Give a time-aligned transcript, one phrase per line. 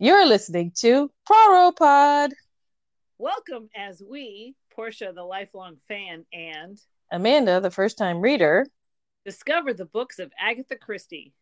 [0.00, 2.30] You're listening to Poirot Pod.
[3.18, 6.78] Welcome as we, Portia, the lifelong fan, and
[7.10, 8.64] Amanda, the first time reader,
[9.24, 11.32] discover the books of Agatha Christie.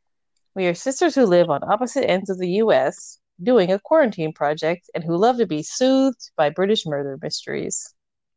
[0.55, 4.89] We are sisters who live on opposite ends of the US, doing a quarantine project,
[4.95, 7.93] and who love to be soothed by British murder mysteries.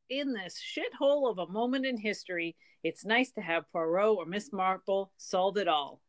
[0.10, 4.52] In this shithole of a moment in history, it's nice to have Poirot or Miss
[4.52, 6.02] Marple solve it all.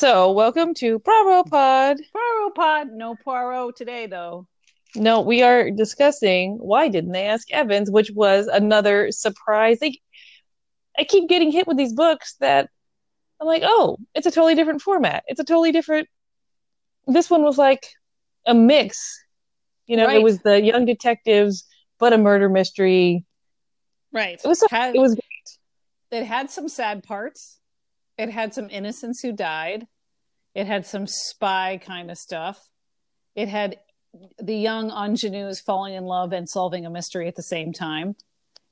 [0.00, 1.98] So, welcome to Poirot Pod.
[2.10, 4.46] Poirot Pod, no Poirot today though.
[4.96, 9.76] No, we are discussing why didn't they ask Evans, which was another surprise.
[9.82, 9.98] Like,
[10.98, 12.70] I keep getting hit with these books that
[13.42, 15.22] I'm like, oh, it's a totally different format.
[15.26, 16.08] It's a totally different.
[17.06, 17.86] This one was like
[18.46, 19.22] a mix.
[19.86, 20.16] You know, Right.
[20.16, 21.66] it was the young detectives,
[21.98, 23.26] but a murder mystery.
[24.12, 24.40] Right.
[24.42, 25.14] It was so, Had- it was
[26.10, 27.59] it had some sad parts.
[28.20, 29.86] It had some innocents who died.
[30.54, 32.60] It had some spy kind of stuff.
[33.34, 33.78] It had
[34.38, 38.16] the young ingenues falling in love and solving a mystery at the same time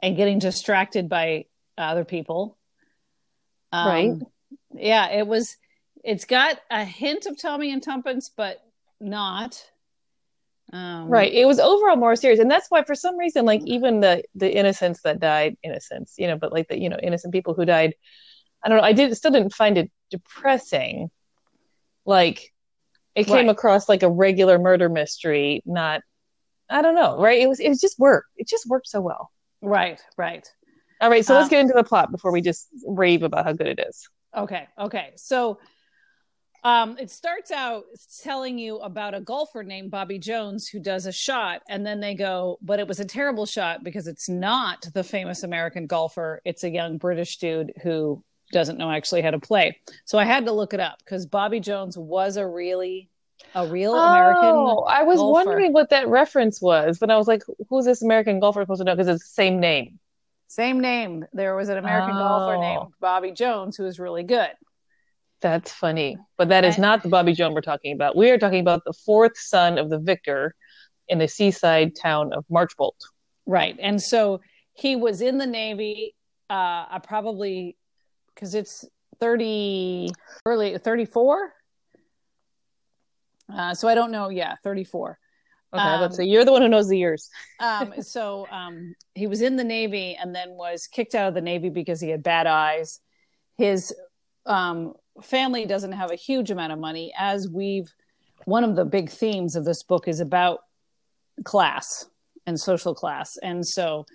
[0.00, 1.46] and getting distracted by
[1.78, 2.58] other people.
[3.72, 4.12] Um, Right.
[4.74, 5.56] Yeah, it was
[6.04, 8.58] it's got a hint of Tommy and Tuppence, but
[9.00, 9.64] not.
[10.74, 11.32] Um, right.
[11.32, 14.54] It was overall more serious, and that's why, for some reason, like even the the
[14.54, 17.94] innocents that died, innocents, you know, but like the you know innocent people who died,
[18.62, 18.84] I don't know.
[18.84, 21.10] I did still didn't find it depressing.
[22.04, 22.52] Like
[23.14, 23.48] it came Right.
[23.48, 26.00] across like a regular murder mystery, not.
[26.70, 27.18] I don't know.
[27.18, 27.40] Right.
[27.40, 27.60] It was.
[27.60, 28.28] It was just worked.
[28.36, 29.30] It just worked so well.
[29.62, 30.46] Right, right.
[31.00, 31.24] All right.
[31.24, 33.80] So let's Um, get into the plot before we just rave about how good it
[33.88, 34.08] is.
[34.36, 35.12] Okay, okay.
[35.16, 35.58] So
[36.64, 37.84] um it starts out
[38.22, 42.14] telling you about a golfer named Bobby Jones who does a shot and then they
[42.14, 46.64] go, but it was a terrible shot because it's not the famous American golfer, it's
[46.64, 49.78] a young British dude who doesn't know actually how to play.
[50.04, 53.08] So I had to look it up because Bobby Jones was a really
[53.54, 55.32] a real American Oh, I was golfer.
[55.50, 58.84] wondering what that reference was, but I was like, "Who's this American golfer supposed to
[58.84, 59.98] know?" Because it's the same name.
[60.50, 61.26] same name.
[61.34, 62.60] There was an American golfer Oh.
[62.60, 64.50] named Bobby Jones who was really good.
[65.40, 66.16] That's funny.
[66.38, 68.16] But that is not the Bobby Jones we're talking about.
[68.16, 70.54] We are talking about the fourth son of the victor
[71.06, 72.96] in the seaside town of Marchbolt.
[73.46, 73.76] Right.
[73.78, 74.40] And so
[74.72, 76.14] he was in the Navy,
[76.50, 77.76] uh, I probably,
[78.38, 78.84] because it's
[79.18, 80.10] 30,
[80.46, 81.52] early 34.
[83.52, 84.28] Uh, so I don't know.
[84.28, 85.18] Yeah, 34.
[85.74, 87.28] Okay, Um, let's say you're the one who knows the years.
[87.60, 91.40] Um, so um, he was in the Navy and then was kicked out of the
[91.40, 93.00] Navy because he had bad eyes.
[93.56, 93.92] His
[94.46, 97.92] um, family doesn't have a huge amount of money, as we've,
[98.44, 100.60] one of the big themes of this book is about
[101.42, 102.06] class
[102.46, 103.36] and social class.
[103.42, 104.06] And so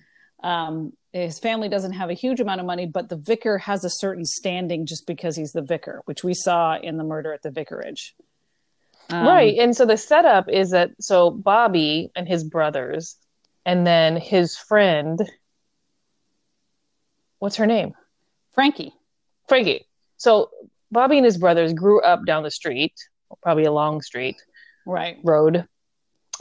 [0.43, 3.89] um, his family doesn't have a huge amount of money, but the vicar has a
[3.89, 7.51] certain standing just because he's the vicar, which we saw in the murder at the
[7.51, 8.15] vicarage.
[9.09, 9.55] Um, right.
[9.57, 13.17] And so the setup is that so Bobby and his brothers,
[13.65, 15.19] and then his friend,
[17.39, 17.93] what's her name?
[18.53, 18.93] Frankie.
[19.47, 19.85] Frankie.
[20.17, 20.49] So
[20.91, 22.93] Bobby and his brothers grew up down the street,
[23.41, 24.35] probably a long street
[24.85, 25.17] Right.
[25.23, 25.67] road,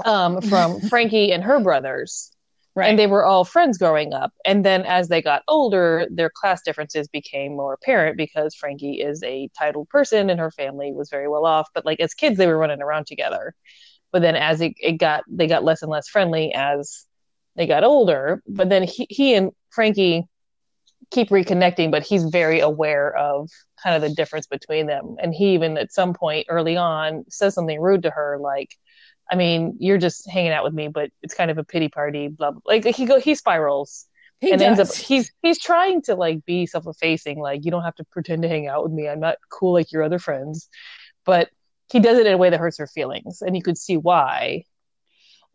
[0.04, 2.30] um, from Frankie and her brothers.
[2.74, 2.88] Right.
[2.88, 4.32] and they were all friends growing up.
[4.46, 9.22] And then as they got older their class differences became more apparent because frankie is
[9.22, 11.68] a titled person and her family was very well off.
[11.74, 13.54] But like as kids they were running around together.
[14.10, 17.04] But then as it, it got they got less and less friendly as
[17.56, 18.42] they got older.
[18.48, 20.24] But then he, he and frankie
[21.10, 23.50] keep reconnecting but he's very aware of
[23.82, 25.16] kind of the difference between them.
[25.20, 28.70] And he even at some point early on says something rude to her like
[29.30, 32.28] I mean, you're just hanging out with me, but it's kind of a pity party.
[32.28, 32.60] Blah blah.
[32.66, 34.06] Like he go, he spirals
[34.40, 34.88] He and ends up.
[34.88, 34.96] does.
[34.96, 37.38] He's he's trying to like be self-effacing.
[37.38, 39.08] Like you don't have to pretend to hang out with me.
[39.08, 40.68] I'm not cool like your other friends,
[41.24, 41.50] but
[41.90, 44.64] he does it in a way that hurts her feelings, and you could see why.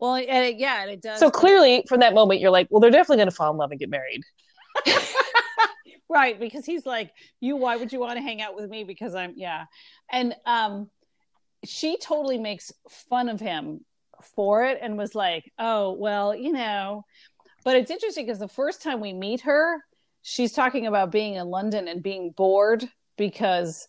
[0.00, 1.18] Well, and it, yeah, and it does.
[1.18, 3.72] So clearly, from that moment, you're like, well, they're definitely going to fall in love
[3.72, 4.22] and get married.
[6.08, 6.38] right?
[6.38, 7.10] Because he's like,
[7.40, 7.56] you.
[7.56, 8.84] Why would you want to hang out with me?
[8.84, 9.64] Because I'm, yeah.
[10.10, 10.88] And um,
[11.68, 13.84] she totally makes fun of him
[14.34, 17.04] for it, and was like, oh, well, you know.
[17.64, 19.84] But it's interesting because the first time we meet her,
[20.22, 23.86] she's talking about being in London and being bored because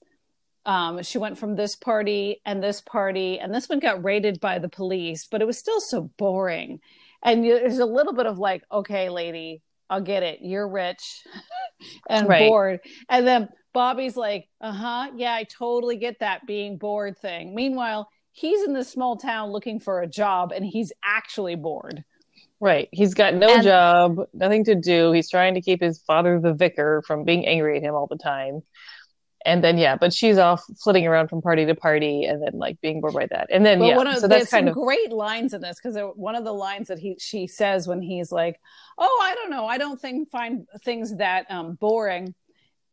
[0.65, 4.59] um, she went from this party and this party, and this one got raided by
[4.59, 6.79] the police, but it was still so boring.
[7.23, 10.39] And there's a little bit of like, okay, lady, I'll get it.
[10.41, 11.23] You're rich
[12.09, 12.49] and Right.
[12.49, 12.79] bored.
[13.09, 17.54] And then Bobby's like, uh huh, yeah, I totally get that being bored thing.
[17.54, 22.04] Meanwhile, he's in this small town looking for a job and he's actually bored.
[22.60, 22.89] Right.
[22.92, 25.12] He's got no And- job, nothing to do.
[25.12, 28.18] He's trying to keep his father, the vicar, from being angry at him all the
[28.18, 28.62] time.
[29.45, 32.81] And then, yeah, but she's off flitting around from party to party and then like
[32.81, 33.48] being bored by that.
[33.50, 35.98] And then, But yeah, one of so that's kind of, great lines in this because
[36.15, 38.60] one of the lines that he she says when he's like,
[38.98, 42.36] "Oh, I don't know, I don't think find things that um, boring,"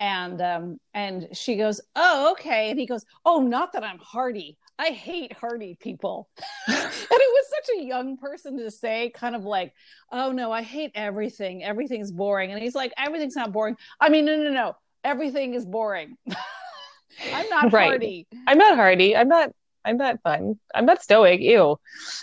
[0.01, 4.57] and um, and she goes, "Oh, okay," and he goes, "Oh, not that I'm hardy.
[4.79, 6.29] I hate hardy people."
[6.69, 9.73] and it was such a young person to say, kind of like,
[10.13, 11.65] "Oh no, I hate everything.
[11.65, 13.77] Everything's boring," and he's like, "Everything's not boring.
[14.01, 16.17] I mean, no, no, no, everything is boring."
[17.33, 17.89] I'm not Right.
[17.89, 18.27] hardy.
[18.47, 19.17] I'm not hardy.
[19.17, 19.51] I'm not,
[19.85, 20.59] I'm not fun.
[20.75, 21.41] I'm not stoic.
[21.41, 21.79] Ew.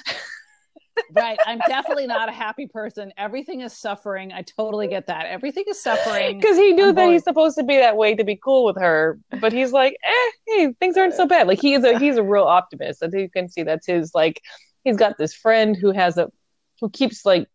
[1.13, 5.63] right i'm definitely not a happy person everything is suffering i totally get that everything
[5.67, 7.13] is suffering Because he knew I'm that bored.
[7.13, 10.31] he's supposed to be that way to be cool with her, but he's like, eh,
[10.47, 11.47] hey, things aren't so bad.
[11.47, 13.01] Like he is a he's a real optimist.
[13.03, 14.41] I think you can see that's his like
[14.83, 16.29] he's got this friend who has a
[16.81, 17.47] who keeps like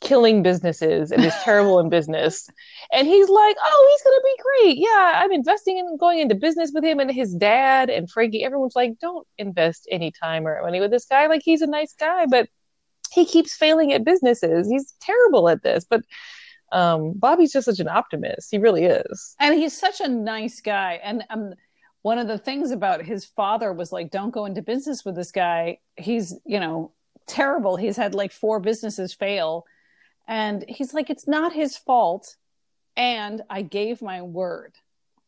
[0.00, 2.48] killing businesses and is terrible in business.
[2.92, 4.78] And he's like, Oh, he's gonna be great.
[4.78, 8.44] Yeah, I'm investing in going into business with him and his dad and Frankie.
[8.44, 11.26] Everyone's like, Don't invest any time or money with this guy.
[11.26, 12.48] Like he's a nice guy, but
[13.16, 14.68] he keeps failing at businesses.
[14.68, 15.84] He's terrible at this.
[15.88, 16.02] But
[16.72, 18.48] um, Bobby's just such an optimist.
[18.50, 19.34] He really is.
[19.40, 21.54] and he's such a nice guy and um
[22.02, 25.32] one of the things about his father was like don't go into business with this
[25.32, 26.92] guy he's you know
[27.26, 29.64] terrible he's had like four businesses fail
[30.28, 32.36] and he's like it's not his fault
[32.96, 34.72] and i gave my word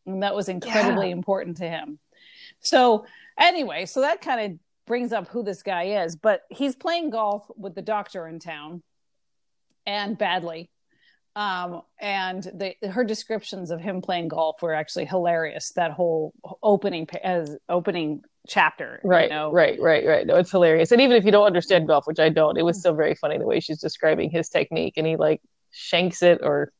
[0.05, 1.13] and that was incredibly Yeah.
[1.19, 1.99] important to him
[2.61, 3.05] so
[3.37, 4.59] anyway so that kind of
[4.89, 8.83] brings up who this guy is but he's playing golf with the doctor in town
[9.85, 10.69] and badly
[11.35, 16.33] um and the her descriptions of him playing golf were actually hilarious that whole
[16.63, 19.51] opening as opening chapter you Right, know?
[19.51, 20.25] right, right, right.
[20.25, 20.91] No, it's hilarious.
[20.91, 23.37] And even if you don't understand golf, which I don't, it was still very funny
[23.37, 24.95] the way she's describing his technique.
[24.97, 25.41] And he like
[25.71, 26.71] shanks it or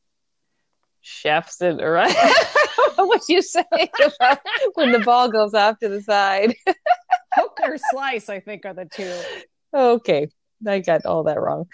[1.00, 1.92] shafts it or
[2.96, 3.62] what you say
[4.74, 6.56] when the ball goes off to the side.
[7.34, 9.12] hook or slice i think are the two
[9.72, 10.28] okay,
[10.66, 11.66] I got all that wrong.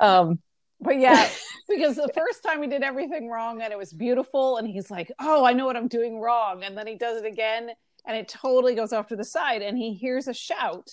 [0.00, 0.38] Um,
[0.80, 1.28] but yeah
[1.68, 5.10] because the first time he did everything wrong and it was beautiful and he's like
[5.18, 7.68] oh i know what i'm doing wrong and then he does it again
[8.06, 10.88] and it totally goes off to the side and he hears a shout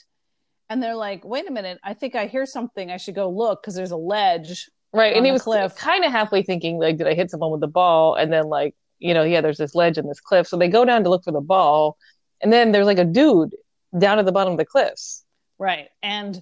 [0.72, 3.62] and they're like wait a minute i think i hear something i should go look
[3.62, 5.16] because there's a ledge right.
[5.16, 5.76] And he was cliff.
[5.76, 8.16] kind of halfway thinking, like, did I hit someone with the ball?
[8.16, 10.48] And then like, you know, yeah, there's this ledge and this cliff.
[10.48, 11.98] So they go down to look for the ball.
[12.42, 13.54] And then there's like a dude
[13.98, 15.24] down at the bottom of the cliffs.
[15.58, 15.90] Right.
[16.04, 16.42] And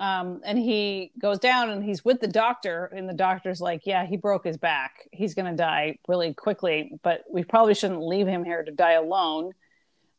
[0.00, 4.06] um and he goes down and he's with the doctor and the doctor's like, "Yeah,
[4.06, 5.08] he broke his back.
[5.12, 8.92] He's going to die really quickly, but we probably shouldn't leave him here to die
[8.92, 9.52] alone."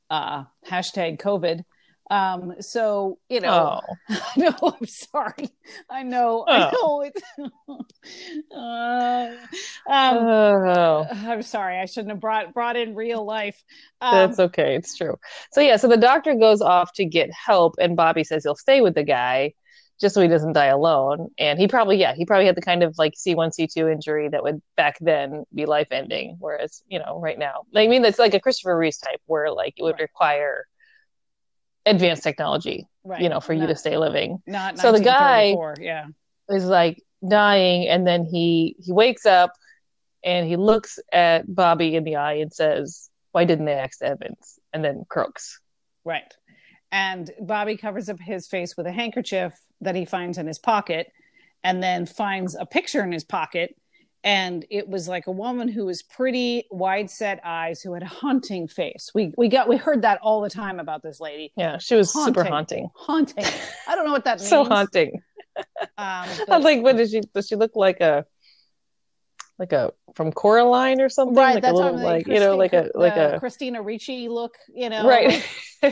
[0.09, 1.63] Uh hashtag COVID.
[2.09, 5.49] Um so, you know, Oh, I know, I'm sorry.
[5.89, 6.45] I know.
[6.49, 6.71] I Oh.
[6.71, 7.21] know it's
[8.55, 9.35] uh,
[9.91, 10.33] um
[10.67, 11.09] oh.
[11.11, 11.79] I'm sorry.
[11.79, 13.63] I shouldn't have brought brought in real life.
[14.01, 14.75] Um, That's okay.
[14.75, 15.17] It's true.
[15.51, 18.81] So yeah, so the doctor goes off to get help, and Bobby says he'll stay
[18.81, 19.53] with the guy
[20.01, 21.27] just so he doesn't die alone.
[21.37, 24.41] And he probably, yeah, he probably had the kind of like C1, C2 injury that
[24.43, 28.33] would back then be life ending, whereas you know right now, I mean, it's like
[28.33, 29.99] a Christopher Reeves type where like it would Right.
[29.99, 30.65] require
[31.89, 33.21] advanced technology, right.
[33.21, 34.41] you know, for you to stay living.
[34.47, 36.07] Not So the guy- yeah.
[36.49, 39.53] Is like dying, and then he he wakes up
[40.23, 44.59] and he looks at Bobby in the eye and says, "Why didn't they ask Evans?"
[44.73, 45.59] And then croaks.
[46.03, 46.33] Right.
[46.91, 51.11] And Bobby covers up his face with a handkerchief that he finds in his pocket
[51.63, 53.75] and then finds a picture in his pocket.
[54.23, 58.07] And it was like a woman who was pretty, wide set eyes, who had a
[58.07, 59.11] haunting face.
[59.15, 61.53] We we got we heard that all the time about this lady.
[61.55, 62.89] Yeah, she was super haunting.
[62.95, 63.45] Haunting.
[63.87, 64.49] I don't know what that means.
[64.49, 65.21] So haunting.
[65.97, 67.21] Um, but- like, what does she?
[67.33, 68.25] Does she look like a,
[69.57, 71.35] like a from Coraline or something?
[71.37, 71.53] right.
[71.55, 74.55] Like that's a little, like you know, like a like uh, a Christina Ricci look.
[74.73, 75.41] You know, right,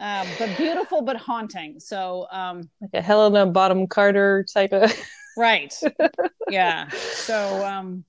[0.00, 1.78] Um, but beautiful, but haunting.
[1.78, 4.92] So um, like a Helena Bonham Carter type of.
[5.36, 5.74] Right.
[6.50, 6.88] yeah.
[6.90, 8.04] So um,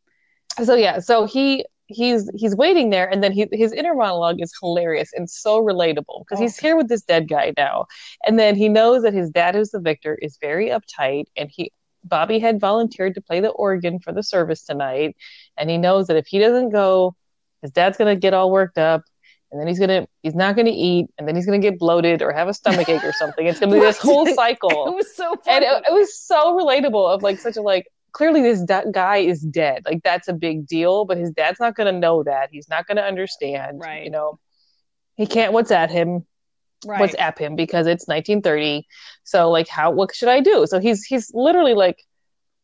[0.63, 4.53] so yeah, so he he's he's waiting there, and then he, his inner monologue is
[4.61, 6.61] hilarious and so relatable because he's Oh.
[6.61, 7.85] here with this dead guy now,
[8.25, 11.71] and then he knows that his dad, who's the victor, is very uptight, and he
[12.03, 15.15] Bobby had volunteered to play the organ for the service tonight,
[15.57, 17.15] and he knows that if he doesn't go,
[17.61, 19.03] his dad's gonna get all worked up.
[19.51, 22.31] And then he's gonna he's not gonna eat, and then he's gonna get bloated or
[22.31, 23.45] have a stomach ache or something.
[23.45, 24.87] It's gonna be this whole cycle.
[24.87, 28.41] It was so and it, it was so relatable of like such a like clearly
[28.41, 31.93] this da- guy is dead like that's a big deal but his dad's not going
[31.93, 34.03] to know that he's not going to understand Right.
[34.03, 34.37] you know
[35.15, 36.25] he can't what's at him
[36.85, 36.99] right.
[36.99, 38.85] what's at him because it's 1930.
[39.23, 40.65] So like, how what should I do?
[40.67, 42.03] So he's he's literally like,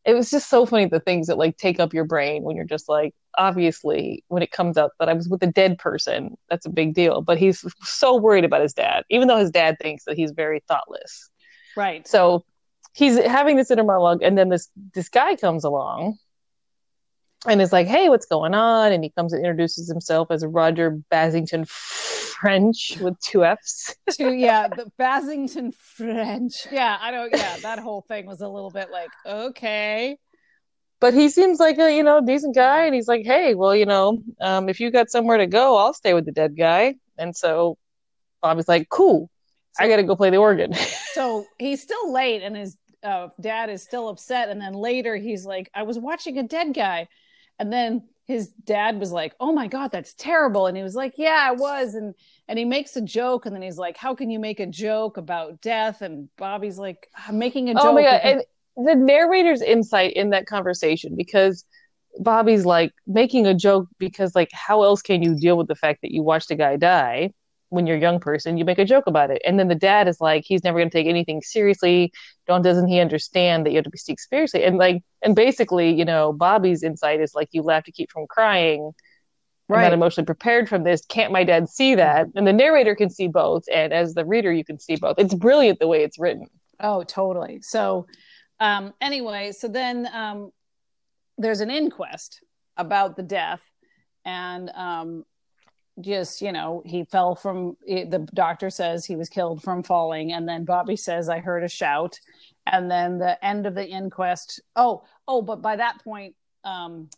[0.07, 2.65] it was just so funny the things that like take up your brain when you're
[2.65, 6.65] just like, obviously when it comes up that I was with a dead person, that's
[6.65, 7.21] a big deal.
[7.21, 10.63] But he's so worried about his dad, even though his dad thinks that he's very
[10.67, 11.29] thoughtless.
[11.75, 12.07] right.
[12.07, 12.45] So
[12.93, 16.17] he's having this inner monologue, and then this this guy comes along
[17.45, 20.99] and is like, "Hey, what's going on?" And he comes and introduces himself as Roger
[21.11, 23.95] Bassington-ffrench with two F's.
[24.11, 26.71] to yeah, the Bassington-ffrench.
[26.71, 27.31] Yeah, I don't.
[27.31, 30.17] Yeah, that whole thing was a little bit like okay.
[30.99, 33.85] But he seems like a you know decent guy, and he's like, "Hey, well, you
[33.85, 37.35] know, um, if you got somewhere to go, I'll stay with the dead guy." And
[37.35, 37.77] so
[38.41, 39.29] Bobby's like, "Cool,
[39.79, 40.73] I got to go play the organ."
[41.17, 44.49] So he's still late, and his uh, dad is still upset.
[44.49, 47.07] And then later, he's like, "I was watching a dead guy,"
[47.59, 51.13] and then his dad was like, "Oh my god, that's terrible," and he was like,
[51.17, 52.13] "Yeah, it was," and
[52.47, 55.17] and he makes a joke, and then he's like, "How can you make a joke
[55.17, 58.21] about death?" And Bobby's like, "I'm making a joke." oh my god!
[58.23, 58.43] because-
[58.77, 61.65] the narrator's insight in that conversation because
[62.19, 66.01] Bobby's like making a joke because like how else can you deal with the fact
[66.01, 67.33] that you watched a guy die
[67.69, 68.57] when you're a young person?
[68.57, 70.89] You make a joke about it, and then the dad is like he's never going
[70.89, 72.11] to take anything seriously.
[72.47, 74.63] Don't doesn't he understand that you have to be take seriously?
[74.63, 78.27] And like and basically, you know, Bobby's insight is like you laugh to keep from
[78.27, 78.91] crying.
[79.69, 79.83] I'm right.
[79.83, 81.05] not emotionally prepared from this.
[81.05, 82.27] Can't my dad see that?
[82.35, 85.19] And the narrator can see both, and as the reader, you can see both.
[85.19, 86.47] It's brilliant the way it's written.
[86.79, 87.59] Oh, totally.
[87.61, 88.07] So,
[88.59, 90.51] um, anyway, so then um,
[91.37, 92.39] there's an inquest
[92.77, 93.61] about the death,
[94.23, 95.25] and um,
[96.01, 97.77] just you know, he fell from.
[97.85, 101.69] The doctor says he was killed from falling, and then Bobby says, "I heard a
[101.69, 102.19] shout,"
[102.65, 104.61] and then the end of the inquest.
[104.75, 107.09] Oh, oh, but by that point, um,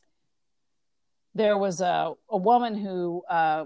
[1.35, 3.23] there was a a woman who.
[3.29, 3.65] Uh,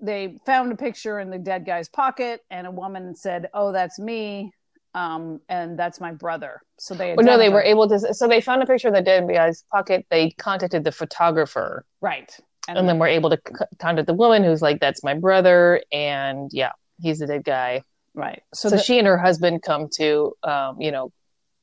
[0.00, 3.98] they found a picture in the dead guy's pocket, and a woman said, "Oh, that's
[3.98, 4.52] me."
[4.94, 6.62] um, and that's my brother.
[6.78, 8.14] So they Well, no, they were able to.
[8.14, 10.06] So they found a picture of the dead guy's pocket.
[10.10, 12.36] They contacted the photographer, right,
[12.76, 16.50] and, then we're able to c- contact the woman who's like, "That's my brother," and
[16.52, 17.82] yeah, he's the dead guy.
[18.14, 18.42] right.
[18.54, 21.12] So, So, the- she and her husband come to, um, you know,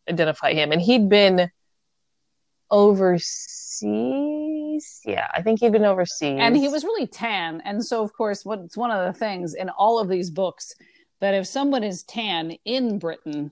[0.09, 1.49] identify him, and he'd been
[3.85, 5.01] overseas.
[5.05, 8.45] Yeah, I think he'd been overseas, and he was really tan, and so of course,
[8.45, 10.73] what's one of the things in all of these books
[11.21, 13.51] that if someone is tan in Britain,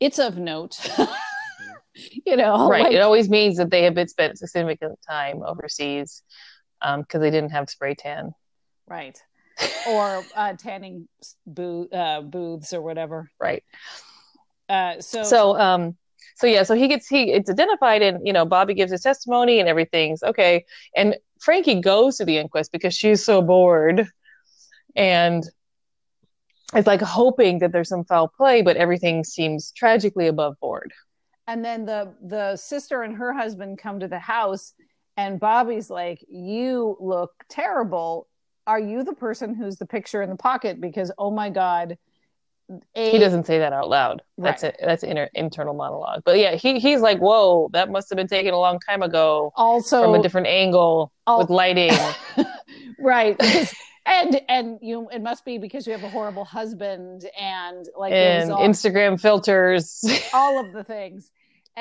[0.00, 0.78] it's of note.
[2.26, 2.84] you know, right.
[2.84, 6.22] like- it always means that they have been spent significant time overseas
[6.80, 8.32] because they didn't have spray tan.
[8.86, 9.20] right,
[9.88, 11.08] or uh, tanning
[11.46, 13.30] booth, uh, booths or whatever.
[13.40, 13.62] Right.
[14.68, 15.96] Uh, so, so um
[16.36, 19.60] so yeah so he gets he it's identified and you know bobby gives his testimony
[19.60, 24.06] and everything's okay and frankie goes to the inquest because she's so bored
[24.94, 25.44] and
[26.74, 30.92] it's like hoping that there's some foul play but everything seems tragically above board
[31.46, 34.74] and then the the sister and her husband come to the house
[35.18, 38.28] and bobby's like you look terrible.
[38.66, 40.80] Are you the person who's the picture in the pocket?
[40.80, 41.98] Because oh my god
[42.94, 44.22] a, he doesn't say that out loud.
[44.36, 44.74] That's Right.
[44.74, 46.22] it that's inner internal monologue.
[46.24, 49.52] But yeah he he's like whoa that must have been taken a long time ago
[49.56, 51.92] also from a different angle with lighting.
[53.00, 53.38] Right.
[53.38, 53.72] Because,
[54.06, 58.50] and and you it must be because you have a horrible husband and like and
[58.50, 60.02] all, instagram filters.
[60.32, 61.30] All of the things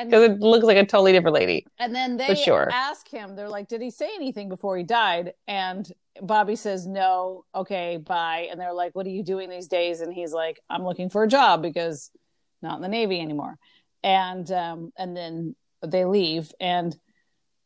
[0.05, 2.69] because it looks like a totally different lady And then they sure.
[2.71, 5.33] ask him, they're like, Did he say anything before he died?
[5.47, 8.47] And Bobby says, No, okay, bye.
[8.49, 10.01] And they're like, What are you doing these days?
[10.01, 12.11] And he's like, I'm looking for a job because
[12.61, 13.57] not in the Navy anymore.
[14.03, 16.51] And um, and then they leave.
[16.59, 16.95] And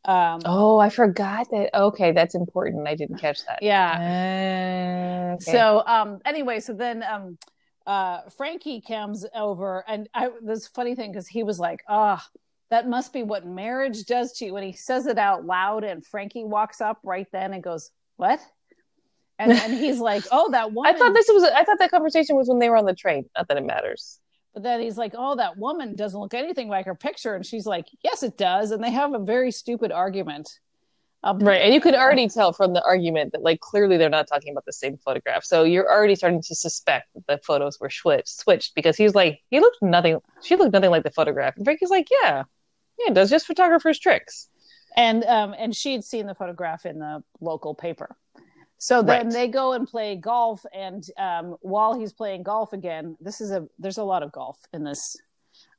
[0.05, 1.69] um Oh, I forgot that.
[1.73, 2.87] Okay, that's important.
[2.87, 3.59] I didn't catch that.
[3.61, 5.31] yeah.
[5.31, 5.51] Uh, okay.
[5.51, 7.37] So um anyway, so then um
[7.87, 12.25] uh Frankie comes over and I this funny thing because he was like, ah,
[12.69, 14.55] that must be what marriage does to you.
[14.55, 18.39] And he says it out loud and Frankie walks up right then and goes, What?
[19.39, 21.43] And and he's like, Oh, that woman." I thought this was.
[21.43, 23.25] I thought that conversation was when they were on the train.
[23.37, 24.19] Not that it matters.
[24.53, 27.35] but then he's like, Oh, that woman doesn't look anything like her picture.
[27.35, 28.71] And she's like, Yes, it does.
[28.71, 30.59] And they have a very stupid argument.
[31.23, 34.27] Um, Right, and you could already tell from the argument that, like, clearly they're not
[34.27, 35.43] talking about the same photograph.
[35.43, 38.29] So you're already starting to suspect that the photos were switched.
[38.29, 40.19] Switched because he's like, he looked nothing.
[40.41, 41.55] She looked nothing like the photograph.
[41.57, 42.43] And Frankie's like, yeah,
[42.99, 44.47] yeah, it does just photographers' tricks.
[44.97, 48.17] and um and she'd seen the photograph in the local paper
[48.77, 49.33] so then Right.
[49.33, 53.67] they go and play golf and um while he's playing golf again this is a
[53.79, 55.15] there's a lot of golf in this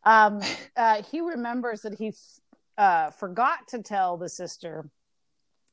[0.04, 0.40] um
[0.78, 2.14] uh he remembers that he
[2.78, 4.88] uh forgot to tell the sister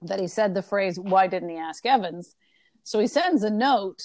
[0.02, 2.36] that he said the phrase why didn't he ask evans
[2.84, 4.02] so he sends a note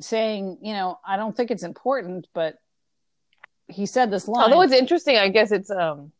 [0.00, 2.56] saying, you know, I don't think it's important, but
[3.68, 4.44] he said this line.
[4.44, 6.12] Although it's interesting, I guess it's um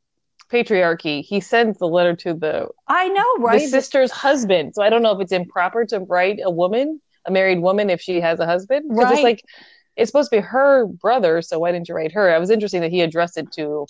[0.51, 1.23] patriarchy.
[1.23, 3.61] He sends the letter to the I know, right?
[3.61, 4.75] the sister's husband.
[4.75, 8.01] So I don't know if it's improper to write a woman, a married woman, if
[8.01, 8.85] she has a husband.
[8.89, 9.13] Right.
[9.13, 9.45] it's like
[9.97, 12.35] it's supposed to be her brother, so why didn't you write her?
[12.35, 13.87] It was interesting that he addressed it to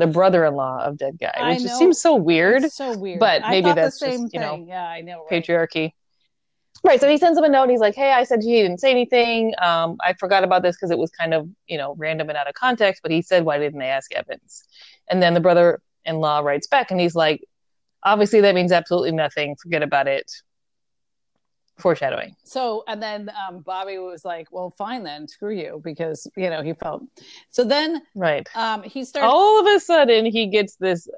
[0.00, 2.64] the brother-in-law of dead guy, which just seems so weird.
[2.64, 3.20] It's so weird.
[3.20, 4.68] but maybe thought that's the same just, you know, thing.
[4.68, 5.26] yeah, I know.
[5.30, 5.44] Right?
[5.44, 5.92] patriarchy.
[6.82, 6.98] Right.
[6.98, 8.90] So he sends him a note and he's like, Hey, I said he didn't say
[8.90, 9.54] anything.
[9.60, 12.48] Um, I forgot about this because it was kind of, you know, random and out
[12.48, 14.64] of context, but he said, Why didn't they ask Evans?
[15.08, 17.44] And then the brother in law writes back and he's like,
[18.02, 19.56] Obviously that means absolutely nothing.
[19.56, 20.30] Forget about it.
[21.80, 22.34] Foreshadowing.
[22.44, 26.62] So, and then um, Bobby was like, "Well, fine then, screw you," because you know
[26.62, 27.02] he felt.
[27.50, 28.48] So then Right.
[28.54, 29.26] um, he starts.
[29.32, 31.08] All of a sudden he gets this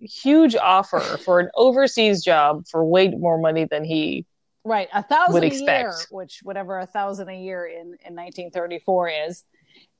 [0.00, 4.24] huge offer for an overseas job for way more money than he
[4.64, 6.12] Right, a thousand would a year, expect.
[6.12, 9.44] which whatever a thousand a year in in 1934 is,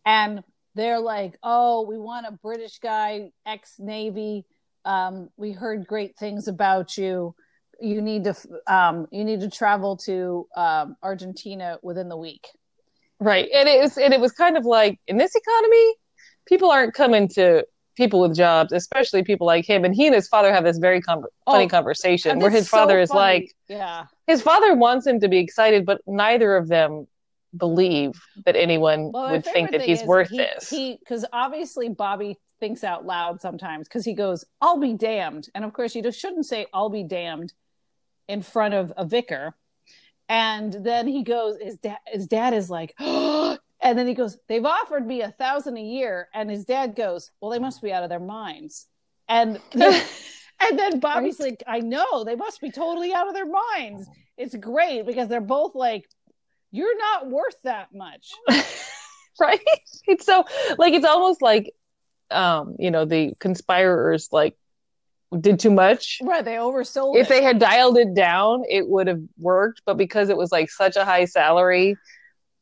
[0.05, 0.43] and
[0.75, 4.45] they're like, "Oh, we want a British guy, ex Navy.
[4.85, 7.35] Um, we heard great things about you.
[7.80, 8.35] You need to
[8.66, 12.49] um, you need to travel to um, Argentina within the week."
[13.20, 13.49] Right.
[13.54, 15.94] And it was and it was kind of like in this economy,
[16.47, 17.66] people aren't coming to
[17.97, 19.85] people with jobs, especially people like him.
[19.85, 22.99] And he and his father have this very com- funny Oh, conversation where his father
[22.99, 23.20] so is funny.
[23.20, 27.08] like "Yeah, his father wants him to be excited, but neither of them
[27.56, 28.12] believe
[28.44, 30.70] that anyone Well, would think that he's worth he, this.
[30.70, 35.64] He because obviously Bobby thinks out loud sometimes because he goes, "I'll be damned," and
[35.64, 37.52] of course you just shouldn't say "I'll be damned"
[38.28, 39.54] in front of a vicar.
[40.28, 42.94] And then he goes, his dad, his dad is like,
[43.80, 47.30] and then he goes, "They've offered me a thousand a year," and his dad goes,
[47.40, 48.87] "Well, they must be out of their minds."
[49.28, 54.08] And and then Bobby's like, "I know they must be totally out of their minds."
[54.37, 56.08] It's great because they're both like,
[56.73, 58.32] "You're not worth that much."
[59.40, 59.61] right?
[60.06, 60.44] It's so
[60.76, 61.73] like it's almost like
[62.30, 64.56] um, you know, the conspirers like
[65.40, 66.19] did too much.
[66.23, 67.28] Right, they oversold If it.
[67.28, 70.97] they had dialed it down, it would have worked, but because it was like such
[70.97, 71.97] a high salary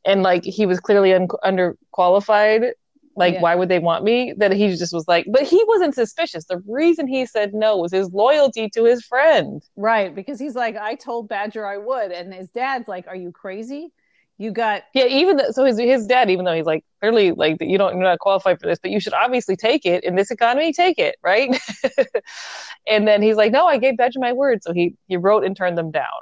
[0.05, 2.73] and like he was clearly un- underqualified,
[3.17, 3.41] like Yeah.
[3.41, 4.35] why would they want me?
[4.37, 6.45] That he just was like, but he wasn't suspicious.
[6.47, 9.63] The reason he said no was his loyalty to his friend.
[9.77, 13.33] right, because he's like, I told Badger I would, and his dad's like, Are you
[13.33, 13.93] crazy?
[14.39, 17.57] You got Yeah, even th- so, his his dad, even though he's like clearly like
[17.61, 20.31] you don't you're not qualified for this, but you should obviously take it in this
[20.31, 20.73] economy.
[20.73, 21.59] Take it, right?
[22.89, 25.57] and then he's like, no, I gave Badger my word, so he he wrote and
[25.57, 26.21] turned them down.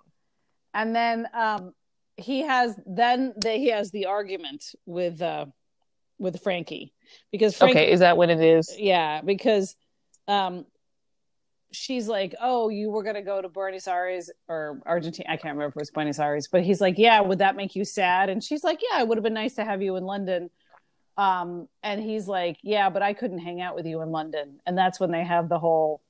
[0.73, 1.73] and then um
[2.17, 5.47] he has then the, he has the argument with uh
[6.19, 6.93] with Frankie
[7.33, 8.75] because Frankie Okay, is that what it is?
[8.79, 9.77] yeah because
[10.29, 10.67] um
[11.75, 15.55] she's like oh you were going to go to buenos aires or argentina i can't
[15.55, 18.29] remember if it was buenos aires but he's like yeah would that make you sad
[18.31, 20.49] and she's like yeah it would have been nice to have you in london
[21.17, 24.77] um and he's like yeah but i couldn't hang out with you in london and
[24.77, 26.01] that's when they have the whole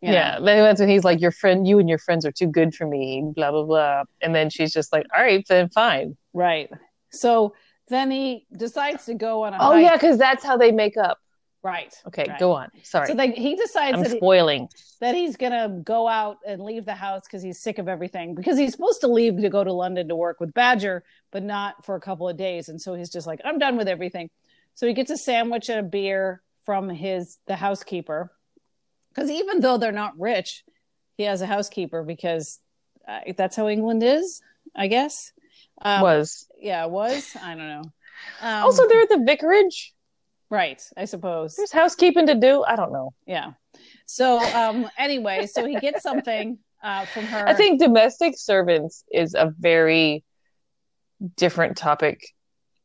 [0.00, 2.46] you know, Yeah, that's when he's like, your friend, you and your friends are too
[2.46, 4.04] good for me, blah blah blah.
[4.22, 6.16] And then she's just like, all right, then fine.
[6.32, 6.70] right
[7.10, 7.52] so
[7.88, 9.82] then he decides to go on a Oh hike.
[9.82, 11.18] yeah, because that's how they make up.
[11.62, 12.38] Right Okay, Right.
[12.38, 12.70] go on.
[12.82, 14.66] Sorry, so then he decides I'm that, he,
[15.00, 18.56] that he's gonna go out and leave the house because he's sick of everything because
[18.56, 21.94] he's supposed to leave to go to london to work with badger but not for
[21.94, 22.68] a couple of days.
[22.68, 24.30] And so he's just like i'm done with everything.
[24.74, 28.30] So he gets a sandwich and a beer from his the housekeeper
[29.08, 30.64] because even though they're not rich
[31.16, 32.60] he has a housekeeper because
[33.08, 34.40] uh, that's how england is
[34.76, 35.32] i guess.
[35.80, 36.46] Um, Was.
[36.60, 37.36] yeah was?
[37.40, 37.82] I don't know.
[38.40, 39.94] Um, also they're at the vicarage.
[40.50, 42.64] Right i suppose There's housekeeping to do.
[42.64, 43.12] I don't know.
[43.26, 43.52] yeah
[44.06, 49.34] so um anyway so he gets something uh from her I think domestic servants is
[49.34, 50.24] a very
[51.36, 52.20] different topic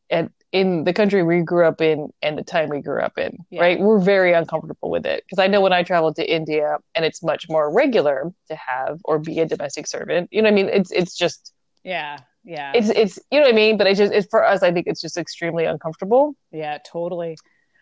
[0.09, 3.37] at in the country we grew up in and the time we grew up in,
[3.49, 3.61] Yeah.
[3.61, 3.79] right?
[3.79, 7.23] We're very uncomfortable with it because I know when I traveled to India and it's
[7.23, 10.29] much more regular to have or be a domestic servant.
[10.31, 10.69] You know what I mean?
[10.69, 14.13] It's it's just yeah yeah it's it's you know what I mean, but it's just
[14.13, 16.35] it's for us I think it's just extremely uncomfortable.
[16.51, 17.35] yeah totally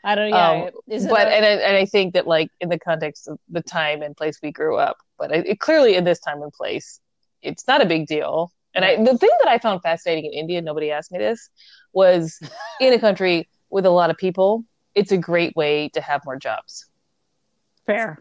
[0.04, 0.70] i don't yeah Um,
[1.10, 4.02] but a- and I, and I think that like in the context of the time
[4.02, 7.00] and place we grew up, but it, it clearly in this time and place,
[7.42, 8.52] it's not a big deal.
[8.74, 11.50] And I, the thing that I found fascinating in India, nobody asked me this,
[11.94, 12.40] was
[12.80, 14.64] in a country with a lot of people,
[14.96, 16.86] it's a great way to have more jobs.
[17.86, 18.18] fair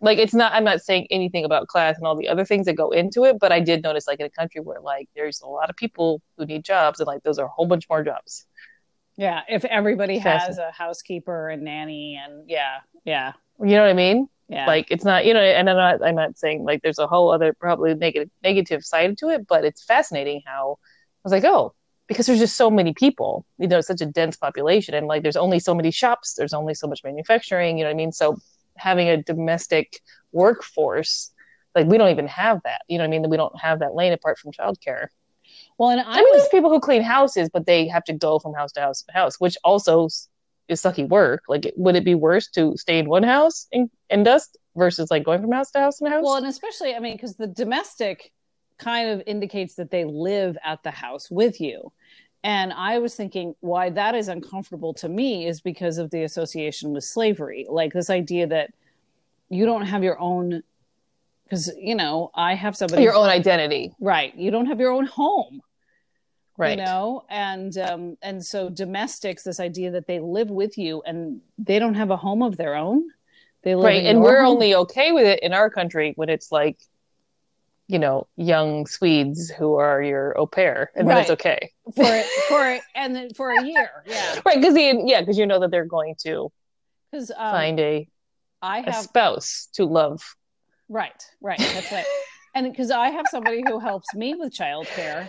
[0.00, 2.74] Like it's not, I'm not saying anything about class and all the other things that
[2.74, 5.48] go into it, but I did notice like in a country where like there's a
[5.48, 8.46] lot of people who need jobs and like those are a whole bunch more jobs.
[9.18, 13.94] Yeah if everybody has a housekeeper and nanny and yeah yeah You know what I
[13.94, 14.28] mean?
[14.48, 17.06] yeah like it's not you know and i'm not i'm not saying like there's a
[17.06, 21.44] whole other probably negative negative side to it but it's fascinating how i was like
[21.44, 21.74] oh
[22.08, 25.36] because there's just so many people, you know, such a dense population, and like there's
[25.36, 28.12] only so many shops, there's only so much manufacturing, you know what I mean?
[28.12, 28.38] So
[28.76, 30.00] having a domestic
[30.32, 31.30] workforce,
[31.74, 33.28] like we don't even have that, you know what I mean?
[33.30, 35.08] We don't have that lane apart from childcare.
[35.78, 38.12] Well, and I, I mean, was there's people who clean houses, but they have to
[38.12, 40.08] go from house to house to house, which also
[40.68, 41.44] is sucky work.
[41.48, 45.24] Like, would it be worse to stay in one house and, and dust versus like
[45.24, 46.24] going from house to house and house?
[46.24, 48.32] well, and especially I mean, because the domestic
[48.78, 51.92] kind of indicates that they live at the house with you.
[52.44, 56.92] And I was thinking why that is uncomfortable to me is because of the association
[56.92, 57.66] with slavery.
[57.68, 58.70] Like this idea that
[59.48, 60.62] you don't have your own,
[61.44, 63.02] because, you know, I have somebody.
[63.02, 64.34] your own identity, Right.
[64.36, 65.62] You don't have your own home.
[66.58, 66.78] Right?
[66.78, 71.40] you know and um and so domestics this idea that they live with you and
[71.56, 73.04] they don't have a home of their own.
[73.62, 74.54] They live right and we're home.
[74.54, 76.78] only okay with it in our country when it's like
[77.86, 81.70] you know young swedes who are your au pair and then it's okay.
[81.96, 84.40] For for and then for a year yeah.
[84.44, 86.52] Right because yeah because you know that they're going to
[87.10, 88.06] because um, find a,
[88.60, 90.20] i a have spouse to love.
[90.88, 92.04] Right right that's right.
[92.54, 95.28] And because i have somebody who helps me with childcare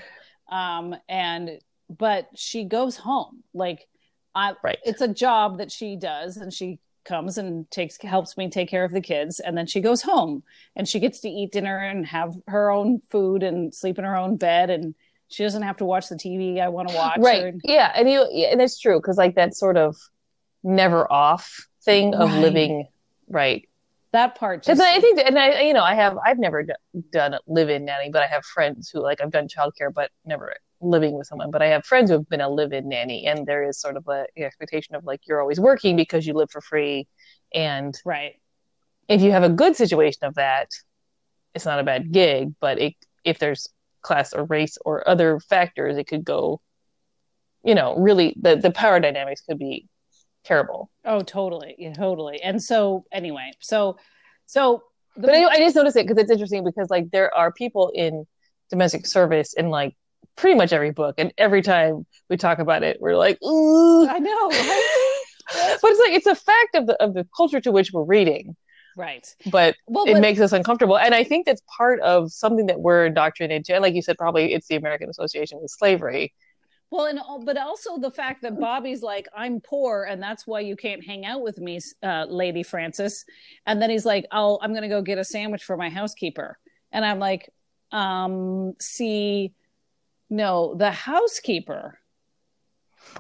[0.51, 1.59] um and
[1.89, 3.43] but she goes home.
[3.53, 3.88] Like
[4.35, 4.77] i right.
[4.83, 8.83] it's a job that she does and she comes and takes helps me take care
[8.83, 10.43] of the kids and then she goes home
[10.75, 14.15] and she gets to eat dinner and have her own food and sleep in her
[14.15, 14.93] own bed and
[15.29, 17.43] she doesn't have to watch the TV I want to watch right.
[17.45, 17.91] or- yeah.
[17.95, 19.95] And you and it's true because like that sort of
[20.63, 22.41] never off thing of Right.
[22.41, 22.88] living
[23.29, 23.68] right
[24.12, 26.74] that part just I think, and I, you know, I have, I've never d-
[27.12, 31.15] done live-in nanny, but I have friends who, like, I've done childcare, but never living
[31.17, 31.52] with someone.
[31.52, 34.08] But I have friends who have been a live-in nanny, and there is sort of
[34.08, 37.08] a the expectation of like you're always working because you live for free,
[37.54, 38.34] and right
[39.10, 40.69] if you have a good situation of that,
[41.54, 42.54] it's not a bad gig.
[42.62, 42.93] But it,
[43.26, 43.67] if there's
[44.02, 46.62] class or race or other factors, it could go,
[47.63, 49.88] you know, really the the power dynamics could be
[50.49, 50.89] terrible.
[51.05, 53.95] oh totally yeah totally and so anyway so
[54.45, 54.83] so
[55.15, 57.91] the, But anyway, I just noticed it because it's interesting because like there are people
[57.93, 58.25] in
[58.69, 59.93] domestic service in like
[60.35, 64.07] pretty much every book, and every time we talk about it, we're like, ooh.
[64.07, 64.89] I know right
[65.81, 68.55] But it's like it's a fact of the of the culture to which we're reading,
[68.95, 72.67] right but well it but- makes us uncomfortable, and I think that's part of something
[72.67, 73.73] that we're indoctrinated to.
[73.73, 76.33] And like you said, probably it's the American Association with Slavery.
[76.91, 80.75] Well, and but also the fact that Bobby's like, I'm poor, and that's why you
[80.75, 83.25] can't hang out with me, uh, Lady Frances.
[83.67, 86.58] And then he's like, "I'll, I'm to go get a sandwich for my housekeeper."
[86.91, 87.49] And I'm like,
[87.91, 89.54] um, "See,
[90.32, 91.99] no, the housekeeper."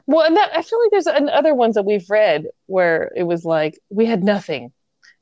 [0.07, 3.23] Well, and that I feel like there's an- other ones that we've read where it
[3.23, 4.71] was like we had nothing,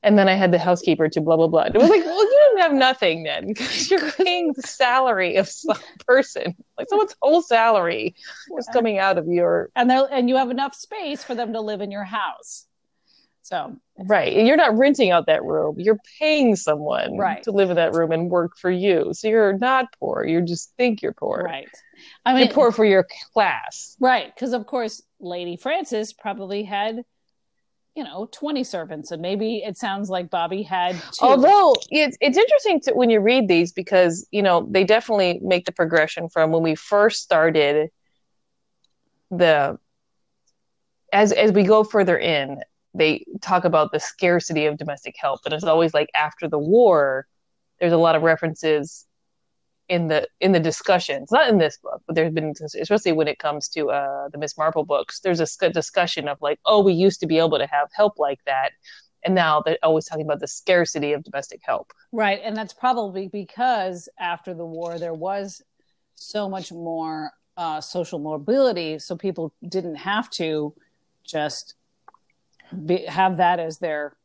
[0.07, 1.63] and then I had the housekeeper to blah blah blah.
[1.63, 5.35] And it was like, well, you didn't have nothing then because you're paying the salary
[5.35, 8.15] of some person, like someone's whole salary
[8.57, 11.61] is coming out of your And they and you have enough space for them to
[11.61, 12.65] live in your house.
[13.43, 14.35] So right.
[14.35, 17.41] And you're not renting out that room; you're paying someone Right.
[17.43, 19.11] to live in that room and work for you.
[19.13, 20.25] So you're not poor.
[20.25, 21.43] You just think you're poor.
[21.45, 21.69] right,
[22.25, 23.95] I mean, You're poor for your class.
[24.01, 27.03] right, because of course, Lady Frances probably had,
[27.97, 31.25] you know, twenty servants, and maybe it sounds like Bobby had two.
[31.25, 35.65] Although it's it's interesting to when you read these because you know they definitely make
[35.65, 37.89] the progression from when we first started
[39.31, 39.79] the
[41.11, 42.61] as as we go further in
[42.93, 47.27] they talk about the scarcity of domestic help and it's always like after the war
[47.79, 49.06] there's a lot of references
[49.89, 53.39] in the in the discussions not in this book but there's been especially when it
[53.39, 57.19] comes to uh the miss marple books there's a discussion of like oh we used
[57.19, 58.71] to be able to have help like that
[59.23, 62.39] and now they're always talking about the scarcity of domestic help Right.
[62.43, 65.61] And that's probably because after the war, there was
[66.15, 68.99] so much more uh, social mobility.
[68.99, 70.73] So people didn't have to
[71.23, 71.75] just
[72.85, 74.15] be, have that as their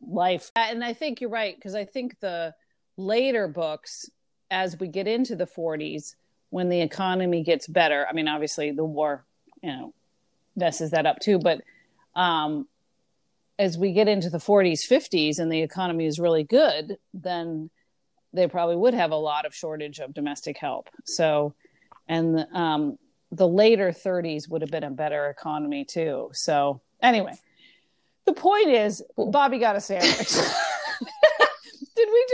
[0.00, 0.52] life.
[0.54, 2.54] And I think you're right, because I think the
[2.96, 4.08] later books,
[4.54, 6.14] as we get into the 40s,
[6.50, 9.24] when the economy gets better, I mean, obviously the war,
[9.60, 9.94] you know,
[10.54, 11.60] messes that up too, but
[12.14, 12.68] um,
[13.58, 17.70] as we get into the 40s 50s and the economy is really good then
[18.32, 20.88] they probably would have a lot of shortage of domestic help.
[21.04, 21.54] So
[22.08, 22.98] and um,
[23.30, 26.30] the later 30s would have been a better economy too.
[26.32, 27.34] So anyway
[28.24, 30.32] the point is bobby got a sandwich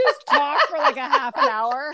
[0.07, 1.93] just talk for like a half an hour?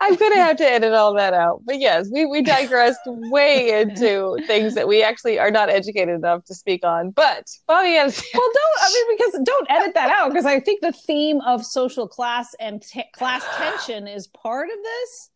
[0.00, 1.62] I'm gonna have to edit all that out.
[1.64, 6.44] But yes we, we digressed way into things that we actually are not educated enough
[6.44, 7.10] to speak on.
[7.10, 10.92] But bobby well don't i mean because don't edit that out because i think the
[10.92, 15.30] theme of social class and t- class tension is part of this.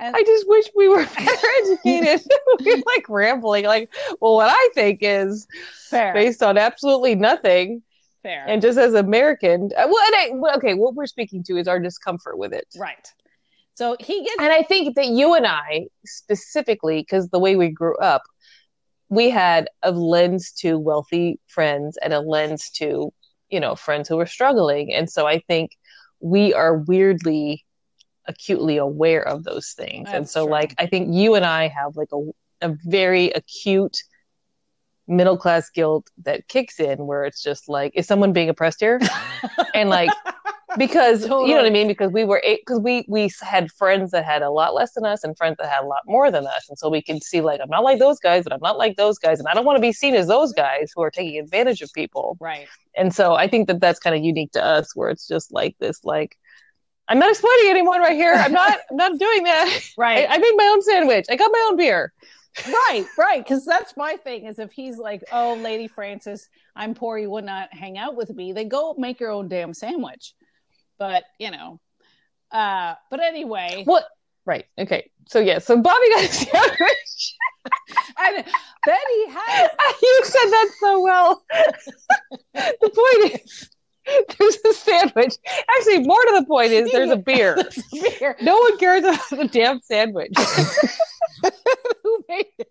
[0.00, 2.24] And I just wish we were better educated.
[2.60, 5.48] we're like rambling, like, well, what I think is
[5.90, 7.82] fair, based on absolutely nothing,
[8.22, 9.70] fair, and just as American.
[9.76, 12.66] uh, Well, and I, well, okay, what we're speaking to is our discomfort with it.
[12.78, 13.12] right.
[13.74, 17.68] So he gets And I think that you and I specifically, because the way we
[17.68, 18.22] grew up,
[19.08, 23.12] we had a lens to wealthy friends and a lens to,
[23.50, 24.92] you know, friends who were struggling.
[24.92, 25.76] And so I think
[26.20, 27.64] we are weirdly
[28.26, 30.08] acutely aware of those things.
[30.12, 30.50] and so true.
[30.52, 34.02] like I think you and I have like a a very acute
[35.08, 39.00] middle class guilt that kicks in where it's just like, is someone being oppressed here?
[39.74, 40.10] and like
[40.78, 41.88] because you know what I mean?
[41.88, 45.24] Because we were because we we had friends that had a lot less than us
[45.24, 46.68] and friends that had a lot more than us.
[46.68, 48.96] And so we can see like I'm not like those guys but I'm not like
[48.96, 49.38] those guys.
[49.38, 51.90] And I don't want to be seen as those guys who are taking advantage of
[51.94, 52.36] people.
[52.40, 52.68] Right.
[52.96, 55.76] and so I think that that's kind of unique to us where it's just like
[55.78, 56.36] this like
[57.10, 58.34] I'm not exploiting anyone right here.
[58.34, 59.66] I'm not I'm not doing that.
[59.70, 60.26] I, Right.
[60.28, 61.26] I made my own sandwich.
[61.30, 62.12] I got my own beer
[62.66, 63.06] right.
[63.16, 63.44] Right.
[63.44, 67.44] Because that's my thing is if he's like, oh, Lady Frances, I'm poor, you would
[67.44, 70.34] not hang out with me, then go make your own damn sandwich.
[70.98, 71.80] But, you know,
[72.50, 74.04] uh, but anyway, what
[74.46, 77.34] right okay so yeah so Bobby got a sandwich
[78.18, 78.44] and
[78.86, 79.70] Betty has
[80.02, 81.44] you said that so well.
[82.54, 83.70] the point is,
[84.38, 85.34] there's a sandwich.
[85.78, 87.56] Actually, more to the point is, there's a beer.
[87.92, 88.36] beer.
[88.40, 90.32] No one cares about the damn sandwich.
[92.02, 92.68] Who made it?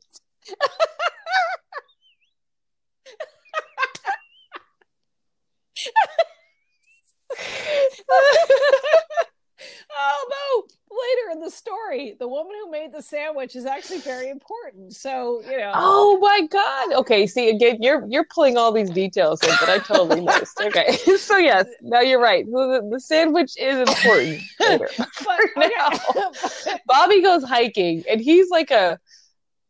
[9.92, 10.68] Oh no!
[10.90, 14.94] Later in the story, the woman who made the sandwich is actually very important.
[14.96, 16.94] So you know, oh my god.
[17.00, 20.60] Okay, see again, you're you're pulling all these details in that I totally missed.
[20.62, 22.46] Okay, so yes, now you're right.
[22.46, 24.42] The, the, sandwich is important.
[24.60, 24.90] Later.
[24.98, 26.80] but, okay.
[26.86, 29.00] Bobby goes hiking, and he's like a.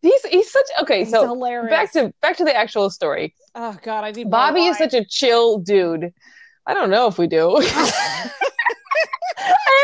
[0.02, 1.00] He's he's such okay.
[1.00, 1.72] He's So hilarious.
[1.72, 3.34] back to back to the actual story.
[3.56, 6.14] oh god, I need more Bobby is such a chill dude.
[6.68, 7.60] I don't know if we do.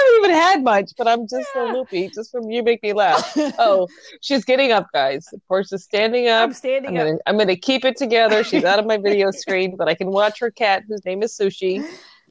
[0.04, 2.10] Haven't even had much, but I'm just so loopy.
[2.10, 3.34] Just from you make me laugh.
[3.58, 3.88] Oh,
[4.22, 5.28] she's getting up, guys.
[5.48, 6.44] Portia's standing up.
[6.44, 7.08] I'm standing I'm up.
[7.08, 8.44] gonna I'm gonna keep it together.
[8.44, 11.38] She's out of my video screen, but I can watch her cat, whose name is
[11.38, 11.86] Sushi.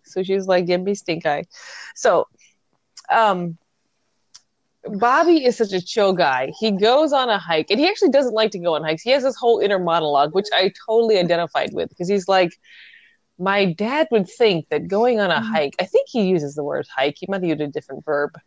[0.06, 1.44] Sushi's like, give me stink eye.
[1.94, 2.26] So,
[3.10, 3.56] um,
[4.84, 6.52] Bobby is such a chill guy.
[6.58, 9.02] He goes on a hike, and he actually doesn't like to go on hikes.
[9.02, 12.52] He has this whole inner monologue, which I totally identified with because he's like,
[13.38, 15.52] my dad would think that going on a Mhm.
[15.52, 18.38] hike, I think he uses the word hike, he might have used a different verb,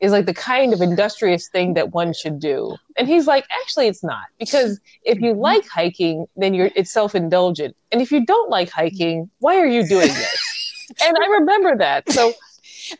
[0.00, 2.76] is like the kind of industrious thing that one should do.
[2.96, 5.40] And he's like, actually, it's not because if you Mhm.
[5.40, 9.66] like hiking, then you're it's self indulgent, and if you don't like hiking, why are
[9.66, 10.94] you doing this?
[11.04, 12.08] and I remember that.
[12.10, 12.32] So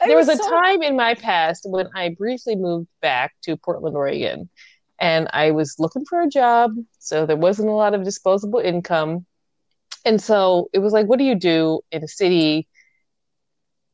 [0.04, 3.96] there was, a so- time in my past when I briefly moved back to Portland,
[3.96, 4.48] Oregon,
[4.98, 9.24] and I was looking for a job, so there wasn't a lot of disposable income.
[10.08, 12.66] And so it was like, what do you do in a city,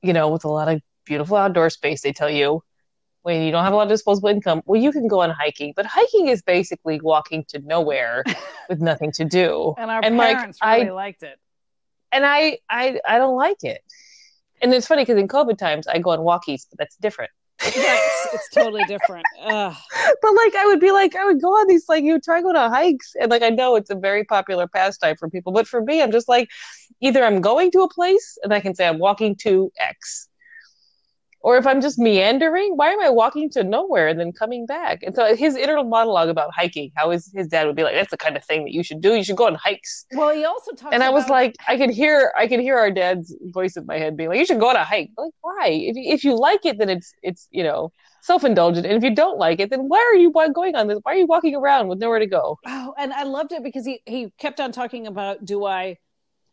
[0.00, 2.62] you know, with a lot of beautiful outdoor space, they tell you,
[3.22, 4.62] when you don't have a lot of disposable income?
[4.64, 8.22] Well, you can go on hiking, but hiking is basically walking to nowhere
[8.68, 9.74] with nothing to do.
[9.76, 11.36] and our and, like, parents I- really liked it.
[12.12, 13.82] And I, I, I don't like it.
[14.62, 17.32] And it's funny because in COVID times, I go on walkies, but that's different.
[17.74, 19.24] Yes, it's totally different.
[19.42, 19.74] Ugh.
[20.22, 22.56] but like I would be like I would go on these like you try going
[22.56, 25.82] on hikes and like I know it's a very popular pastime for people, but for
[25.82, 26.48] me I'm just like
[27.00, 30.28] either I'm going to a place and I can say I'm walking to X.
[31.44, 35.02] Or if I'm just meandering, why am I walking to nowhere and then coming back?
[35.02, 38.10] And so his inner monologue about hiking, how his, his dad would be like, That's
[38.10, 39.14] the kind of thing that you should do.
[39.14, 40.06] You should go on hikes.
[40.12, 40.94] Well, he also talks.
[40.94, 43.98] And I was like, I could hear I could hear our dad's voice in my
[43.98, 45.10] head being like, You should go on a hike.
[45.18, 45.66] I'm like, why?
[45.68, 49.14] If you, if you like it, then it's it's you know self-indulgent and if you
[49.14, 51.88] don't like it then why are you going on this why are you walking around
[51.88, 55.06] with nowhere to go Oh, and I loved it because he he kept on talking
[55.06, 55.98] about do I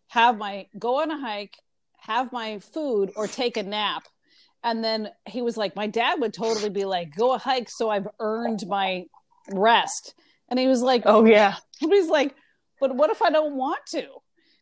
[0.10, 1.56] have my go on a hike,
[2.00, 4.04] have my food, or take a nap?
[4.64, 7.90] And then he was like, my dad would totally be like, go a hike, so
[7.90, 9.06] I've earned my
[9.52, 10.14] rest.
[10.50, 12.36] And he was like, oh yeah he's like,
[12.80, 14.06] but what if I don't want to?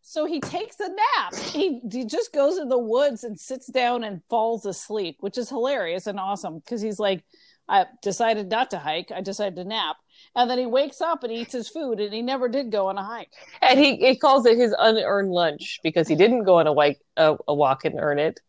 [0.01, 1.35] So he takes a nap.
[1.35, 5.49] He, he just goes in the woods and sits down and falls asleep, which is
[5.49, 7.23] hilarious and awesome because he's like,
[7.67, 9.11] I decided not to hike.
[9.11, 9.97] I decided to nap.
[10.35, 12.97] And then he wakes up and eats his food and he never did go on
[12.97, 13.31] a hike.
[13.61, 16.97] and he, he calls it his unearned lunch because he didn't go on a, wike,
[17.15, 18.39] a, a walk and earn it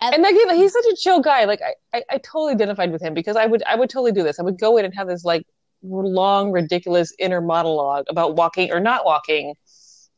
[0.00, 3.02] And- and again he's such a chill guy like I, I, I totally identified with
[3.02, 5.08] him because i would i would totally do this i would go in and have
[5.08, 5.46] this like
[5.82, 9.54] long ridiculous inner monologue about walking or not walking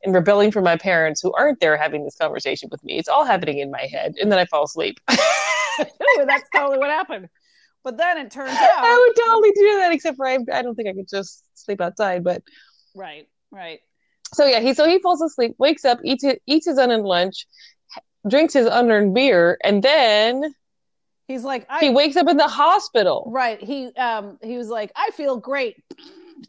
[0.04, 3.24] and rebelling from my parents who aren't there having this conversation with me it's all
[3.24, 4.98] happening in my head and then i fall asleep
[5.80, 7.28] Ooh, that's totally what happened.
[7.84, 10.74] But then it turns out I would totally do that, except for I, I don't
[10.74, 12.22] think I could just sleep outside.
[12.22, 12.42] But
[12.94, 13.80] right, right.
[14.34, 17.46] so yeah, he so he falls asleep, wakes up, eats eats his unearned lunch,
[18.28, 20.54] drinks his unearned beer, and then
[21.28, 23.24] He's like, I he wakes up in the hospital.
[23.32, 23.62] Right.
[23.62, 25.82] He um he was like, I feel great.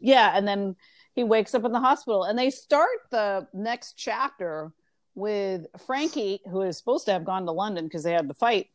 [0.00, 0.76] Yeah, and then
[1.14, 4.72] he wakes up in the hospital and they start the next chapter
[5.14, 8.66] with Frankie, who is supposed to have gone to London because they had the fight,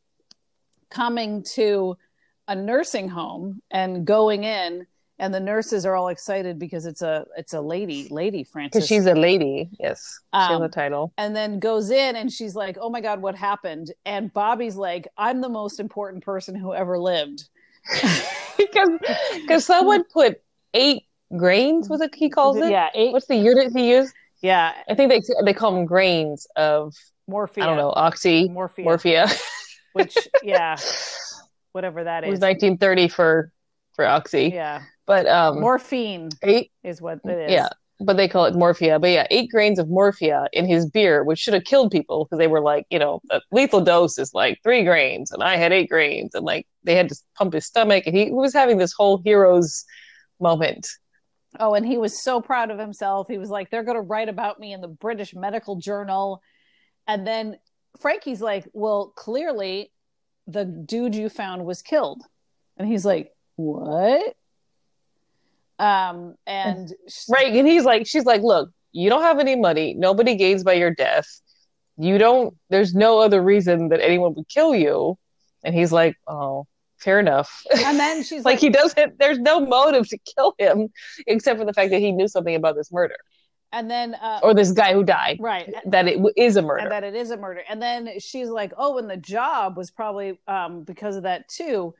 [0.89, 1.97] coming to
[2.47, 4.87] a nursing home and going in
[5.19, 8.77] and the nurses are all excited because it's a it's a lady, Lady Frances.
[8.79, 9.69] Because she's a lady.
[9.79, 10.19] Yes.
[10.33, 11.13] She has Um, a title.
[11.17, 15.07] and then goes in and she's like, "Oh my god, what happened?" And Bobby's like,
[15.17, 17.49] "I'm the most important person who ever lived."
[18.57, 18.89] because
[19.33, 20.41] because someone put
[20.73, 21.03] eight
[21.37, 23.13] grains was it he calls it Yeah, eight.
[23.13, 26.93] what's the unit he used Yeah, i think they they call them grains of
[27.29, 27.63] morphia.
[27.63, 29.41] i don't know oxy morphia, morphia
[29.93, 30.77] which yeah,
[31.71, 33.51] whatever that is it was 1930 for
[33.95, 37.51] for oxy yeah, but um morphine eight is what it is.
[37.51, 37.67] yeah
[37.99, 41.39] but they call it morphia but yeah eight grains of morphia in his beer which
[41.39, 44.59] should have killed people because they were like you know a lethal dose is like
[44.63, 48.03] three grains and i had eight grains and like they had to pump his stomach
[48.05, 49.83] and he was having this whole hero's
[50.39, 50.87] moment
[51.59, 53.27] Oh, and he was so proud of himself.
[53.27, 56.43] He was like, "They're going to write about me in the British Medical Journal,"
[57.07, 57.57] and then
[57.99, 59.91] Frankie's like, "Well, clearly,
[60.45, 62.21] the dude you found was killed,"
[62.77, 64.35] and he's like, "What?"
[65.79, 66.93] Um, and
[67.29, 67.53] Right.
[67.53, 69.93] And he's like, she's like, look, you don't have any money.
[69.93, 71.27] Nobody gains by your death.
[71.97, 75.17] You don't, there's no other reason that anyone would kill you.
[75.63, 76.65] And he's like, oh,
[76.97, 77.63] fair enough.
[77.85, 80.89] and then she's like, like, he doesn't, there's no motive to kill him
[81.27, 83.15] except for the fact that he knew something about this murder
[83.71, 86.77] and then uh, or this guy who died, right, that it w- a murder.
[86.83, 87.61] and that it is a murder.
[87.69, 91.93] And then she's like, "Oh, and the job was probably um, because of that too."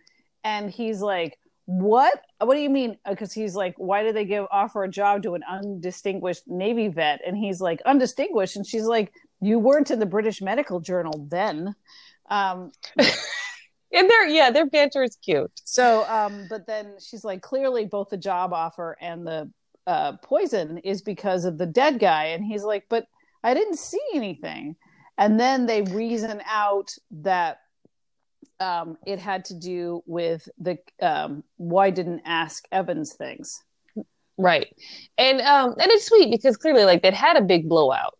[0.43, 1.37] And he's like,
[1.69, 2.21] "What?
[2.39, 5.35] What do you mean?" Because he's like, "Why did they give offer a job to
[5.35, 10.05] an undistinguished Navy vet?" And he's like, "Undistinguished," and she's like, "You weren't in the
[10.05, 11.75] British Medical Journal then."
[12.29, 12.71] Um,
[13.91, 15.51] and their, yeah, their banter is cute.
[15.63, 19.51] so, um, but then she's like, clearly both the job offer and the
[19.87, 22.25] uh, poison is because of the dead guy.
[22.25, 23.07] And he's like, but
[23.43, 24.75] I didn't see anything.
[25.17, 27.59] And then they reason out that
[28.59, 33.63] um, it had to do with the um, why didn't ask Evans things.
[34.37, 34.73] Right.
[35.17, 38.17] And, um, and it's sweet because clearly like they'd had a big blowout,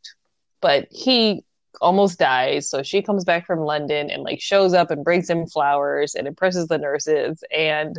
[0.62, 1.44] but he
[1.82, 2.70] almost dies.
[2.70, 6.28] So she comes back from London and like shows up and brings him flowers and
[6.28, 7.42] impresses the nurses.
[7.56, 7.96] And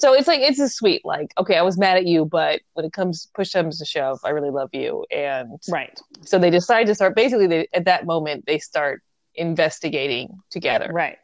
[0.00, 2.84] so it's like, it's a sweet, like, okay, I was mad at you, but when
[2.84, 5.06] it comes, push comes to shove, I really love you.
[5.10, 5.98] And Right.
[6.22, 9.02] so they decide to start, basically, they, at that moment, they start
[9.36, 10.90] investigating together.
[10.92, 11.18] Right.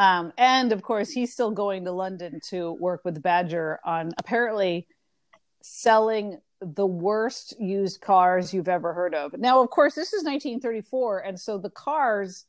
[0.00, 4.86] Um, and of course, he's still going to London to work with Badger on apparently
[5.60, 9.38] selling the worst used cars you've ever heard of.
[9.38, 12.46] Now, of course, this is 1934, and so the cars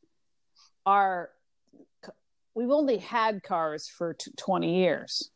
[0.85, 1.31] are.
[2.55, 5.29] We've only had cars for t- 20 years.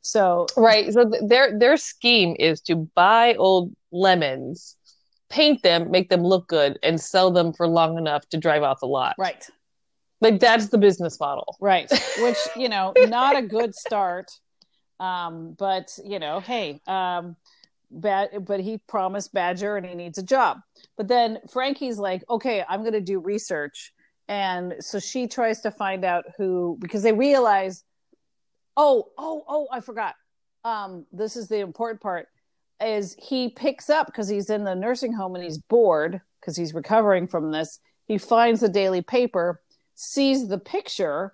[0.00, 0.92] So, Right.
[0.92, 4.76] So th- their their scheme is to buy old lemons,
[5.28, 8.80] paint them, make them look good, and sell them for long enough to drive off
[8.80, 9.14] the lot.
[9.18, 9.48] right,
[10.22, 11.56] Like that's the business model.
[11.60, 11.90] right.
[12.18, 14.30] Which, you know, not a good start.
[15.00, 17.36] Um, but, you know, hey, um,
[17.90, 20.58] Bad, but he promised Badger and he needs a job.
[20.96, 23.92] But then Frankie's like, okay, I'm going to do research.
[24.28, 27.84] And so she tries to find out who, because they realize,
[28.76, 30.14] oh, oh, oh, I forgot.
[30.64, 32.28] Um, this is the important part
[32.82, 36.74] is he picks up because he's in the nursing home and he's bored because he's
[36.74, 37.78] recovering from this.
[38.06, 39.61] He finds the daily paper,
[39.94, 41.32] sees the picture,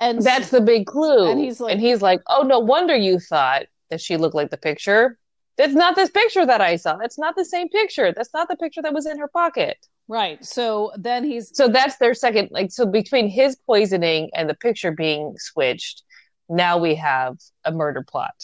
[0.00, 1.30] and That's the big clue.
[1.30, 4.50] And he's like- and he's like, oh, no wonder you thought that she looked like
[4.50, 5.18] the picture.
[5.58, 6.96] That's not this picture that I saw.
[6.96, 8.12] That's not the same picture.
[8.12, 9.76] That's not the picture that was in her pocket.
[10.08, 10.42] right.
[10.44, 14.90] So then he's So that's their second, like, so between his poisoning and the picture
[14.92, 16.02] being switched,
[16.48, 18.34] now we have a murder plot.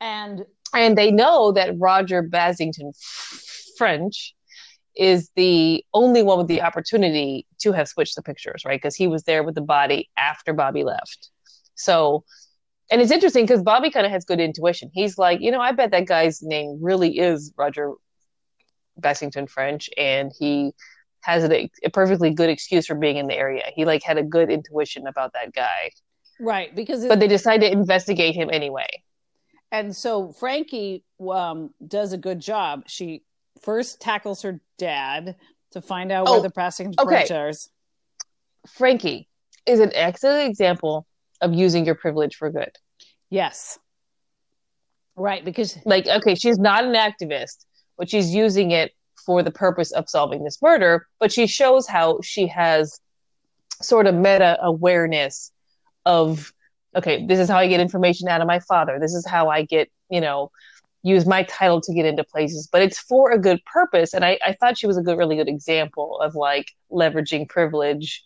[0.00, 0.44] and
[0.74, 2.92] and they know that Roger Basington
[3.76, 4.34] French
[5.00, 8.78] is the only one with the opportunity to have switched the pictures, right?
[8.78, 11.30] Because he was there with the body after Bobby left.
[11.74, 12.22] So,
[12.90, 14.90] and it's interesting because Bobby kind of has good intuition.
[14.92, 17.92] He's like, you know, I bet that guy's name really is Roger
[19.00, 20.72] Bassington-ffrench, and he
[21.22, 23.64] has a, a perfectly good excuse for being in the area.
[23.74, 25.90] He like had a good intuition about that guy,
[26.40, 28.88] right because but they decide to investigate him anyway.
[29.72, 32.84] and so Frankie um, does a good job.
[32.86, 33.22] She
[33.60, 35.36] first tackles her dad
[35.72, 37.26] to find out where Oh, the passing okay.
[37.26, 37.56] French.
[38.68, 39.28] Frankie
[39.66, 41.06] is an excellent example
[41.40, 42.72] of using your privilege for good.
[43.30, 43.78] Yes.
[45.16, 47.64] Right, because Like, okay, she's not an activist,
[47.96, 48.92] but she's using it
[49.24, 51.06] for the purpose of solving this murder.
[51.18, 53.00] But she shows how she has
[53.82, 55.52] sort of meta awareness
[56.04, 56.52] of,
[56.96, 58.98] okay, this is how I get information out of my father.
[59.00, 60.50] This is how I get, you know,
[61.02, 64.12] use my title to get into places, but it's for a good purpose.
[64.12, 68.22] And I, I thought she was a good, really good example of like leveraging privilege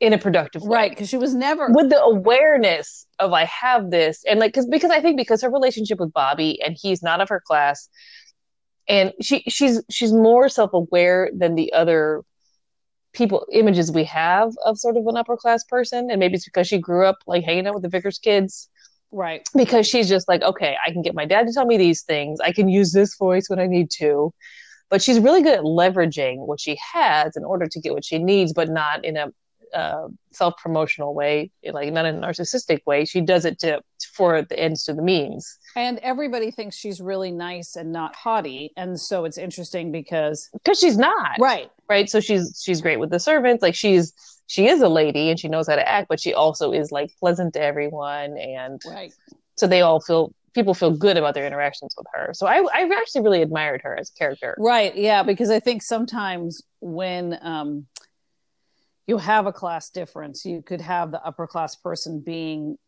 [0.00, 0.76] in a productive way.
[0.76, 4.66] right, because she was never With the awareness of I have this, and like, cause,
[4.66, 7.88] because I think because her relationship with Bobby and he's not of her class,
[8.88, 12.22] and she she's she's more self aware than the other
[13.12, 16.68] people images we have of sort of an upper class person, and maybe it's because
[16.68, 18.70] she grew up like hanging out with the Vickers kids
[19.16, 19.48] right.
[19.54, 22.38] because she's just like, okay, I can get my dad to tell me these things.
[22.40, 24.32] I can use this voice when I need to.
[24.88, 28.18] But she's really good at leveraging what she has in order to get what she
[28.18, 29.32] needs, but not in a
[29.76, 33.04] uh, self promotional way, like not in a narcissistic way.
[33.04, 33.82] She does it to
[34.14, 35.58] for the ends to the means.
[35.76, 40.80] And everybody thinks she's really nice and not haughty, and so it's interesting because Because
[40.80, 42.08] she's not right, right.
[42.08, 43.62] So she's she's great with the servants.
[43.62, 44.14] Like she's
[44.46, 47.10] she is a lady and she knows how to act, but she also is like
[47.20, 49.12] pleasant to everyone, and right,
[49.56, 52.32] so they all feel people feel good about their interactions with her.
[52.32, 54.56] So I I actually really admired her as a character.
[54.58, 55.22] right, yeah.
[55.22, 57.86] Because I think sometimes when um,
[59.06, 62.78] you have a class difference, you could have the upper class person being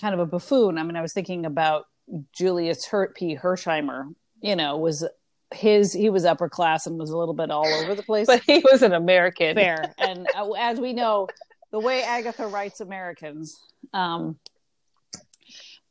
[0.00, 0.78] kind of a buffoon.
[0.78, 1.86] I mean, I was thinking about
[2.32, 3.36] Julius Hurt P.
[3.36, 4.14] Hersheimmer.
[4.40, 5.04] You know, was
[5.52, 8.26] his he was upper class and was a little bit all over the place.
[8.28, 9.54] But he was an American.
[9.56, 11.26] fair and uh, as we know
[11.70, 13.58] the way agatha writes americans
[13.94, 14.38] um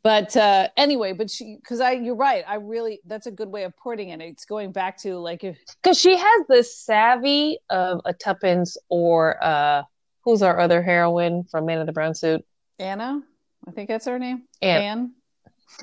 [0.07, 3.63] but uh anyway but she because i you're right i really that's a good way
[3.63, 7.99] of putting it it's going back to like if because she has the savvy of
[8.05, 9.83] a Tuppence or uh
[10.23, 12.45] who's our other heroine from Man in the Brown Suit,
[12.79, 13.21] anna
[13.67, 14.43] i think that's her name.
[14.61, 14.81] Anne.
[14.81, 15.11] anne.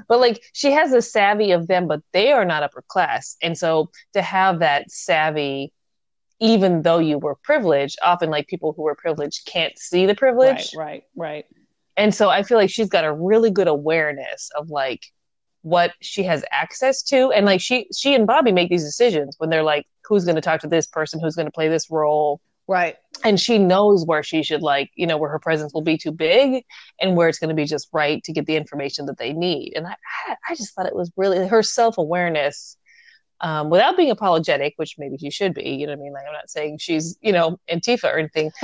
[0.09, 3.57] But like she has the savvy of them, but they are not upper class, and
[3.57, 5.75] so to have that savvy,
[6.41, 10.73] even though you were privileged, often like people who were privileged can't see the privilege,
[10.75, 11.47] right right right
[11.97, 15.07] and so I feel like she's got a really good awareness of like
[15.63, 19.51] what she has access to, and like she she and Bobby make these decisions when
[19.51, 22.41] they're like, who's going to talk to this person, who's going to play this role?
[22.67, 22.97] Right.
[23.23, 26.13] And she knows where she should like you know where her presence will be too
[26.13, 26.65] big
[27.01, 29.75] and where it's going to be just right to get the information that they need.
[29.77, 29.95] And i
[30.49, 32.77] i just thought it was really her self-awareness
[33.41, 36.13] um, without being apologetic which maybe she should be you know what i mean?
[36.13, 38.51] Like i'm not saying she's you know antifa or anything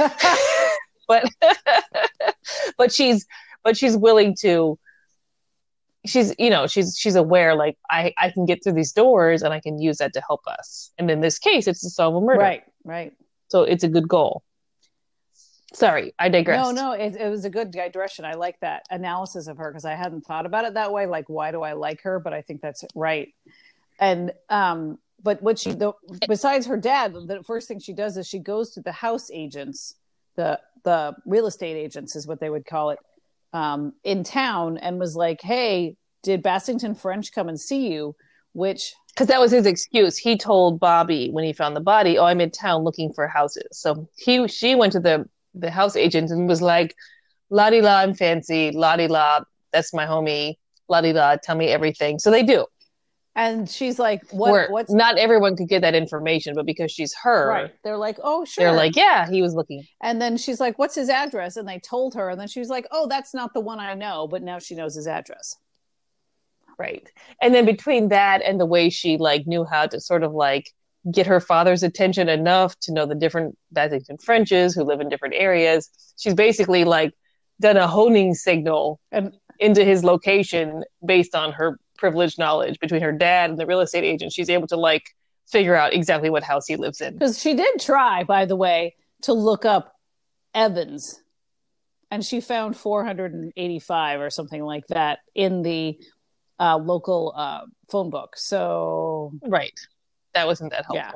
[1.10, 1.28] but
[2.78, 3.26] but she's
[3.64, 4.78] but she's willing to
[6.06, 9.52] she's you know she's she's aware like i i can get through these doors and
[9.52, 10.92] i can use that to help us.
[10.96, 12.40] And in this case it's to solve a murder.
[12.40, 13.12] Right right.
[13.48, 14.44] So it's a good goal.
[15.72, 16.64] Sorry, I digress.
[16.64, 18.24] no no it, it was a good digression.
[18.24, 21.28] I like that analysis of her because i hadn't thought about it that way like
[21.28, 22.20] why do i like her?
[22.20, 23.34] But i think that's right.
[23.98, 25.92] And um but what she the,
[26.28, 29.96] besides her dad the first thing she does is she goes to the house agents
[30.40, 32.98] the the real estate agents is what they would call it
[33.52, 38.14] um in town and was like hey did Bassington-ffrench come and see you
[38.52, 40.16] which Because that was his excuse.
[40.16, 43.70] He told Bobby when he found the body, "Oh, I'm in town looking for houses."
[43.72, 45.16] So he she went to the
[45.54, 46.94] the house agent and was like,
[47.50, 48.70] "La di la, I'm fancy.
[48.72, 49.40] La di la,
[49.72, 50.56] that's my homie.
[50.88, 52.66] La di la, tell me everything." So they do.
[53.36, 57.14] And she's like what Where what's not everyone could get that information, but because she's
[57.22, 60.58] her, right they're like oh sure they're like, "Yeah, he was looking." and then she's
[60.58, 63.32] like what's his address and they told her and then she was like oh that's
[63.32, 65.56] not the one i know but now she knows his address
[66.80, 67.12] Right.
[67.42, 70.72] And then between that and the way she like knew how to sort of like
[71.12, 75.90] get her father's attention enough to know the different Bassington-ffrenches who live in different areas,
[76.18, 77.12] she's basically like
[77.60, 83.12] done a honing signal and into his location based on her privileged knowledge between her
[83.12, 84.32] dad and the real estate agent.
[84.32, 85.04] She's able to like
[85.48, 87.12] figure out exactly what house he lives in.
[87.14, 89.94] because she did try by the way to look up
[90.54, 91.20] evans
[92.10, 95.98] and she found 485 or something like that in the
[96.58, 99.78] uh, local uh, phone book so Right.
[100.34, 100.96] That wasn't that helpful.
[100.96, 101.12] Yeah.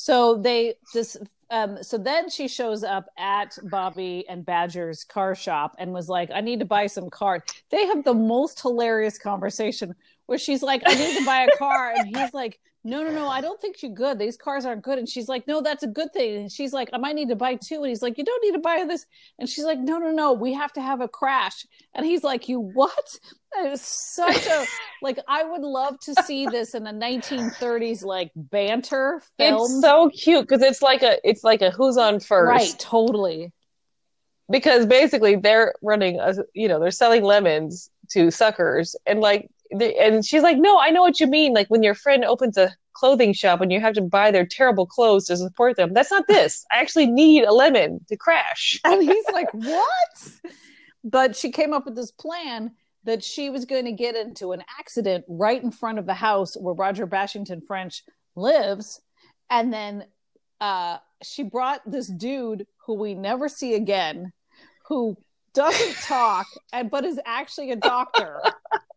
[0.00, 1.16] So they just
[1.50, 6.30] um so then she shows up at Bobby and Badger's car shop and was like,
[6.32, 7.44] I need to buy some car.
[7.70, 9.96] They have the most hilarious conversation
[10.26, 11.92] where she's like, I need to buy a car.
[11.96, 14.18] And he's like, No, no, no, I don't think you're good.
[14.18, 14.98] These cars aren't good.
[14.98, 16.36] And she's like, No, that's a good thing.
[16.36, 17.76] And she's like, I might need to buy two.
[17.76, 19.04] And he's like, You don't need to buy this.
[19.38, 21.66] And she's like, No, no, no, we have to have a crash.
[21.94, 23.18] And he's like, You what?
[23.56, 24.64] It was such a
[25.02, 29.62] like I would love to see this in a 1930s like banter film.
[29.62, 32.48] It's so cute because it's like a it's like a who's on first.
[32.48, 33.52] Right, totally.
[34.50, 40.24] because basically they're running a you know they're selling lemons to suckers and like and
[40.24, 41.52] she's like no i know what you mean.
[41.54, 44.86] Like when your friend opens a clothing shop and you have to buy their terrible
[44.86, 46.64] clothes to support them that's not this.
[46.72, 48.80] I actually need a lemon to crash.
[48.84, 50.30] And he's like what?
[51.04, 52.72] But she came up with this plan
[53.04, 56.56] that she was going to get into an accident right in front of the house
[56.56, 58.02] where Roger Bassington-ffrench
[58.34, 59.00] lives.
[59.48, 60.04] And then
[60.60, 64.32] uh, she brought this dude who we never see again
[64.88, 65.16] who
[65.54, 68.40] doesn't talk and but is actually a doctor.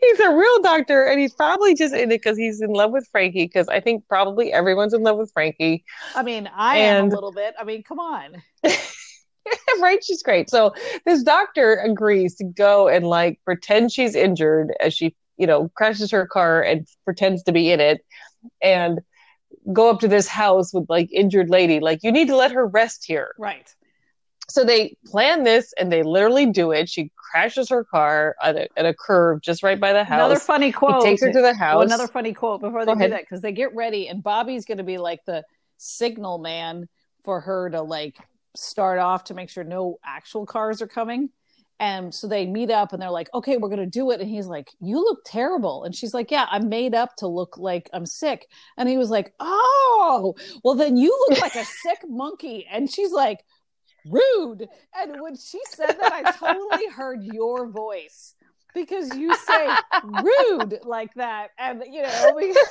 [0.00, 3.08] he's a real doctor and he's probably just in it because he's in love with
[3.10, 5.84] Frankie because I think probably everyone's in love with Frankie.
[6.14, 7.06] I mean, I and...
[7.06, 7.54] am a little bit.
[7.58, 8.42] I mean, come on.
[9.80, 10.50] right, she's great.
[10.50, 15.70] So this doctor agrees to go and like pretend she's injured as she, you know,
[15.76, 18.04] crashes her car and pretends to be in it.
[18.62, 19.00] And
[19.72, 22.66] go up to this house with like injured lady like you need to let her
[22.66, 23.74] rest here right
[24.48, 28.68] so they plan this and they literally do it she crashes her car at a,
[28.78, 31.42] at a curve just right by the house another funny quote he takes her to
[31.42, 33.12] the house well, another funny quote before they go do ahead.
[33.12, 35.42] that because they get ready and bobby's going to be like the
[35.78, 36.88] signal man
[37.24, 38.16] for her to like
[38.54, 41.28] start off to make sure no actual cars are coming
[41.78, 44.20] and so they meet up and they're like, okay, we're going to do it.
[44.20, 45.84] And he's like, you look terrible.
[45.84, 48.48] And she's like, yeah, I'm made up to look like I'm sick.
[48.78, 50.34] And he was like, oh,
[50.64, 52.66] well, then you look like a sick monkey.
[52.70, 53.44] And she's like,
[54.10, 54.68] rude.
[54.94, 58.34] And when she said that, I totally heard your voice
[58.74, 59.68] because you say
[60.04, 61.50] rude like that.
[61.58, 62.68] And, you know, because,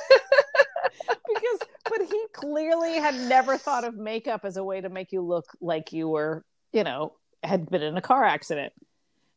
[1.34, 1.58] because,
[1.88, 5.46] but he clearly had never thought of makeup as a way to make you look
[5.60, 8.72] like you were, you know, had been in a car accident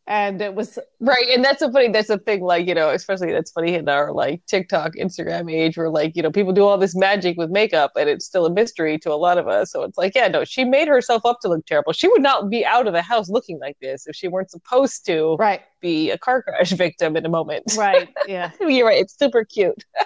[0.10, 3.32] and it was right and that's a funny that's a thing like you know especially
[3.32, 6.80] that's funny in our like tiktok instagram age where like you know people do all
[6.80, 9.72] this magic with makeup and it's still a mystery to a lot of us.
[9.72, 11.93] So it's like yeah no she made herself up to look terrible.
[11.93, 15.05] She would not be out of the house looking like this if she weren't supposed
[15.05, 15.62] to right.
[15.80, 17.64] be a car crash victim in a moment.
[17.78, 18.51] Right yeah.
[18.60, 19.86] You're right it's super cute.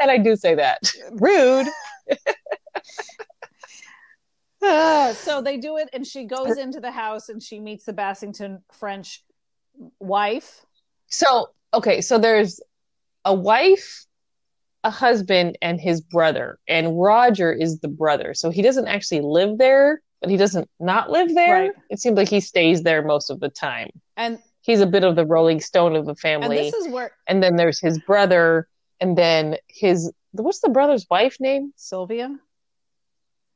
[0.00, 0.78] And i do say that.
[1.12, 1.66] Rude.
[4.60, 7.92] Uh, so they do it and she goes into the house and she meets the
[7.92, 9.22] Bassington French
[9.98, 10.64] wife.
[11.08, 12.60] So, okay, so there's
[13.24, 14.06] a wife,
[14.84, 16.58] a husband, and his brother.
[16.68, 18.34] And Roger is the brother.
[18.34, 21.62] So he doesn't actually live there, but he doesn't not live there.
[21.62, 21.72] Right.
[21.90, 23.90] It seems like he stays there most of the time.
[24.16, 26.58] And he's a bit of the rolling stone of the family.
[26.58, 28.68] And this is where And then there's his brother,
[29.00, 31.72] and then his what's the brother's wife name?
[31.76, 32.36] Sylvia.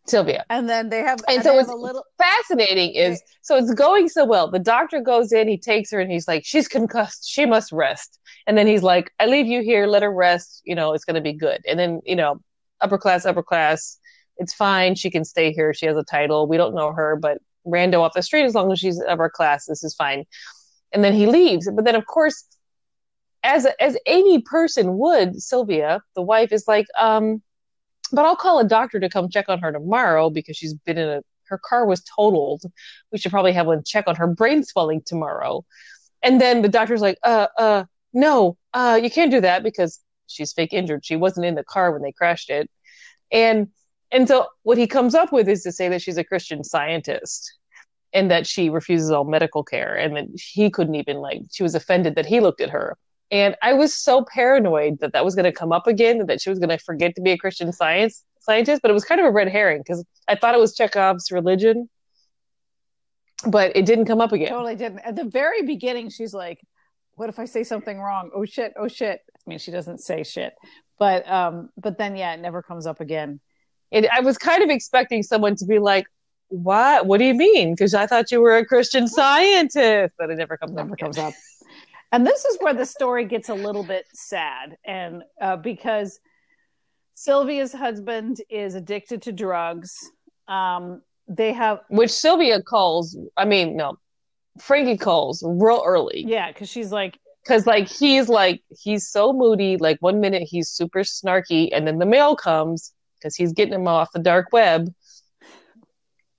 [0.06, 0.44] Sylvia.
[0.50, 4.24] And then they have and, and so a little fascinating is so it's going so
[4.24, 4.50] well.
[4.50, 8.18] The doctor goes in, he takes her and he's like, She's concussed, she must rest.
[8.46, 11.20] And then he's like, I leave you here, let her rest, you know, it's gonna
[11.20, 11.60] be good.
[11.68, 12.40] And then, you know,
[12.80, 13.98] upper class, upper class,
[14.38, 17.38] it's fine, she can stay here, she has a title, we don't know her, but
[17.64, 20.24] rando off the street, as long as she's upper class, this is fine.
[20.92, 21.70] And then he leaves.
[21.72, 22.44] But then of course,
[23.44, 27.42] as as any person would, Sylvia, the wife, is like, um,
[28.12, 31.08] but I'll call a doctor to come check on her tomorrow because she's been in
[31.08, 32.62] a her car was totaled.
[33.12, 35.64] We should probably have one check on her brain swelling tomorrow.
[36.22, 37.84] And then the doctor's like, uh, uh,
[38.14, 41.04] no, uh, you can't do that because she's fake injured.
[41.04, 42.70] She wasn't in the car when they crashed it.
[43.30, 43.68] And
[44.10, 47.54] and so what he comes up with is to say that she's a Christian scientist
[48.12, 51.74] and that she refuses all medical care and that he couldn't even like she was
[51.74, 52.98] offended that he looked at her
[53.32, 56.50] and I was so paranoid that that was going to come up again, that she
[56.50, 58.82] was going to forget to be a Christian science scientist.
[58.82, 61.88] But it was kind of a red herring because I thought it was Chekhov's religion,
[63.46, 64.50] but it didn't come up again.
[64.50, 64.98] Totally didn't.
[64.98, 66.60] At the very beginning, she's like,
[67.14, 68.30] "What if I say something wrong?
[68.34, 68.74] Oh shit!
[68.76, 70.52] Oh shit!" I mean, she doesn't say shit,
[70.98, 73.40] but um, but then yeah, it never comes up again.
[73.90, 76.04] It, I was kind of expecting someone to be like,
[76.48, 77.06] "What?
[77.06, 80.58] What do you mean?" Because I thought you were a Christian scientist, but it never
[80.58, 80.98] comes never up.
[80.98, 81.32] Comes up.
[82.12, 86.20] And this is where the story gets a little bit sad, and uh, because
[87.14, 89.94] Sylvia's husband is addicted to drugs.
[90.46, 93.16] Um, they have which Sylvia calls.
[93.38, 93.96] I mean, no,
[94.60, 96.24] Frankie calls real early.
[96.26, 99.78] Yeah, because she's like, because like he's like he's so moody.
[99.78, 103.88] Like one minute he's super snarky, and then the mail comes because he's getting him
[103.88, 104.92] off the dark web.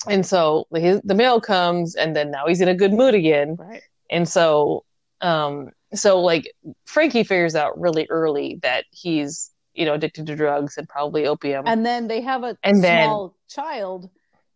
[0.08, 3.56] And so his, the mail comes, and then now he's in a good mood again.
[3.58, 3.82] Right.
[4.12, 4.84] And so
[5.24, 6.52] um, so like
[6.86, 11.64] Frankie figures out really early that he's you know addicted to drugs and probably opium.
[11.66, 14.10] And then they have a and small then, child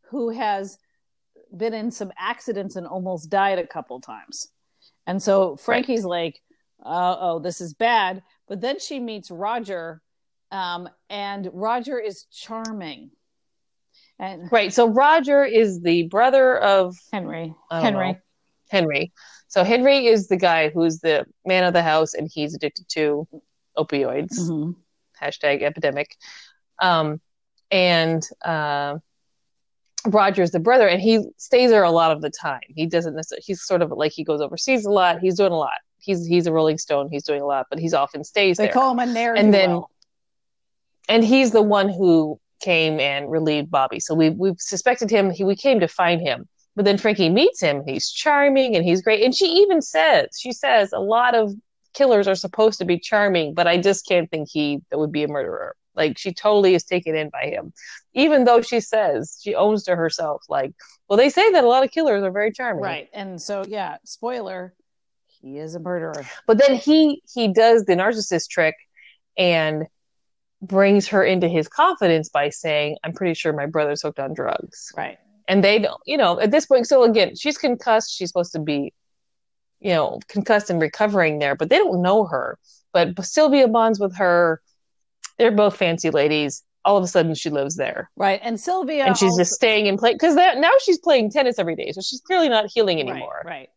[0.09, 0.78] who has
[1.55, 4.49] been in some accidents and almost died a couple times.
[5.05, 6.09] And so Frankie's right.
[6.09, 6.41] like,
[6.84, 8.24] oh, this is bad.
[8.47, 10.01] But then she meets Roger,
[10.51, 13.11] um, and Roger is charming.
[14.20, 14.74] And Right.
[14.74, 17.53] So Roger is the brother of Henry.
[17.72, 18.13] Henry.
[18.13, 18.20] know.
[18.70, 19.11] Henry.
[19.47, 23.28] So Henry is the guy who's the man of the house, and he's addicted to
[23.78, 24.38] opioids.
[24.39, 24.76] Mhm.
[25.22, 26.15] Hashtag epidemic.
[26.80, 27.22] Um,
[27.72, 28.97] and uh,
[30.05, 32.61] Roger's the brother, and he stays there a lot of the time.
[32.68, 33.43] He doesn't necessarily.
[33.45, 35.20] He's sort of like he goes overseas a lot.
[35.20, 35.80] He's doing a lot.
[35.99, 37.09] He's he's a Rolling Stone.
[37.11, 38.74] He's doing a lot, but he's often stays They there.
[38.74, 39.45] call him a narrative.
[39.45, 39.82] And then-
[41.09, 43.99] and he's the one who came and relieved Bobby.
[43.99, 45.30] So we we suspected him.
[45.32, 46.47] He, we came to find him,
[46.78, 47.82] but then Frankie meets him.
[47.88, 49.23] He's charming and he's great.
[49.23, 51.51] And she even says she says a lot of
[51.95, 55.23] killers are supposed to be charming, but I just can't think he that would be
[55.23, 55.75] a murderer.
[55.95, 57.73] Like she totally is taken in by him,
[58.13, 60.43] even though she says she owns to herself.
[60.49, 60.73] Like,
[61.09, 63.09] well, they say that a lot of killers are very charming, right.
[63.11, 64.75] And so yeah, spoiler,
[65.25, 66.28] he is a murderer.
[66.45, 68.75] But then he he does the narcissist trick
[69.36, 69.88] and
[70.61, 74.91] brings her into his confidence by saying, "I'm pretty sure my brother's hooked on drugs."
[74.95, 75.17] Right.
[75.47, 76.87] And they don't, you know, at this point.
[76.87, 78.13] So again, she's concussed.
[78.15, 78.93] She's supposed to be,
[79.79, 82.57] you know, concussed and recovering there, but they don't know her.
[82.93, 84.61] But Sylvia bonds with her.
[85.37, 86.63] They're both fancy ladies.
[86.83, 88.39] All of a sudden, she lives there, Right.
[88.41, 91.75] And Sylvia and she's also- just staying in place because now she's playing tennis every
[91.75, 93.41] day, so she's clearly not healing anymore.
[93.43, 93.69] Right, right.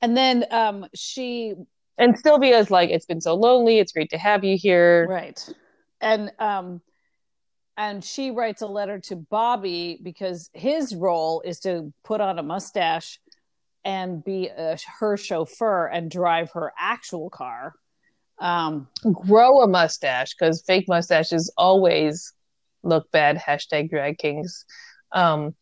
[0.00, 1.54] And then um she
[1.98, 3.80] And Sylvia's like, "It's been so lonely.
[3.80, 5.46] It's great to have you here." right.
[6.00, 6.80] And um
[7.78, 12.42] and she writes a letter to Bobby because his role is to put on a
[12.42, 13.20] mustache
[13.84, 17.74] and be a, her chauffeur and drive her actual car.
[18.40, 22.32] Um grow a mustache because fake mustaches always
[22.82, 23.36] look bad.
[23.36, 24.64] Hashtag drag kings.
[25.12, 25.54] Um,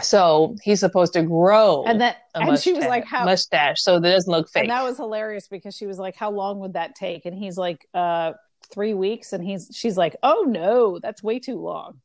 [0.00, 4.00] so he's supposed to grow and that a and she was like how mustache so
[4.00, 4.62] that it doesn't look fake.
[4.62, 7.58] and that was hilarious because she was like how long would that take and he's
[7.58, 8.32] like uh
[8.72, 12.00] 3 weeks and he's she's like oh no that's way too long.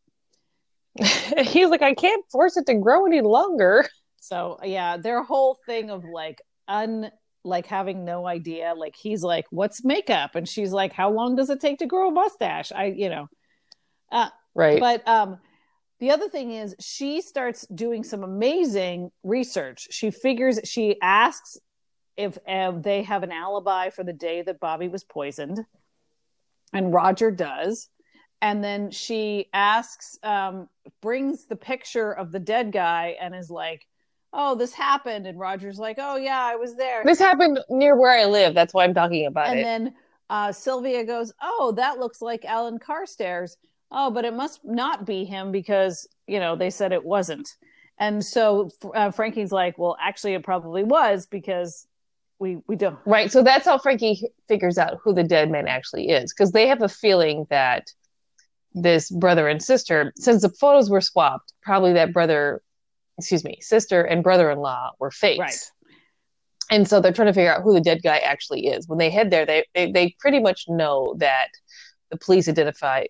[1.44, 3.88] he's like, I can't force it to grow any longer.
[4.20, 7.12] So yeah, their whole thing of like un
[7.44, 8.74] like having no idea.
[8.76, 12.10] Like he's like, "What's makeup?" and she's like, "How long does it take to grow
[12.10, 13.28] a mustache?" I, you know,
[14.56, 14.80] Right.
[14.80, 15.40] but um,
[16.00, 19.88] the other thing is she starts doing some amazing research.
[19.92, 21.58] She figures she asks
[22.18, 25.60] if uh, they have an alibi for the day that Bobby was poisoned,
[26.74, 27.90] and Roger does.
[28.42, 30.70] And then she asks, um,
[31.02, 33.88] brings the picture of the dead guy, and is like,
[34.32, 38.12] "Oh, this happened." And Roger's like, "Oh yeah, I was there." this happened near where
[38.12, 38.54] I live.
[38.54, 39.64] That's why I'm talking about and it.
[39.64, 39.94] then
[40.30, 43.58] uh, Sylvia goes, "Oh, that looks like Alan Carstairs.
[43.92, 47.50] Oh, but it must not be him because you know they said it wasn't."
[48.00, 51.88] And so uh, Frankie's like, "Well, actually, it probably was because
[52.40, 53.32] we we don't." Right.
[53.32, 56.82] So that's how Frankie figures out who the dead man actually is because they have
[56.82, 57.88] a feeling that
[58.74, 62.62] this brother and sister, since the photos were swapped, probably that brother,
[63.18, 65.40] excuse me, sister and brother in law were fakes.
[65.40, 65.72] Right.
[66.70, 68.88] And so they're trying to figure out who the dead guy actually is.
[68.88, 71.48] When they head there, they, they, they pretty much know that
[72.12, 73.06] the police identify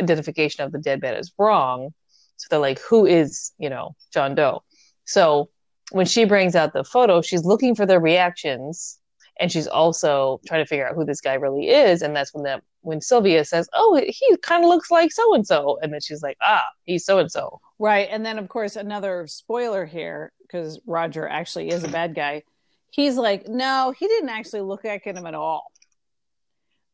[0.00, 1.90] identification of the dead man is wrong.
[2.36, 4.62] So they're like, who is, you know, John Doe?
[5.04, 5.50] So
[5.92, 8.98] when she brings out the photo, she's looking for their reactions
[9.40, 12.02] and she's also trying to figure out who this guy really is.
[12.02, 15.46] And that's when that when Sylvia says, "Oh, he kind of looks like so and
[15.46, 18.08] so," and then she's like, "Ah, he's so and so." Right.
[18.10, 22.42] And then, of course, another spoiler here because Roger actually is a bad guy.
[22.90, 25.64] He's like, no, he didn't actually look like him at all.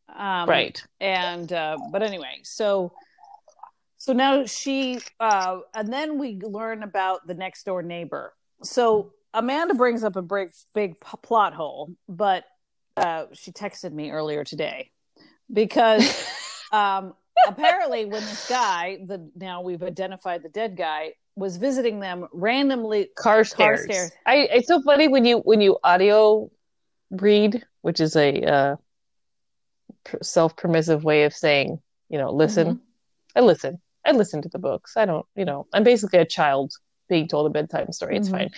[0.09, 0.83] Um, Right.
[1.01, 2.93] And, uh, but anyway, so,
[3.99, 8.33] so now she, uh, and then we learn about the next door neighbor.
[8.63, 12.45] So Amanda brings up a big, big p- plot hole, but,
[12.97, 14.91] uh, she texted me earlier today
[15.53, 16.05] because,
[16.73, 17.15] um,
[17.47, 23.09] apparently when this guy the now we've identified the dead guy was visiting them randomly
[23.17, 23.85] car stairs.
[23.85, 24.11] stairs.
[24.27, 26.51] I it's so funny when you when you audio
[27.13, 28.77] read, which is a uh,
[30.23, 32.75] self permissive way of saying, you know, listen.
[32.75, 32.81] Mhm.
[33.37, 33.81] I listen.
[34.05, 34.97] I listen to the books.
[34.97, 36.73] I don't, you know, I'm basically a child
[37.09, 38.17] being told a bedtime story.
[38.17, 38.33] It's Mhm.
[38.33, 38.51] fine.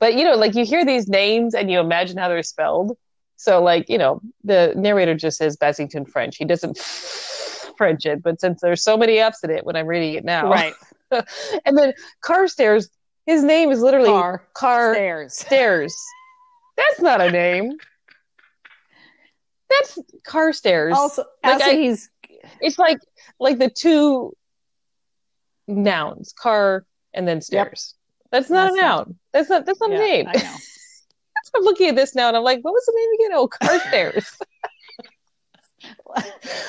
[0.00, 2.96] But you know, like you hear these names and you imagine how they're spelled.
[3.36, 6.36] So like, you know, the narrator just says Bassington-ffrench.
[6.36, 6.76] He doesn't
[7.78, 10.50] French it, but since there's so many F's in it when I'm reading it now.
[10.50, 10.74] right
[11.64, 12.88] and then Carstairs,
[13.26, 15.94] his name is literally car Car stairs Stairs.
[16.76, 17.76] That's not a name.
[19.70, 20.96] That's Carstairs.
[20.96, 22.10] also Like, also I- he's
[22.60, 22.98] it's like
[23.38, 24.32] like the two
[25.66, 27.94] nouns, car and then stairs.
[28.30, 29.18] That's not That's a noun.
[29.32, 30.28] That's not that's not yeah, a name.
[30.28, 30.56] i know
[31.56, 33.38] I'm looking at this now and I'm like, what was the name again?
[33.38, 34.38] Oh, Carstairs.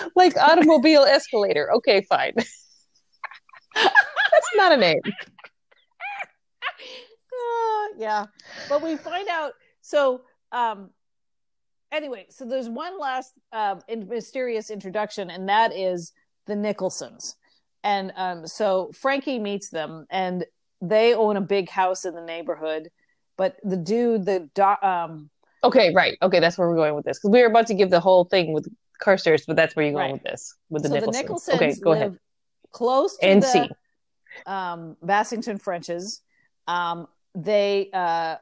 [0.16, 1.72] like automobile escalator.
[1.74, 2.34] Okay, fine.
[3.76, 5.02] That's not a name.
[7.40, 8.26] Uh, yeah,
[8.68, 9.54] but we find out.
[9.82, 10.92] So, um,
[11.92, 16.14] anyway, so there's one last um, in- mysterious introduction, and that is
[16.48, 17.36] the Nicholsons.
[17.84, 20.46] And um, so Frankie meets them, and
[20.82, 22.90] they own a big house in the neighborhood.
[23.38, 25.30] But the dude, the do- um,
[25.64, 26.18] Okay, right.
[26.22, 28.24] Okay, that's where we're going with this because we were about to give the whole
[28.26, 28.68] thing with
[29.02, 30.14] Carstairs, but that's where you're going Right.
[30.14, 31.16] with this with the so Nicholsons.
[31.18, 32.18] the Nicholsons okay, go ahead.
[32.72, 33.70] close to And the C.
[34.46, 36.22] um, Bassington-ffrenches.
[36.68, 38.36] Um, they uh,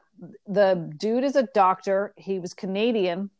[0.46, 2.12] the dude is a doctor.
[2.16, 3.30] He was Canadian.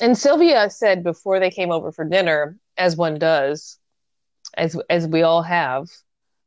[0.00, 3.78] And Sylvia said before they came over for dinner, as one does,
[4.56, 5.88] as as we all have,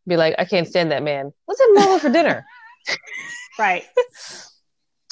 [0.07, 1.31] be like, I can't stand that man.
[1.47, 2.45] Let's have him over for dinner.
[3.59, 3.83] Right.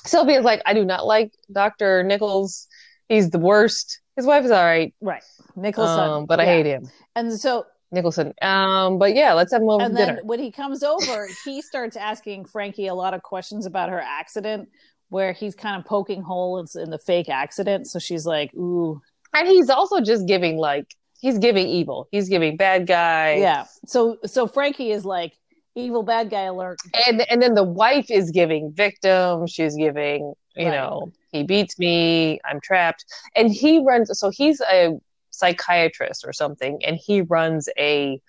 [0.05, 2.67] Sylvia's like, I do not like Doctor Nichols.
[3.07, 4.01] He's the worst.
[4.15, 5.23] His wife is all right, Right.
[5.55, 5.99] Nicholson.
[5.99, 6.49] um, but I Yeah.
[6.49, 8.33] hate him, And so Nicholson.
[8.41, 10.21] Um, but yeah, let's have him over and for then dinner.
[10.23, 14.69] when he comes over, he starts asking Frankie a lot of questions about her accident,
[15.09, 17.85] where he's kind of poking holes in the fake accident.
[17.87, 19.01] So she's like, "Ooh,
[19.33, 20.87] And he's also just giving like
[21.21, 22.07] he's giving evil.
[22.11, 23.35] He's giving bad guy.
[23.35, 25.33] yeah." So so Frankie is like,
[25.75, 30.65] "Evil bad guy alert." and and then the wife is giving victim she's giving you
[30.65, 30.75] Right.
[30.75, 33.05] know he beats me i'm trapped
[33.37, 34.97] and he runs so he's a
[35.29, 38.19] psychiatrist or something and he runs a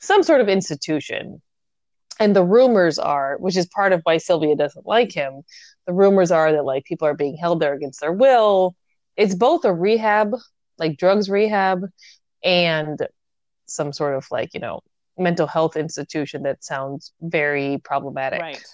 [0.00, 1.42] some sort of institution
[2.18, 5.42] and the rumors are which is part of why sylvia doesn't like him
[5.86, 8.74] the rumors are that like people are being held there against their will
[9.18, 10.32] it's both a rehab
[10.78, 11.82] like drugs rehab
[12.42, 12.98] and
[13.66, 14.80] some sort of like you know
[15.16, 18.40] mental health institution that sounds very problematic.
[18.40, 18.64] Right.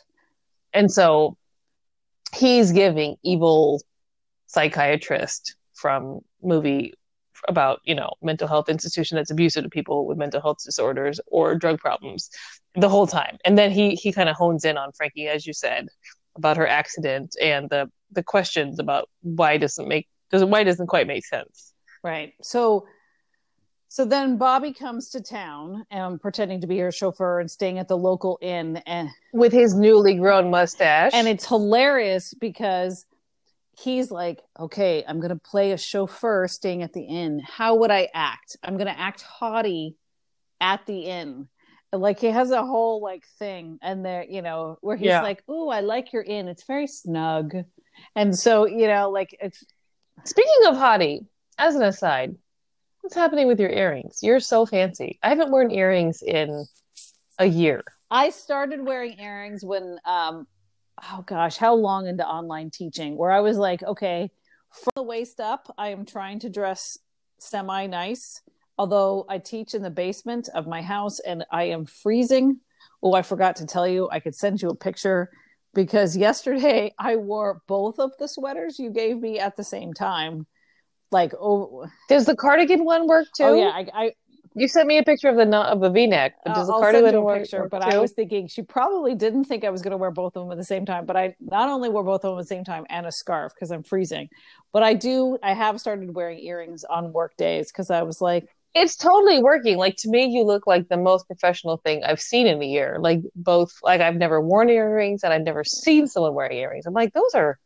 [0.72, 1.36] and so
[2.34, 3.82] he's giving evil
[4.46, 6.94] psychiatrist from movie
[7.48, 11.54] about you know mental health institution that's abusive to people with mental health disorders or
[11.54, 12.30] drug problems
[12.74, 13.38] the whole time.
[13.44, 15.88] And then he he kind of hones in on frankie as you said
[16.36, 21.06] about her accident and the the questions about why doesn't make doesn't why doesn't quite
[21.06, 21.72] make sense
[22.02, 22.34] Right.
[22.42, 22.86] So
[23.88, 27.88] so then Bobby comes to town um, pretending to be her chauffeur and staying at
[27.88, 33.04] the local inn and with his newly grown mustache and it's hilarious because
[33.78, 37.40] he's like, "Okay, I'm going to play a chauffeur staying at the inn.
[37.44, 38.56] How would I act?
[38.62, 39.96] I'm going to act haughty
[40.60, 41.48] at the inn."
[41.92, 45.22] And, Like he has a whole like thing and there, you know, where he's Yeah.
[45.22, 46.46] like, "Oh, I like your inn.
[46.46, 47.54] It's very snug."
[48.14, 49.64] And so, you know, like it's
[50.24, 51.26] Speaking of hottie,
[51.58, 52.36] as an aside,
[53.00, 54.20] what's happening with your earrings?
[54.22, 55.18] You're so fancy.
[55.22, 56.64] I haven't worn earrings in
[57.38, 57.82] a year.
[58.10, 60.46] I started wearing earrings when, um,
[61.10, 63.16] oh gosh, how long into online teaching?
[63.16, 64.30] Where I was like, okay,
[64.70, 66.98] from the waist up, I am trying to dress
[67.38, 68.42] semi nice.
[68.78, 72.60] Although I teach in the basement of my house and I am freezing.
[73.02, 75.30] Oh, I forgot to tell you, I could send you a picture
[75.74, 80.46] because yesterday I wore both of the sweaters you gave me at the same time.
[81.10, 83.44] Like, oh, Does the cardigan one work too?
[83.44, 84.12] oh yeah, I, I
[84.54, 86.80] You sent me a picture of the of the V-neck, but does the Uh, I'll
[86.80, 87.90] cardigan send you a work, picture, but too?
[87.90, 90.52] I was thinking she probably didn't think I was going to wear both of them
[90.52, 91.06] at the same time.
[91.06, 93.52] But I not only wore both of them at the same time and a scarf
[93.54, 94.28] because I'm freezing,
[94.72, 95.38] but I do.
[95.42, 99.76] I have started wearing earrings on work days because I was like, It's totally working.
[99.78, 102.98] Like to me, you look like the most professional thing I've seen in a year.
[103.00, 106.86] Like both, like I've never worn earrings and I've never seen someone wearing earrings.
[106.86, 107.58] I'm like, those are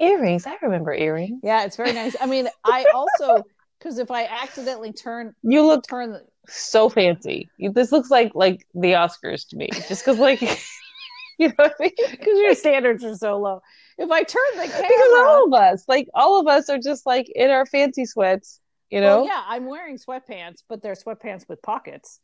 [0.00, 0.46] earrings.
[0.46, 1.40] I remember earrings.
[1.42, 2.16] yeah, it's very nice.
[2.20, 3.42] I mean, I also
[3.78, 7.48] because if I accidentally turn You look turn the so fancy.
[7.58, 9.68] This looks like like the Oscars to me.
[9.88, 10.40] Just because, like,
[11.38, 12.10] you know what I mean?
[12.10, 13.60] because your standards are so low.
[13.98, 17.06] If I turn the Because camera, all of us, like all of us, are just
[17.06, 18.60] like in our fancy sweats.
[18.90, 19.22] You know?
[19.22, 22.20] Well, yeah, I'm wearing sweatpants, but they're sweatpants with pockets,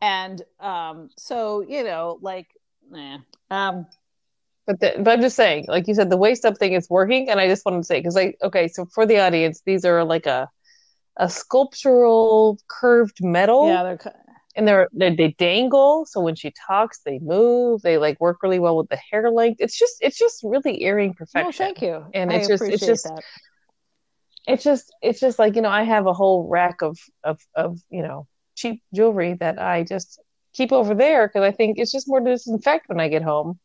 [0.00, 2.48] and um, so you know, like,
[2.96, 3.18] eh.
[3.50, 3.86] um,
[4.66, 7.28] But the, but I'm just saying, like you said, the waist up thing is working,
[7.28, 10.04] and I just wanted to say because like okay, so for the audience, these are
[10.04, 10.48] like a
[11.16, 13.98] a sculptural curved metal, yeah, they're.
[14.56, 16.06] and they're, they they dangle.
[16.06, 17.82] So when she talks, they move.
[17.82, 19.60] They like work really well with the hair length.
[19.60, 21.66] It's just it's just really earring perfection.
[21.66, 22.06] Thank you.
[22.14, 23.22] And I it's just- it's just- that.
[24.46, 27.78] It's just it's just like you know I have a whole rack of of of
[27.90, 30.20] you know cheap jewelry that I just
[30.52, 33.60] keep over there because I think it's just more to disinfect when I get home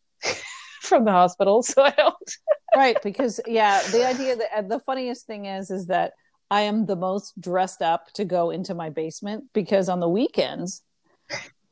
[0.81, 1.63] from the hospital.
[1.63, 2.15] So I don't.
[2.75, 6.13] right because yeah, the idea that uh, the funniest thing is is that
[6.49, 10.81] I am the most dressed up to go into my basement because on the weekends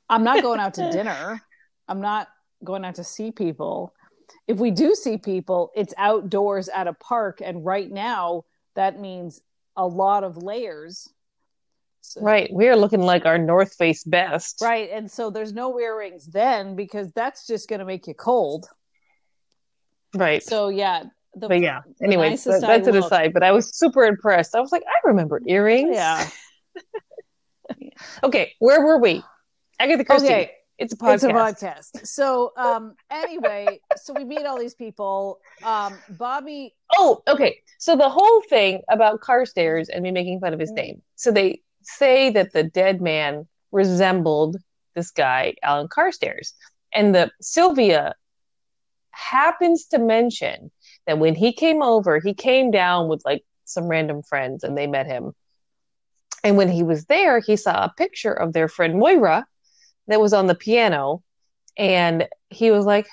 [0.09, 1.41] I'm not going out to dinner.
[1.87, 2.27] I'm not
[2.63, 3.93] going out to see people.
[4.47, 8.43] If we do see people, it's outdoors at a park and right now
[8.75, 9.41] that means
[9.77, 11.09] a lot of layers.
[12.01, 12.51] So- Right.
[12.53, 14.61] We are looking like our North Face best.
[14.61, 14.89] Right.
[14.91, 18.67] And so there's no earrings then because that's just going to make you cold.
[20.15, 20.41] Right.
[20.43, 21.03] So yeah.
[21.35, 21.81] The, but yeah.
[22.01, 23.33] Anyway, nicest that's I an aside.
[23.33, 24.55] But I was super impressed.
[24.55, 25.95] I was like, I remember earrings.
[25.95, 26.27] Yeah.
[28.23, 28.53] Okay.
[28.59, 29.23] Where were we?
[29.79, 30.27] Agatha Christie.
[30.27, 30.51] Okay.
[30.77, 31.13] It's a podcast.
[31.13, 32.05] It's a podcast.
[32.07, 35.39] So um anyway, so we meet all these people.
[35.63, 37.57] Um Bobby Oh, okay.
[37.79, 40.75] So the whole thing about Carstairs and me making fun of his Mm.
[40.75, 41.01] name.
[41.15, 44.57] So they say that the dead man resembled
[44.95, 46.53] this guy, Alan Carstairs.
[46.93, 48.15] And the Sylvia
[49.15, 50.71] happens to mention
[51.07, 54.87] that when he came over, he came down with like some random friends and they
[54.87, 55.31] met him.
[56.43, 59.45] And when he was there, he saw a picture of their friend Moira
[60.07, 61.23] that was on the piano.
[61.77, 63.07] And he was like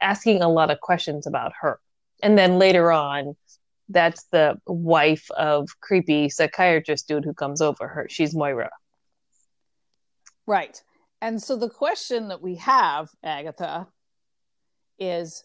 [0.00, 1.80] asking a lot of questions about her.
[2.22, 3.36] And then later on,
[3.88, 8.06] that's the wife of creepy psychiatrist dude who comes over her.
[8.10, 8.70] She's Moira.
[10.46, 10.82] Right.
[11.20, 13.88] And so the question that we have, Agatha,
[14.98, 15.44] is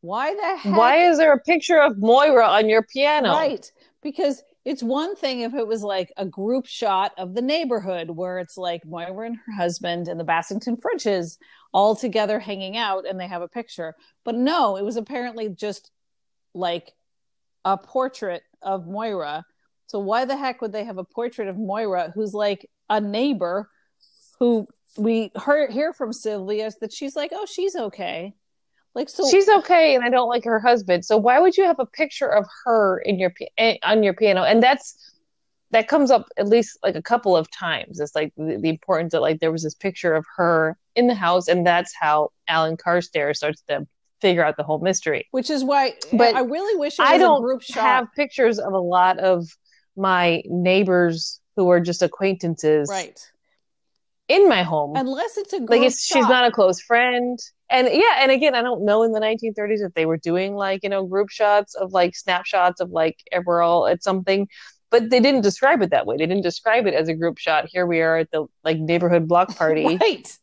[0.00, 3.30] why the heck Why is there a picture of Moira on your piano?
[3.30, 3.70] Right.
[4.02, 8.38] Because it's one thing if it was like a group shot of the neighborhood where
[8.38, 11.38] it's like Moira and her husband and the Bassington-ffrenches
[11.72, 13.94] all together hanging out and they have a picture.
[14.24, 15.90] But no, it was apparently just
[16.54, 16.92] like
[17.64, 19.44] a portrait of Moira.
[19.86, 23.70] So why the heck would they have a portrait of Moira who's like a neighbor
[24.38, 24.66] who
[24.96, 28.34] we heard hear from Sylvia that she's like, oh, she's okay.
[28.94, 31.04] Like so She's okay, and I don't like her husband.
[31.04, 34.42] So why would you have a picture of her in your eh, on your piano?
[34.42, 35.12] And that's
[35.70, 38.00] that comes up at least like a couple of times.
[38.00, 41.14] It's like the, the importance that like there was this picture of her in the
[41.14, 43.86] house, and that's how Alan Carstairs starts to
[44.20, 45.28] figure out the whole mystery.
[45.30, 47.82] which is why But I really wish it was I a don't group shot.
[47.82, 49.46] have pictures of a lot of
[49.96, 53.20] my neighbors who are just acquaintances right.
[54.28, 54.96] in my home.
[54.96, 57.38] Unless it's a group like it's she's not a close friend.
[57.70, 60.82] And yeah, and again, I don't know in the 1930s if they were doing like,
[60.82, 64.48] you know, group shots of like snapshots of like we're all at something,
[64.90, 66.16] but they didn't describe it that way.
[66.16, 67.66] They didn't describe it as a group shot.
[67.70, 69.98] Here we are at the like neighborhood block party.
[70.00, 70.38] right.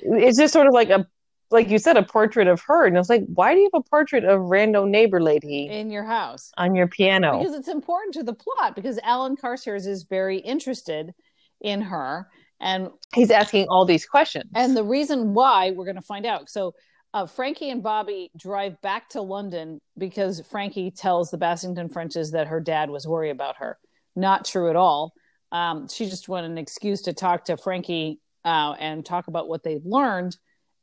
[0.00, 1.06] It's just sort of like a
[1.50, 2.86] like you said, a portrait of her.
[2.86, 5.90] And I was like, why do you have a portrait of random neighbor lady in
[5.90, 6.52] your house.
[6.58, 7.38] on your piano?
[7.38, 11.14] Because it's important to the plot because Alan Carstairs is very interested
[11.60, 12.28] in her
[12.60, 14.50] and He's asking all these questions.
[14.54, 16.48] and the reason why we're going to find out.
[16.50, 16.74] So
[17.14, 22.60] uh, Frankie and Bobby drive back to London because Frankie tells the Bassington-ffrenches that her
[22.60, 23.78] dad was worried about her.
[24.14, 25.12] Not true at all.
[25.50, 29.62] Um, she just wanted an excuse to talk to Frankie uh, and talk about what
[29.62, 30.36] they've learned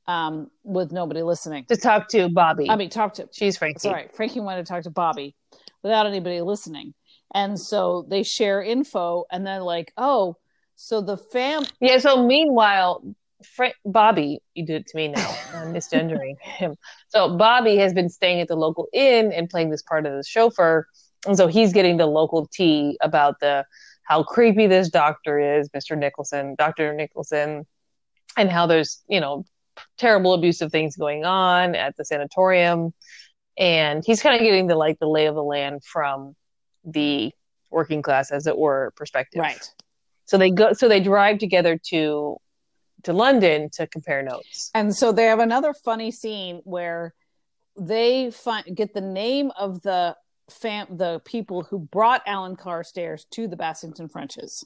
[0.08, 1.66] um, with nobody listening.
[1.66, 2.70] to talk to Bobby.
[2.70, 3.80] I mean, talk to she's Frankie.
[3.80, 5.36] sorry, Frankie wanted to talk to Bobby
[5.84, 6.94] without anybody listening.
[7.34, 10.38] And so they share info and then like, oh,
[10.76, 11.98] so the fam Yeah.
[12.00, 13.04] So meanwhile,
[13.86, 15.36] Bobby, you did it to me now.
[15.54, 16.76] I'm misgendering him.
[17.10, 20.24] So Bobby has been staying at the local inn and playing this part of the
[20.24, 20.88] chauffeur,
[21.28, 23.66] and so he's getting the local tea about the
[24.04, 25.98] how creepy this doctor is, Mr.
[25.98, 27.66] Nicholson, Doctor Nicholson,
[28.38, 29.46] and how there's you know
[29.98, 32.94] terrible abusive things going on at the sanatorium,
[33.58, 36.36] and he's kind of getting the like the lay of the land from
[36.84, 37.32] the
[37.72, 39.42] working class, as it were, perspective.
[39.42, 39.70] right.
[40.26, 40.74] So they go.
[40.74, 42.38] So they drive together to
[43.04, 44.72] to London to compare notes.
[44.74, 47.14] And so they have another funny scene where
[47.80, 50.16] they find get the name of the
[50.50, 54.64] fam the people who brought Alan Carstairs to the Bassington-ffrenches.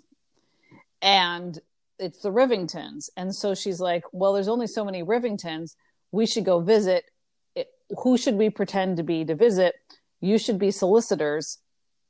[1.01, 1.59] And
[1.97, 3.09] it's the Rivingtons.
[3.15, 5.75] And so she's like, Well, there's only so many Rivingtons.
[6.11, 7.05] We should go visit.
[7.55, 7.67] It,
[8.03, 9.75] who should we pretend to be to visit?
[10.21, 11.59] You should be solicitors.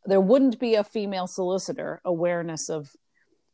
[0.05, 2.91] There wouldn't be a female solicitor, awareness of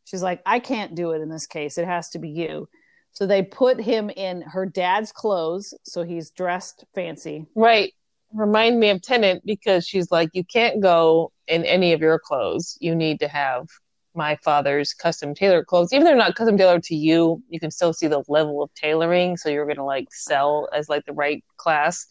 [0.06, 1.78] she's like, I can't do it in this case.
[1.78, 2.70] It has to be you.
[3.12, 7.46] So they put him in her dad's clothes, so he's dressed fancy.
[7.56, 7.94] Right.
[8.34, 12.78] Remind me of Tennant because she's like, you can't go in any of your clothes.
[12.82, 13.68] You need to have
[14.16, 15.94] my father's custom tailored clothes.
[15.94, 19.38] Even they're not custom tailored to you, you can still see the level of tailoring.
[19.38, 22.08] So you're gonna like sell as like the right class.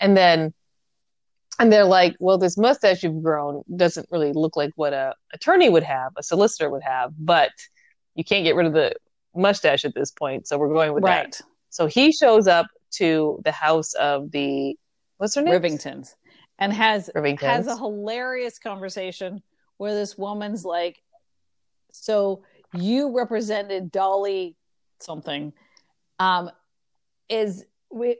[0.00, 0.52] And then
[1.58, 5.68] and they're like, well, this mustache you've grown doesn't really look like what a attorney
[5.68, 7.50] would have, a solicitor would have, but
[8.14, 8.94] you can't get rid of the
[9.34, 10.46] mustache at this point.
[10.46, 11.40] So we're going with that.
[11.70, 14.76] So he shows up to the house of the
[15.18, 15.60] what's her name?
[15.60, 16.14] Rivingtons.
[16.58, 17.40] And has Rivingtons.
[17.40, 19.42] has a hilarious conversation
[19.76, 21.02] where this woman's like,
[21.92, 22.42] So
[22.74, 24.56] you represented Dolly
[25.00, 25.52] something.
[26.18, 26.50] Um,
[27.28, 27.64] is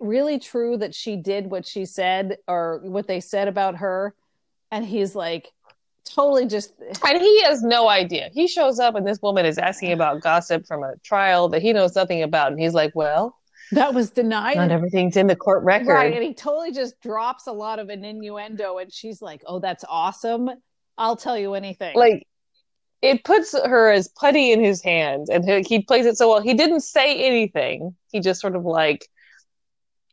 [0.01, 4.15] really true that she did what she said or what they said about her?
[4.71, 5.53] And he's like,
[6.07, 6.73] totally just
[7.07, 8.31] and he has no idea.
[8.33, 11.73] He shows up and this woman is asking about gossip from a trial that he
[11.73, 13.37] knows nothing about, and he's like, "Well,
[13.73, 14.57] that was denied.
[14.57, 17.89] not everything's in the court record." Right, and he totally just drops a lot of
[17.89, 20.51] an innuendo, and she's like, "Oh, that's awesome.
[20.97, 22.27] I'll tell you anything." Like
[23.03, 26.41] it puts her as putty in his hands, and he, he plays it so well.
[26.41, 27.95] He didn't say anything.
[28.11, 29.09] He just sort of like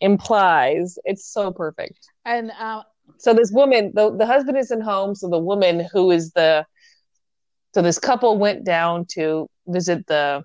[0.03, 0.99] implies.
[1.05, 1.99] It's so perfect.
[2.25, 2.83] and uh,
[3.17, 6.65] so this woman the, the husband isn't home so the woman who is the
[7.73, 10.43] so this couple went down to visit the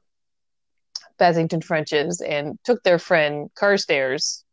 [1.21, 4.45] Bassington-ffrenches and took their friend Carstairs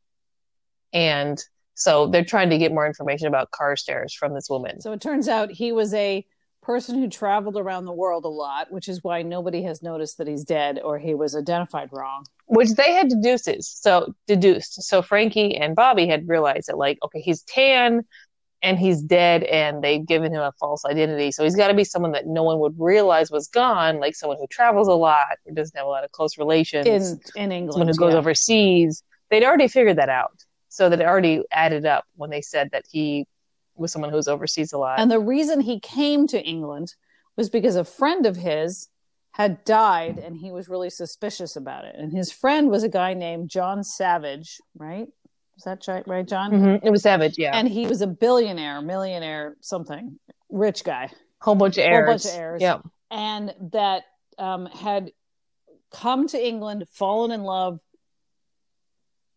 [0.94, 1.42] and
[1.76, 4.82] so they're trying to get more information about Carstairs from this woman.
[4.82, 6.26] so it turns out he was a
[6.66, 10.28] person who traveled around the world a lot, which is why nobody has noticed that
[10.28, 12.26] he's dead or he was identified wrong.
[12.48, 17.20] which they had deduces so deduced so frankie and bobby had realized that like okay
[17.22, 18.04] he's tan
[18.62, 21.84] and he's dead and they've given him a false identity so he's got to be
[21.84, 25.54] someone that no one would realize was gone like someone who travels a lot or
[25.54, 27.74] doesn't have a lot of close relations In in England.
[27.74, 28.20] someone who goes yeah.
[28.20, 30.38] overseas they'd already figured that out
[30.70, 33.26] so that it already added up when they said that he
[33.76, 36.96] was someone who's overseas a lot And the reason he came to England
[37.36, 38.90] was because a friend of his
[39.32, 41.96] had died and he was really suspicious about it.
[41.98, 45.08] And his friend was a guy named John Savage, right?
[45.58, 46.52] Is that right, right John?
[46.52, 46.80] Mhm.
[46.84, 50.20] it was savage yeah And he was a billionaire, millionaire, something,
[50.50, 51.10] rich guy.
[51.42, 52.06] whole bunch of heirs.
[52.06, 52.62] Whole bunch of errors.
[52.62, 52.80] yeah
[53.12, 54.04] And that
[54.38, 55.12] um, had
[55.92, 57.80] come to England, fallen in love,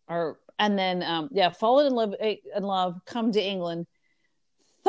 [0.07, 3.87] or and then um, yeah, fallen in love, eh, in love, come to England,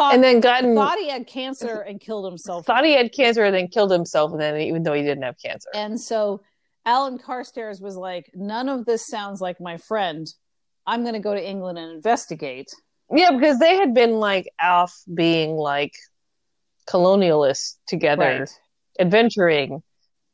[0.01, 2.67] thought and then gotten thought he had cancer and killed himself.
[2.67, 5.37] thought he had cancer and then killed himself and then even though he didn't have
[5.45, 6.41] cancer And so
[6.87, 10.27] Alan Carstairs was like, none of this sounds like my friend.
[10.87, 12.69] I'm going to go to England and investigate.
[13.15, 15.93] Yeah, because they had been like off being like
[16.89, 18.51] colonialists together, Right.
[18.99, 19.83] adventuring,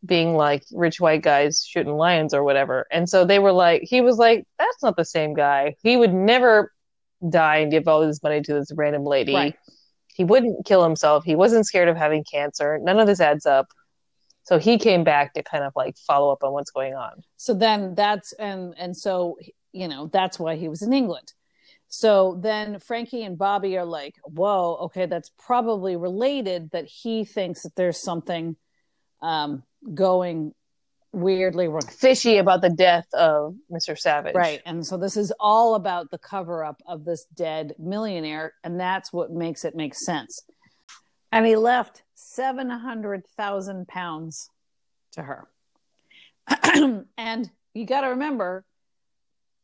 [0.05, 2.87] being like rich white guys shooting lions or whatever.
[2.93, 5.75] And so they were like, he was like, that's not the same guy.
[5.83, 6.73] He would never
[7.29, 9.35] die and give all this money to this random lady.
[9.35, 9.55] Right.
[10.14, 11.25] He wouldn't kill himself.
[11.25, 12.79] He wasn't scared of having cancer.
[12.83, 13.69] None of this adds up.
[14.45, 17.23] So he came back to kind of like follow up on what's going on.
[17.37, 19.37] So then that's and and so
[19.73, 21.33] you know that's why he was in England.
[21.89, 27.62] So then Frankie and Bobby are like, "Whoa, okay, that's probably related." That he thinks
[27.62, 28.57] that there's something
[29.21, 29.64] um,
[29.95, 30.53] going
[31.13, 31.87] weirdly wrong.
[31.87, 33.99] Fishy about the death of Mr.
[33.99, 34.35] Savage.
[34.35, 34.61] Right.
[34.67, 38.55] And so this is all about the cover up of this dead millionaire.
[38.65, 40.43] And that's what makes it make sense.
[41.33, 44.51] And he left 700,000 pounds
[45.13, 45.49] to her.
[47.17, 48.65] and you got to remember,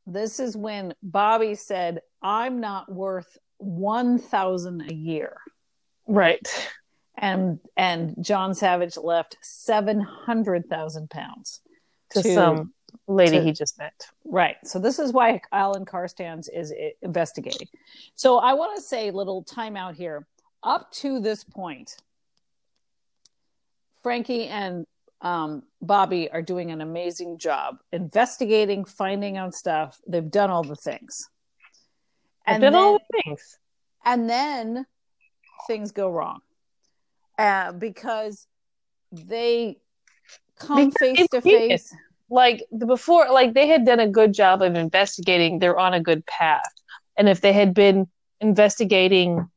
[0.06, 5.36] this is when Bobby said, I'm not worth 1,000 a year.
[6.06, 6.46] Right.
[7.18, 11.60] And, and John Savage left 700,000 pounds
[12.10, 12.72] To, some
[13.06, 14.08] lady to- he just met.
[14.24, 14.56] Right.
[14.64, 17.68] So this is why Alan Carstairs is investigating.
[18.14, 20.26] So I want to say little timeout here.
[20.62, 21.96] Up to this point,
[24.02, 24.86] Frankie and
[25.20, 30.00] um, Bobby are doing an amazing job investigating, finding out stuff.
[30.06, 31.28] They've done all the things.
[32.46, 33.58] And done then, all the things.
[34.04, 34.86] and then
[35.68, 36.40] things go wrong
[37.42, 38.46] uh, because
[39.10, 39.76] they
[40.58, 41.94] come Because face to face.
[42.30, 45.58] Like the before, like they had done a good job of investigating.
[45.58, 46.72] They're on a good path.
[47.18, 48.06] And if they had been
[48.40, 49.50] investigating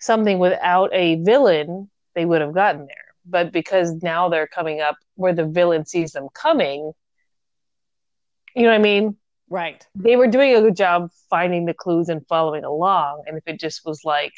[0.00, 2.96] something without a villain, they would have gotten there.
[3.24, 6.92] But because now they're coming up where the villain sees them coming,
[8.54, 9.16] you know what I mean?
[9.48, 9.86] Right.
[9.94, 13.22] they were doing a good job finding the clues and following along.
[13.26, 14.32] And if it just was like,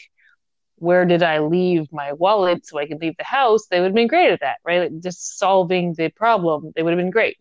[0.76, 3.94] where did I leave my wallet so I could leave the house, they would have
[3.94, 4.80] been great at that, right?
[4.92, 7.36] Like just solving the problem, they would have been great.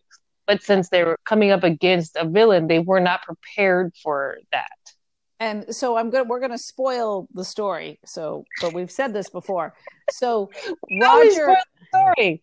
[0.46, 4.70] But since they were coming up against a villain, they were not prepared for that.
[5.38, 9.28] and so i'm good we're going to spoil the story so but we've said this
[9.28, 9.74] before
[10.10, 10.50] so
[10.90, 11.54] roger
[11.88, 12.42] story.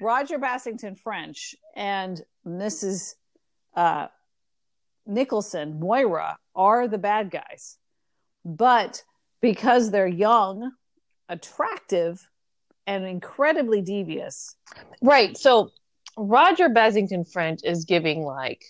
[0.00, 3.14] roger Bassington-ffrench and mrs
[3.74, 4.08] uh
[5.06, 7.78] nicholson moira are the bad guys
[8.44, 9.02] but
[9.40, 10.72] because they're young
[11.28, 12.28] attractive
[12.86, 14.56] and incredibly devious
[15.02, 15.36] Right.
[15.36, 15.70] So
[16.16, 18.64] Roger Bassington-ffrench is giving like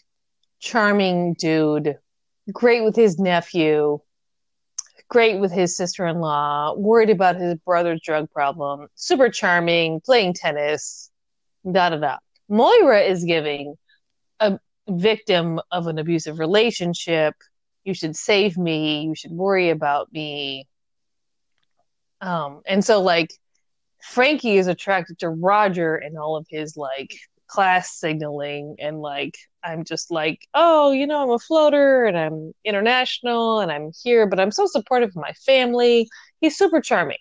[0.61, 1.99] charming dude,
[2.53, 3.99] great with his nephew,
[5.09, 10.35] great with his sister in law, worried about his brother's drug problem, super charming, playing
[10.35, 11.11] tennis,
[11.71, 12.17] da da da.
[12.49, 13.77] Moira is giving
[14.41, 14.59] a
[14.89, 17.35] victim of an abusive relationship.
[17.85, 19.03] You should save me.
[19.03, 20.67] You should worry about me.
[22.21, 23.33] Um, and so like
[24.03, 27.15] Frankie is attracted to Roger and all of his like
[27.47, 32.53] class signaling and like I'm just like, oh, you know, I'm a floater and I'm
[32.65, 36.09] international and I'm here, but I'm so supportive of my family.
[36.41, 37.19] He's super charming.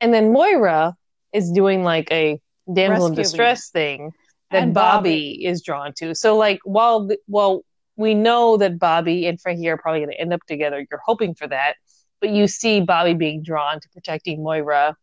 [0.00, 0.94] And then Moira
[1.32, 2.40] is doing like a
[2.72, 3.14] damsel in Rescuing.
[3.14, 4.12] distress thing
[4.50, 5.10] that Bobby.
[5.10, 5.46] Bobby.
[5.46, 6.14] is drawn to.
[6.14, 7.62] So like while the, while
[7.96, 11.34] we know that Bobby and Frankie are probably going to end up together, you're hoping
[11.34, 11.74] for that,
[12.20, 14.96] but you see Bobby being drawn to protecting Moira,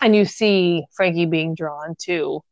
[0.00, 2.42] and you see Frankie being drawn to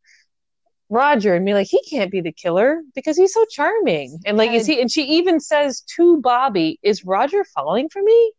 [0.89, 4.21] Roger and be like, he can't be the killer because he's so charming.
[4.25, 4.81] And like, is he?
[4.81, 8.33] And she even says to Bobby, "Is Roger falling for me?"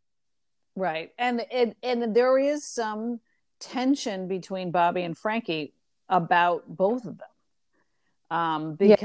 [0.76, 1.12] Right.
[1.18, 3.20] And and and there is some
[3.60, 5.74] tension between Bobby and Frankie
[6.08, 7.28] about both of them.
[8.30, 8.96] Um Yeah.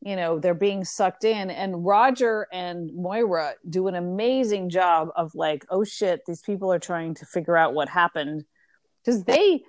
[0.00, 5.08] Because you know they're being sucked in and Roger and Moira do an amazing job
[5.16, 8.44] of like oh shit these people are trying to figure out what happened.
[9.04, 9.62] Cuz they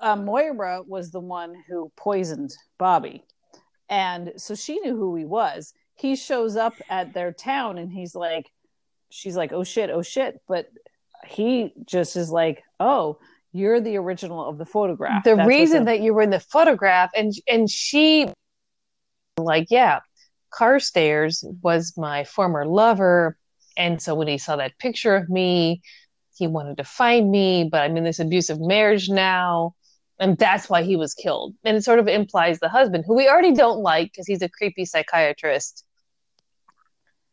[0.00, 3.24] uh, Moira was the one who poisoned Bobby.
[3.88, 5.72] And so she knew who he was.
[5.94, 8.50] He shows up at their town and he's like
[9.10, 10.40] she's like oh shit oh shit.
[10.48, 10.70] But
[11.26, 13.18] he just is like oh
[13.52, 15.22] you're the original of the photograph.
[15.22, 18.28] The That's reason that you were in the photograph and and she
[19.38, 20.00] like yeah
[20.50, 23.36] carstairs was my former lover.
[23.76, 25.82] And so when he saw that picture of me
[26.36, 29.74] he wanted to find me but i'm in this abusive marriage now.
[30.20, 31.54] And that's why he was killed.
[31.64, 34.48] And it sort of implies the husband who we already don't like because he's a
[34.48, 35.84] creepy psychiatrist.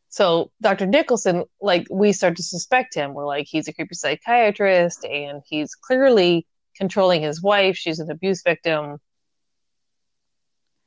[0.10, 3.14] So dr nicholson like we start to suspect him.
[3.14, 7.78] We're like he's a creepy psychiatrist and he's clearly controlling his wife.
[7.78, 8.98] She's an abuse victim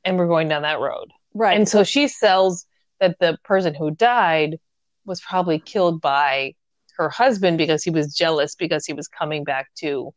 [0.05, 1.11] and we're going down that road.
[1.33, 1.57] Right.
[1.57, 2.65] And so she sells
[3.01, 4.57] that the person who died
[5.05, 6.53] was probably killed by
[6.97, 10.13] her husband because he was jealous because he was coming back to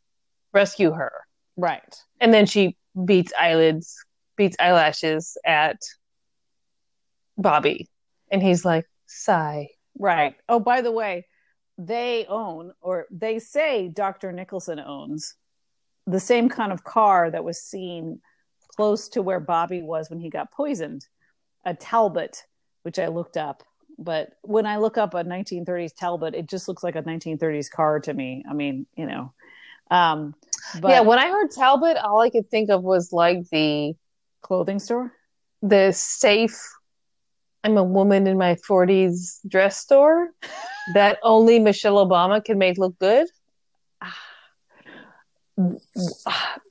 [0.53, 1.11] rescue her.
[1.57, 1.97] Right.
[2.21, 3.97] And then she beats eyelids
[4.39, 5.77] beats eyelashes at
[7.37, 7.89] bobby.
[8.31, 9.69] And he's like sigh.
[9.99, 10.35] Right.
[10.49, 11.27] Oh, by the way,
[11.77, 14.33] they own, or they say Dr.
[14.33, 15.35] Nicholson owns,
[16.07, 18.21] the same kind of car that was seen
[18.79, 21.05] close to where Bobby was when he got poisoned,
[21.65, 22.45] a Talbot,
[22.85, 23.65] which I looked up.
[23.99, 27.99] But when I look up a 1930s Talbot, it just looks like a 1930s car
[27.99, 28.45] to me.
[28.49, 29.33] I mean, you know.
[29.91, 30.37] Um,
[30.81, 33.95] but yeah when i heard talbot all i could think of was like the
[34.43, 35.11] clothing store.
[35.63, 36.61] the safe
[37.65, 40.29] I'm a woman in my 40s dress store
[40.95, 43.27] that only Michelle Obama can make look good.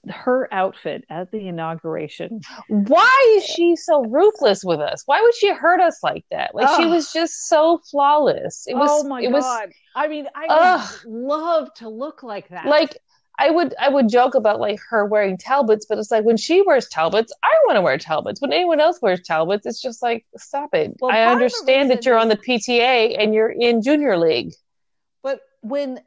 [0.10, 2.42] Her outfit at the inauguration.
[2.68, 5.04] Why is she so ruthless with us?
[5.06, 6.54] Why would she hurt us like that?
[6.56, 8.66] Like she was just so flawless.
[8.68, 9.44] It was oh my it was!
[9.96, 10.90] I mean, I Ugh.
[11.06, 12.66] would love to look like that.
[12.66, 12.98] like
[13.40, 16.62] I would I would joke about like her wearing Talbots, but it's like when she
[16.64, 18.42] wears Talbots, I want to wear Talbots.
[18.42, 20.94] When anyone else wears Talbots, it's just like stop it.
[21.00, 24.18] Well, I part of the understand that you're on the PTA and you're in junior
[24.18, 24.54] league.
[25.22, 26.00] but when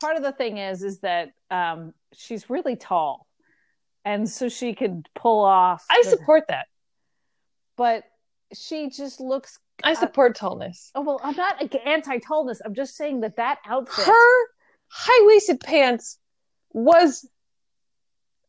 [0.00, 3.26] part of the thing is, is that um, she's really tall,
[4.04, 5.84] and so she could pull off.
[5.90, 6.66] I the- support that.
[7.76, 8.04] but
[8.54, 9.58] she just looks.
[9.82, 10.90] I support tallness.
[10.94, 12.60] Oh well, I'm not anti tallness.
[12.64, 14.04] I'm just saying that that outfit.
[14.06, 14.46] her
[14.88, 16.18] high waisted pants
[16.72, 17.28] was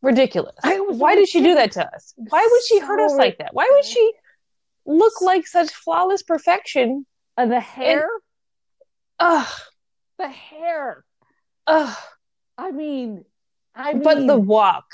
[0.04, 0.56] ridiculous.
[0.64, 2.14] I was Why did she do that to us?
[2.16, 3.54] Why would she hurt us So- like that?
[3.54, 4.14] Why would she
[4.86, 7.06] look like such flawless perfection?
[7.38, 8.08] uh, the hair,
[9.20, 9.48] Ugh,
[10.20, 11.04] the hair.
[11.68, 11.98] Ugh.
[12.58, 13.26] I mean,
[13.76, 14.86] I mean, But the walk,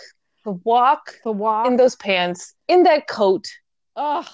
[0.45, 1.67] the walk the walk.
[1.67, 3.45] in those pants, in that coat,
[3.95, 4.25] Ugh,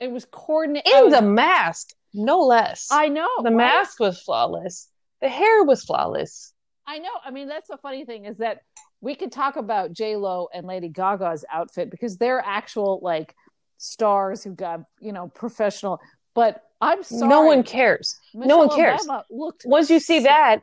[0.00, 0.92] it was coordinated.
[0.92, 2.88] in the mask, no less.
[2.90, 3.56] I know the right?
[3.56, 4.88] mask was flawless.
[5.20, 6.52] The hair was flawless.
[6.86, 7.10] I know.
[7.24, 8.60] I mean, that's the funny thing is that
[9.00, 13.34] we could talk about J Lo and Lady Gaga's outfit because they're actual like
[13.78, 16.00] stars who got you know professional.
[16.34, 18.16] But I'm sorry, No one cares.
[18.32, 19.00] no one cares.
[19.04, 20.62] Obama looked Once you see that,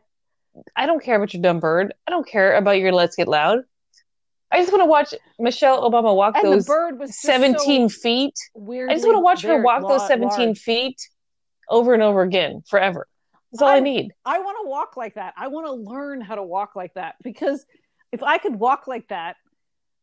[0.75, 1.93] I don't care about your dumb bird.
[2.07, 3.59] I don't care about your Let's Get Loud.
[4.51, 8.35] I just want to watch Michelle Obama walk and those bird was 17 so feet.
[8.53, 10.59] weirdly I just want to watch her walk those 17 large.
[10.59, 10.97] feet
[11.69, 13.07] over and over again forever.
[13.51, 14.11] That's all I, I- need.
[14.25, 15.33] I want to walk like that.
[15.35, 17.65] I want to learn how to walk like that because
[18.11, 19.35] if I could walk like that,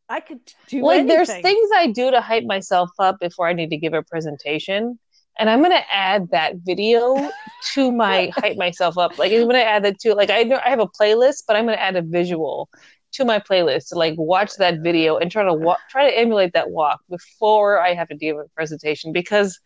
[0.09, 3.71] I could do Like, there's things I do to hype myself up before I need
[3.71, 4.99] to give a presentation.
[5.39, 7.31] And I'm going to add that video
[7.75, 9.19] to my hype myself up.
[9.19, 11.57] Like, I'm going to add that to, like, I know I have a playlist, but
[11.57, 12.69] I'm going to add a visual
[13.13, 16.55] to my playlist to like watch that video and try to walk, try to emulate
[16.55, 19.61] that walk before I have to give a presentation because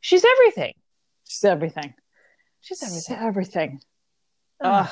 [0.00, 0.74] she's everything.
[1.24, 1.94] She's everything.
[2.60, 3.26] She's She's everything.
[3.26, 3.80] everything.
[4.62, 4.88] Ugh.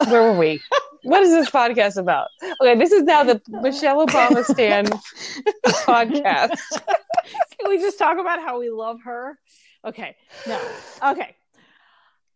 [0.00, 0.10] Ugh.
[0.10, 0.60] Where were we?
[1.04, 2.28] what is this podcast about?
[2.60, 4.92] Okay, this is now the Michelle Obama stand
[5.64, 6.58] podcast.
[7.64, 9.38] Can we just talk about how we love her?
[9.86, 10.16] Okay.
[10.46, 10.60] No.
[11.02, 11.34] Okay.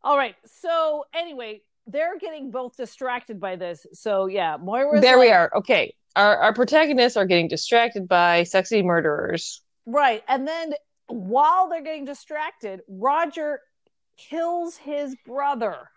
[0.03, 0.35] All right.
[0.47, 3.87] So anyway, they're getting both distracted by this.
[3.93, 5.03] So yeah, Moira.
[5.03, 5.51] There like, we are.
[5.55, 5.95] Okay.
[6.17, 9.61] Our our protagonists are getting distracted by sexy murderers.
[9.85, 10.25] Right.
[10.29, 10.73] And then
[11.09, 13.61] while they're getting distracted, Roger
[14.17, 15.91] kills his brother.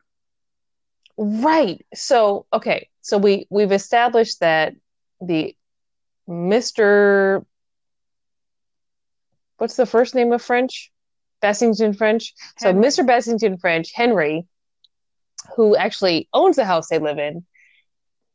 [1.16, 1.86] Right.
[1.94, 2.90] So, okay.
[3.00, 4.74] So we we've established that
[5.22, 5.56] the
[6.28, 7.46] Mr.
[9.62, 10.92] What's the first name of French?
[11.44, 12.34] Bassington-ffrench.
[12.58, 12.82] Henry.
[12.82, 13.08] So Mr.
[13.08, 14.48] Bassington-ffrench, Henry,
[15.56, 17.46] who actually owns the house they live in,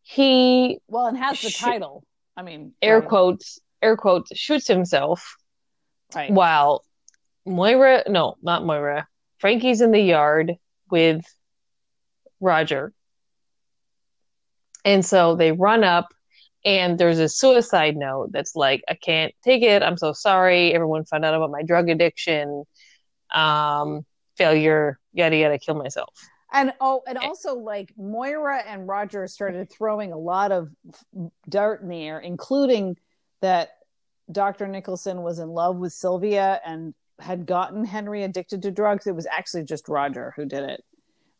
[0.02, 2.04] he well and has the sh- title.
[2.36, 3.08] I mean, air right.
[3.08, 5.34] quotes, air quotes, shoots himself.
[6.14, 6.30] Right.
[6.30, 6.84] While
[7.44, 9.08] Moira, no, not Moira.
[9.38, 10.54] Frankie's in the yard
[10.92, 11.24] with
[12.38, 12.92] Roger.
[14.84, 16.06] And so they run up,
[16.64, 19.82] and there's a suicide note that's like, I can't take it.
[19.82, 20.74] I'm so sorry.
[20.74, 22.64] Everyone found out about my drug addiction,
[23.34, 24.04] um,
[24.36, 26.12] failure, yada, yada, kill myself.
[26.52, 30.70] And oh, and also like Moira and Roger started throwing a lot of
[31.48, 32.96] dirt in the air, including
[33.42, 33.70] that
[34.30, 34.66] Dr.
[34.66, 39.06] Nicholson was in love with Sylvia and had gotten Henry addicted to drugs.
[39.06, 40.84] It was actually just Roger who did it.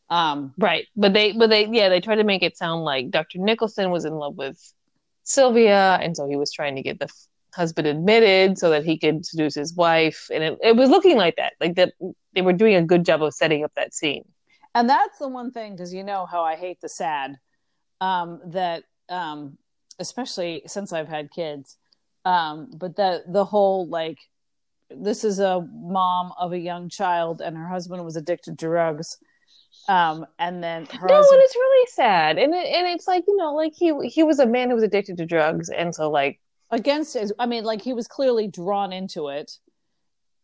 [0.09, 3.39] Um, right, but they, but they, yeah, they tried to make it sound like Dr.
[3.39, 4.61] Nicholson was in love with
[5.27, 7.09] Sylvia, and so he was trying to get the
[7.55, 11.37] husband admitted so that he could seduce his wife, and it, it was looking like
[11.37, 11.95] that, like that
[12.35, 14.25] they were doing a good job of setting up that scene.
[14.75, 17.37] And that's the one thing, because you know how I hate the sad,
[18.01, 19.59] um, that um,
[19.99, 21.77] especially since I've had kids,
[22.25, 24.19] um, but that the whole like
[24.91, 29.19] this is a mom of a young child and her husband was addicted to drugs
[29.89, 31.27] um, and then no, husband...
[31.31, 34.39] and it's really sad, and it, and it's like you know, like he he was
[34.39, 36.41] a man who was addicted to drugs, and so like
[36.71, 39.53] against his, I mean, like he was clearly drawn into it.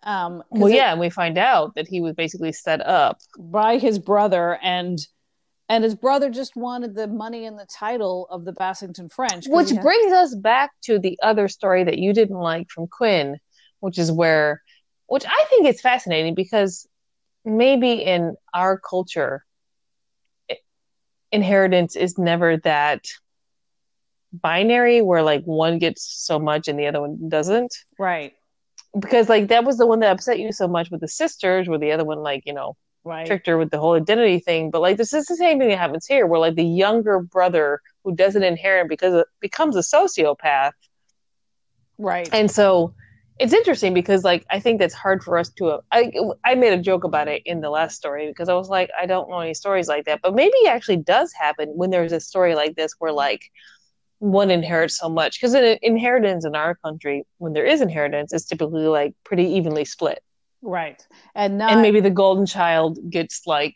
[0.05, 3.19] Um, well, yeah, and we find out that he was basically set up.
[3.39, 4.99] By his brother, and
[5.69, 9.81] and his brother just wanted the money and the title of the Bassington-ffrench, which had...
[9.81, 13.39] brings us back to the other story that you didn't like from Quinn,
[13.81, 14.61] which is where,
[15.07, 16.87] which I think is fascinating because
[17.45, 19.45] maybe in our culture
[21.33, 23.07] inheritance is never that
[24.33, 27.75] binary where like one gets so much and the other one doesn't.
[27.99, 28.35] Right.
[28.99, 31.79] Because like that was the one that upset you so much with the sisters where
[31.79, 33.27] the other one like you know right.
[33.27, 34.71] tricked her with the whole identity thing.
[34.71, 37.81] But like this is the same thing that happens here where like the younger brother
[38.05, 40.73] who doesn't inherit because it becomes a sociopath.
[41.99, 42.29] Right.
[42.33, 42.95] And so
[43.43, 45.81] it's interesting because like I think that's hard for us to.
[45.91, 46.13] I
[46.45, 49.07] I made a joke about it in the last story because I was like I
[49.07, 52.21] don't know any stories like that, but maybe it actually does happen when there's a
[52.21, 53.51] story like this where like
[54.21, 58.87] one inherits so much because inheritance in our country when there is inheritance is typically
[58.87, 60.23] like pretty evenly split,
[60.63, 61.05] right?
[61.35, 61.73] And not...
[61.73, 63.75] and maybe the golden child gets like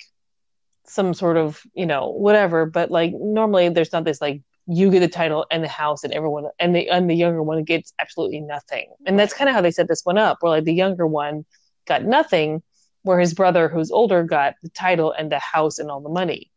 [0.85, 5.01] some sort of you know whatever, but like normally there's not this like you get
[5.01, 8.41] the title and the house and everyone and the and the younger one gets absolutely
[8.41, 8.93] nothing.
[9.07, 11.45] And that's kind of how they set this one up, where like the younger one
[11.87, 12.63] got nothing,
[13.03, 16.51] where his brother who's older got the title and the house and all the money.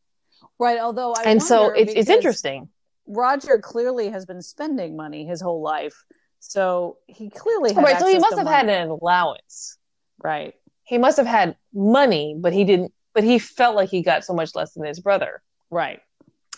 [0.57, 0.79] Right.
[0.79, 2.69] Although I and so it's it's interesting.
[3.07, 6.03] Roger clearly has been spending money his whole life,
[6.39, 7.99] so he clearly right.
[7.99, 8.55] So he must have money.
[8.55, 9.77] had an allowance.
[10.23, 10.55] Right.
[10.83, 12.91] He must have had money, but he didn't.
[13.13, 15.43] But he felt like he got so much less than his brother.
[15.69, 15.99] Right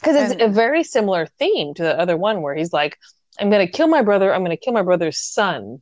[0.01, 2.97] because it's and, a very similar theme to the other one where he's like
[3.39, 5.81] i'm going to kill my brother i'm going to kill my brother's son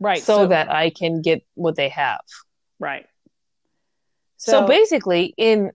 [0.00, 2.20] right so, so, that i can get what they have.
[2.78, 3.06] Right.
[4.38, 5.70] So, so basically in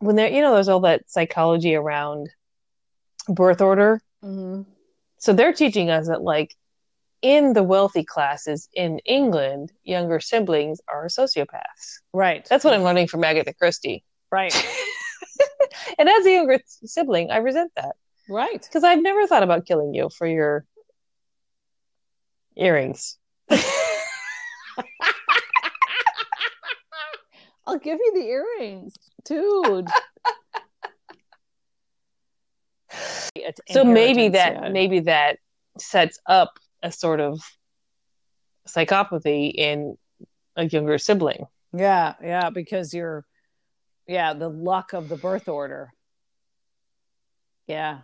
[0.00, 2.30] when there you know there's all that psychology around
[3.28, 4.00] birth order?
[4.24, 4.62] Mm-hmm.
[5.18, 6.56] so they're teaching us that like
[7.22, 12.00] in the wealthy classes in england younger siblings are sociopaths.
[12.12, 12.44] Right.
[12.48, 14.02] That's what i'm learning from agatha christie.
[14.32, 14.52] Right
[15.98, 17.96] and as a younger sibling, I resent that.
[18.28, 18.62] Right.
[18.62, 20.66] Because I've never thought about killing you for your
[22.56, 23.16] earrings.
[27.66, 28.94] I'll give you the earrings,
[29.24, 29.88] dude.
[33.70, 34.68] so maybe that yeah.
[34.70, 35.38] maybe that
[35.78, 37.40] sets up a sort of
[38.66, 39.98] psychopathy in
[40.56, 41.46] a younger sibling.
[41.74, 43.26] Yeah, yeah, because you're
[44.08, 45.92] yeah the luck of the birth order
[47.66, 47.98] yeah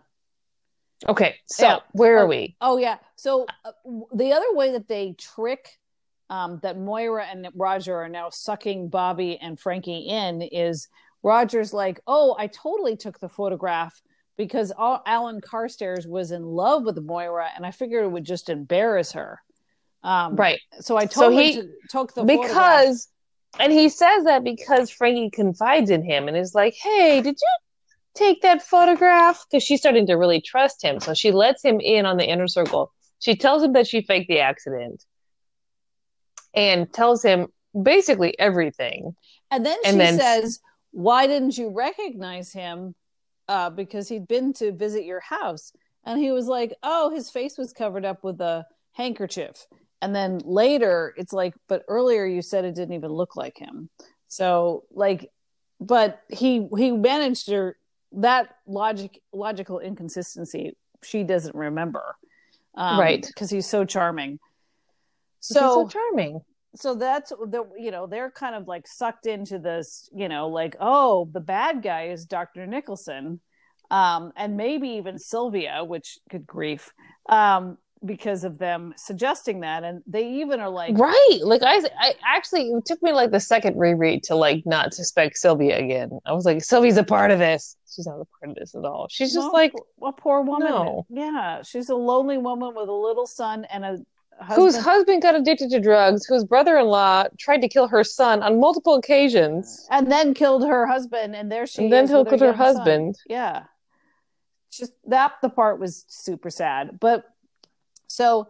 [1.08, 1.78] okay so yeah.
[1.92, 3.72] where are oh, we oh yeah so uh,
[4.14, 5.78] the other way that they trick
[6.30, 10.88] um, that moira and roger are now sucking bobby and frankie in is
[11.24, 14.00] Roger's like, "Oh, I totally took the photograph
[14.36, 18.50] because all, Alan Carstairs was in love with Moira, and I figured it would just
[18.50, 19.42] embarrass her."
[20.04, 20.60] Um, Right.
[20.80, 22.48] So I So totally he- t- took the photograph.
[22.48, 23.08] because
[23.60, 27.56] and he says that because Frankie confides in him and is like, "Hey, did you
[28.14, 32.06] take that photograph?" Because she's starting to really trust him, so she lets him in
[32.06, 32.92] on the inner circle.
[33.20, 35.04] She tells him that she faked the accident,
[36.54, 37.48] and tells him
[37.80, 39.16] basically everything.
[39.50, 40.60] And then And she then- says,
[40.92, 42.94] "Why didn't you recognize him?
[43.48, 45.72] Uh, because he'd been to visit your house."
[46.04, 49.66] And he was like, "Oh, his face was covered up with a handkerchief."
[50.02, 53.88] And then later, it's like, "But earlier you said it didn't even look like him."
[54.28, 55.30] So, like,
[55.80, 57.72] but he he managed to
[58.12, 60.76] that logic logical inconsistency.
[61.02, 62.16] She doesn't remember,
[62.76, 63.24] um, Right.
[63.26, 64.38] Because he's so charming.
[65.40, 66.40] He's so So charming.
[66.76, 70.74] so that's the you know they're kind of like sucked into this you know like
[70.80, 73.40] oh the bad guy is dr nicholson
[73.90, 76.92] um and maybe even sylvia which good grief
[77.28, 81.38] um because of them suggesting that and they even are like Right.
[81.42, 85.36] Like I, I actually it took me like the second reread to like not suspect
[85.38, 86.10] Sylvia again.
[86.26, 87.76] I was like, Sylvia's a part of this.
[87.94, 89.06] She's not a part of this at all.
[89.10, 89.72] She's just like
[90.02, 91.06] a poor woman No.
[91.08, 93.98] yeah she's a lonely woman with a little son and a
[94.54, 98.58] whose husband husband got addicted to drugs, whose brother-in-law tried to kill her son on
[98.60, 102.54] multiple occasions, and then killed her husband and there she and then killed her son.
[102.54, 103.14] husband.
[103.28, 103.64] yeah
[104.72, 107.24] just that the part was super sad but
[108.14, 108.48] so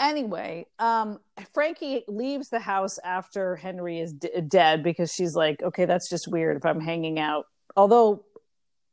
[0.00, 1.20] anyway um
[1.52, 6.28] frankie leaves the house after henry is d- dead because she's like okay that's just
[6.28, 7.44] weird if i'm hanging out
[7.76, 8.24] although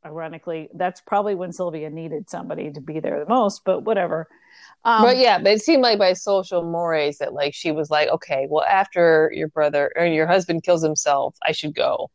[0.04, 4.28] ironically that's probably when sylvia needed somebody to be there the most but whatever
[4.84, 8.08] um but yeah, but it seemed like by social mores that like she was like,
[8.08, 12.10] okay, well, after your brother or your husband kills himself, I should go.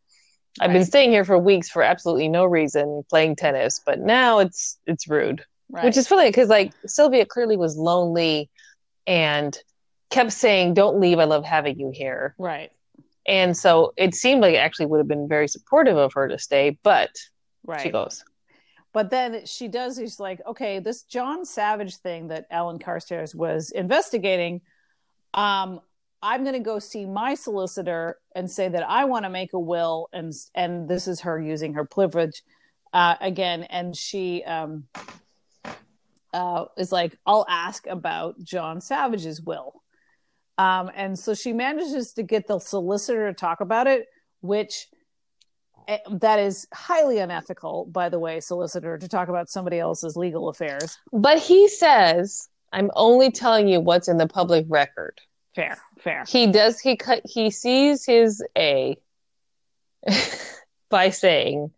[0.59, 4.79] I've been staying here for weeks for absolutely no reason, playing tennis, but now it's
[4.87, 5.43] it's rude.
[5.69, 5.83] Right.
[5.85, 8.49] which is funny because like Sylvia clearly was lonely
[9.07, 9.57] and
[10.09, 11.19] kept saying, "Don't leave.
[11.19, 12.71] I love having you here." right
[13.25, 16.37] And so it seemed like it actually would have been very supportive of her to
[16.37, 17.09] stay, but
[17.65, 18.23] right she goes.
[18.93, 23.71] But then she does, She's like, okay, this John Savage thing that Alan Carstairs was
[23.71, 24.61] investigating,
[25.33, 25.81] um,
[26.21, 29.59] I'm going to go see my solicitor and say that I want to make a
[29.59, 32.41] will, and and this is her using her privilege
[32.93, 34.85] uh, again, and she um,
[36.35, 39.81] uh, is like, I'll ask about John Savage's will,
[40.57, 44.05] um, and so she manages to get the solicitor to talk about it,
[44.41, 44.87] which
[45.87, 50.49] eh, that is highly unethical, by the way, solicitor, to talk about somebody else's legal
[50.49, 50.97] affairs.
[51.11, 55.19] But he says, "I'm only telling you what's in the public record."
[55.55, 56.25] Fair, fair.
[56.27, 56.79] He does.
[56.81, 57.21] He cut.
[57.25, 58.97] He sees his A
[60.89, 61.71] by saying,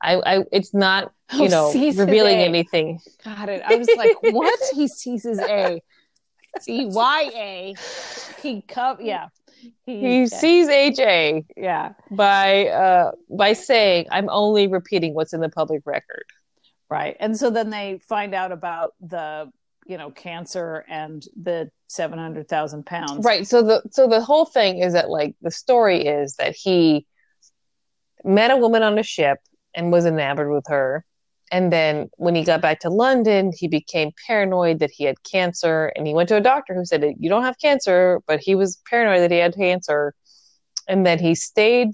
[0.00, 0.14] "I.
[0.14, 0.44] I.
[0.52, 1.12] It's not.
[1.32, 2.44] You Oh, know, sees revealing A.
[2.44, 3.62] anything." Got it.
[3.66, 4.58] I was like, what?
[4.74, 5.80] He sees his A.
[6.60, 7.74] C Y A.
[8.42, 8.98] He come.
[9.00, 9.28] Yeah.
[9.84, 10.26] He yeah.
[10.26, 11.92] sees HA Yeah.
[12.10, 16.24] by uh by saying, "I'm only repeating what's in the public record."
[16.88, 17.16] Right.
[17.18, 19.50] And so then they find out about the,
[19.86, 23.24] you know, cancer and the 700,000 pounds.
[23.24, 23.44] Right.
[23.46, 27.06] So the so the whole thing is that like the story is that he
[28.24, 29.38] met a woman on a ship
[29.74, 31.04] and was enamored with her.
[31.52, 35.92] And then when he got back to London, he became paranoid that he had cancer
[35.94, 38.80] and he went to a doctor who said you don't have cancer, but he was
[38.90, 40.12] paranoid that he had cancer.
[40.88, 41.90] And then he stayed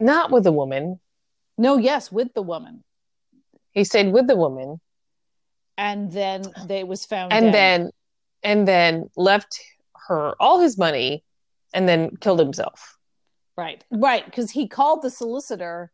[0.00, 0.98] not with the woman.
[1.56, 2.82] No, yes, with the woman.
[3.70, 4.80] He stayed with the woman
[5.78, 7.54] And then they was found and dead.
[7.54, 7.90] then
[8.42, 9.60] and then left
[10.08, 11.22] her all his money
[11.72, 12.98] and then killed himself.
[13.56, 13.84] right.
[13.90, 14.24] Right.
[14.24, 15.92] Because he called the solicitor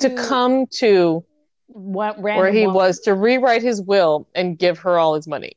[0.00, 1.24] to come to
[1.66, 5.52] what, where he was to rewrite his will and give her all his money.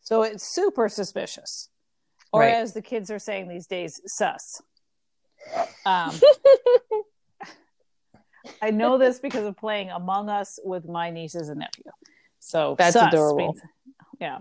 [0.00, 1.68] So it's super suspicious.
[2.32, 2.54] Or Right.
[2.54, 4.60] as the kids are saying these days, sus.
[5.84, 6.12] Um,
[8.60, 11.90] I know this because of playing Among Us with my nieces and nephew.
[12.38, 13.36] So That's adorable.
[13.48, 13.60] means-
[14.20, 14.38] yeah.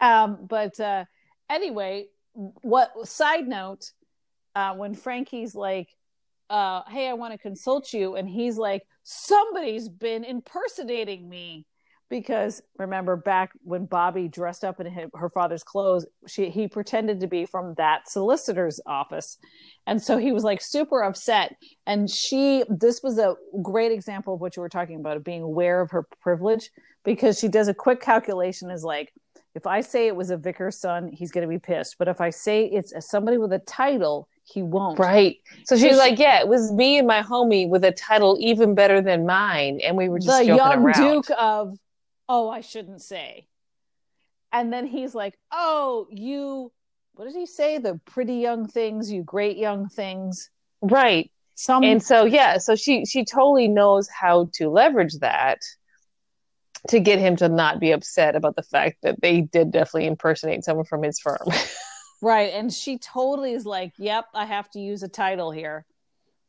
[0.00, 1.04] Um, but uh,
[1.48, 3.92] anyway, what side note,
[4.54, 5.88] uh, when Frankie's like,
[6.50, 11.64] uh, hey, I want to consult you, and he's like, somebody's been impersonating me.
[12.10, 17.28] Because remember back when Bobby dressed up in her father's clothes, she he pretended to
[17.28, 19.38] be from that solicitor's office.
[19.86, 21.54] And so he was like super upset.
[21.86, 25.42] And she, this was a great example of what you were talking about, of being
[25.42, 26.70] aware of her privilege,
[27.04, 29.12] because she does a quick calculation is like,
[29.54, 31.94] if I say it was a vicar's son, he's going to be pissed.
[31.96, 34.98] But if I say it's somebody with a title, he won't.
[34.98, 35.36] Right.
[35.64, 38.74] So she's she- like, yeah, it was me and my homie with a title even
[38.74, 40.94] better than mine, and we were just the young around.
[41.12, 41.76] duke of
[42.32, 43.48] oh i shouldn't say
[44.52, 46.70] and then he's like oh you
[47.14, 50.48] what did he say the pretty young things you great young things
[50.80, 51.28] Right.
[51.56, 55.58] some and so yeah so she she totally knows how to leverage that
[56.86, 60.62] to get him to not be upset about the fact that they did definitely impersonate
[60.64, 61.38] someone from his firm
[62.22, 62.52] right.
[62.54, 65.84] And she totally is like yep i have to use a title here.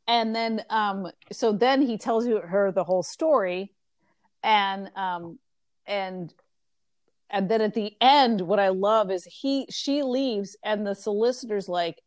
[0.07, 3.71] And then um so then he tells you her the whole story.
[4.43, 5.39] And um
[5.85, 6.33] and
[7.29, 11.69] and then at the end what i love is he she leaves and the solicitor's
[11.69, 12.01] like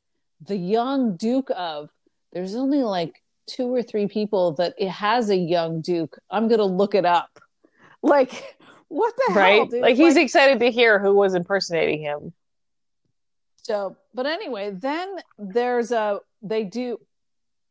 [0.47, 1.91] the young duke of
[2.33, 6.19] there's only like two or three people that it has a young duke.
[6.31, 7.39] I'm gonna look it up.
[8.03, 8.57] Like
[8.89, 9.71] what the hell right?
[9.71, 9.81] dude?
[9.81, 12.33] like he's excited to hear who was impersonating him
[13.65, 16.99] So, but anyway, then there's a they do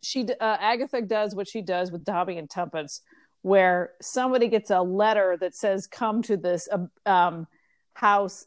[0.02, 3.02] she uh, Agatha does what she does with Tommy and Tuppence,
[3.44, 7.48] where somebody gets a letter that says come to this um, um,
[7.94, 8.46] house.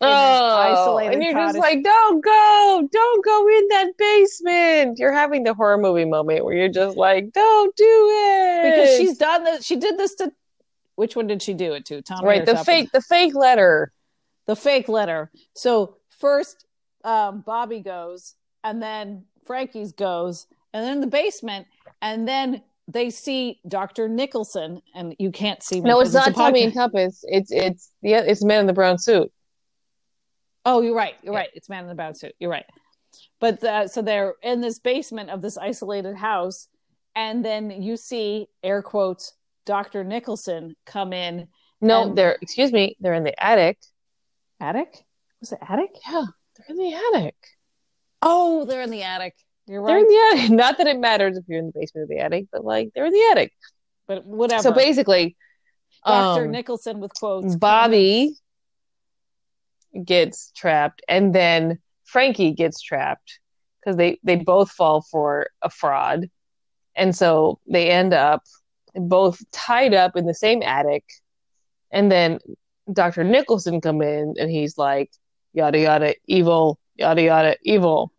[0.00, 5.52] oh and you're just like don't go don't go in that basement you're having the
[5.52, 9.64] horror movie moment where you're just like don't do it because she's done this.
[9.64, 10.32] She did this to
[10.94, 12.02] which one did she do it to?
[12.02, 13.92] Tommy right the fake the fake letter
[14.48, 15.30] the fake letter.
[15.54, 16.64] So first,
[17.04, 18.34] um, Bobby goes,
[18.64, 21.66] and then Frankie's goes, and then the basement,
[22.02, 24.08] and then they see Dr.
[24.08, 28.42] Nicholson, and you can't see no it's not tommy and tuppence it's it's yeah it's
[28.42, 29.30] man in the brown suit
[30.64, 31.14] Oh, you're right.
[31.22, 31.40] You're Yeah.
[31.40, 31.48] right.
[31.54, 32.34] It's Man in the Brown Suit.
[32.38, 32.66] You're right.
[33.40, 36.68] But uh, so they're in this basement of this isolated house,
[37.16, 39.32] and then you see air quotes
[39.64, 40.04] Dr.
[40.04, 41.48] Nicholson come in
[41.80, 43.78] No, And- they're excuse me, they're in the attic.
[44.60, 45.04] attic.
[45.40, 45.90] Was it attic?
[46.10, 46.24] Yeah,
[46.58, 47.36] they're in the attic.
[48.22, 49.34] Oh, they're in the attic.
[49.66, 50.02] You're They're right.
[50.04, 50.50] in the attic.
[50.56, 53.06] Not that it matters if you're in the basement of the attic, but like they're
[53.06, 53.52] in the attic.
[54.06, 54.62] but whatever.
[54.62, 55.36] So basically,
[56.06, 56.44] Dr.
[56.44, 57.54] um, Nicholson with quotes.
[57.56, 58.34] Bobby
[60.04, 63.40] gets trapped, and then Frankie gets trapped
[63.80, 66.30] because they they both fall for a fraud,
[66.94, 68.42] and so they end up
[68.94, 71.04] both tied up in the same attic,
[71.92, 72.38] and then
[72.92, 73.22] Dr.
[73.24, 75.10] Nicholson come in, and he's like
[75.58, 78.12] yada yada evil yada yada evil,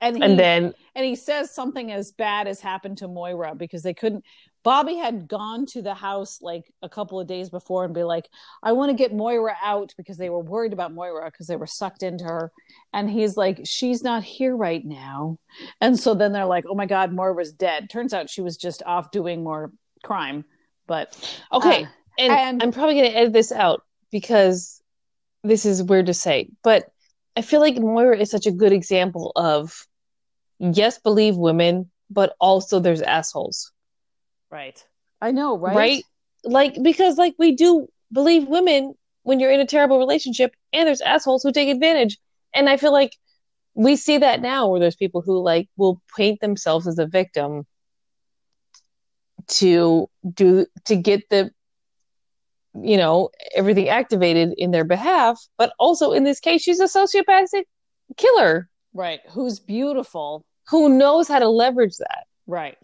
[0.00, 3.82] and he, and then and he says something as bad as happened to Moira because
[3.82, 4.24] they couldn't.
[4.62, 8.26] Bobby had gone to the house like a couple of days before and be like,
[8.62, 11.66] I want to get Moira out because they were worried about Moira because they were
[11.66, 12.50] sucked into her.
[12.94, 15.38] And he's like, She's not here right now.
[15.82, 17.90] And so then they're like, Oh my God, Moira's dead.
[17.90, 19.70] Turns out she was just off doing more
[20.02, 20.44] crime.
[20.86, 21.08] But
[21.52, 21.88] okay, uh,
[22.18, 24.80] and, and- I'm probably going to edit this out because
[25.44, 26.90] this is weird to say, but
[27.36, 29.86] I feel like Moira is such a good example of
[30.58, 33.70] yes, believe women, but also there's assholes,
[34.50, 34.82] right.
[35.20, 35.76] I know, right?
[35.76, 36.02] right?
[36.42, 41.00] Like because like we do believe women when you're in a terrible relationship, and there's
[41.00, 42.18] assholes who take advantage,
[42.54, 43.16] and I feel like
[43.74, 47.66] we see that now where there's people who like will paint themselves as a victim
[49.46, 51.50] to do to get the
[52.82, 57.64] you know everything activated in their behalf but also in this case she's a sociopathic
[58.16, 59.20] killer Right.
[59.30, 60.44] Who's beautiful.
[60.68, 62.78] who knows how to leverage that Right.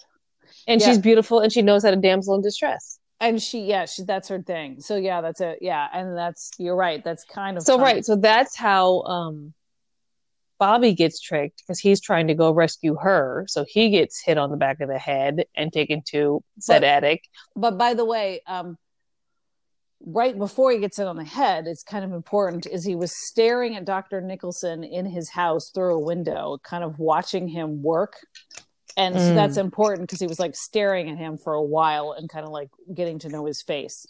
[0.66, 0.88] and Yeah.
[0.88, 4.28] she's beautiful and she knows how to damsel in distress and she yeah she that's
[4.28, 7.76] her thing so yeah that's it yeah and that's you're right that's kind of so
[7.76, 7.84] fun.
[7.84, 9.52] right so that's how um
[10.58, 14.50] bobby gets tricked because he's trying to go rescue her so he gets hit on
[14.50, 17.24] the back of the head and taken to said But- attic
[17.56, 18.76] but by the way um
[20.06, 23.12] right before he gets it on the head it's kind of important is he was
[23.12, 28.14] staring at dr nicholson in his house through a window kind of watching him work.
[28.96, 29.34] And so Mm.
[29.34, 32.50] that's important because he was like staring at him for a while and kind of
[32.50, 34.06] like getting to know his face.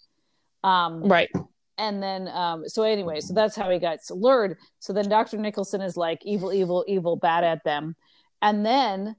[0.64, 1.28] Um right.
[1.76, 4.56] and then um so anyway so that's how he got lured.
[4.78, 7.96] So then dr nicholson is like evil evil evil bad at them.
[8.40, 9.16] And then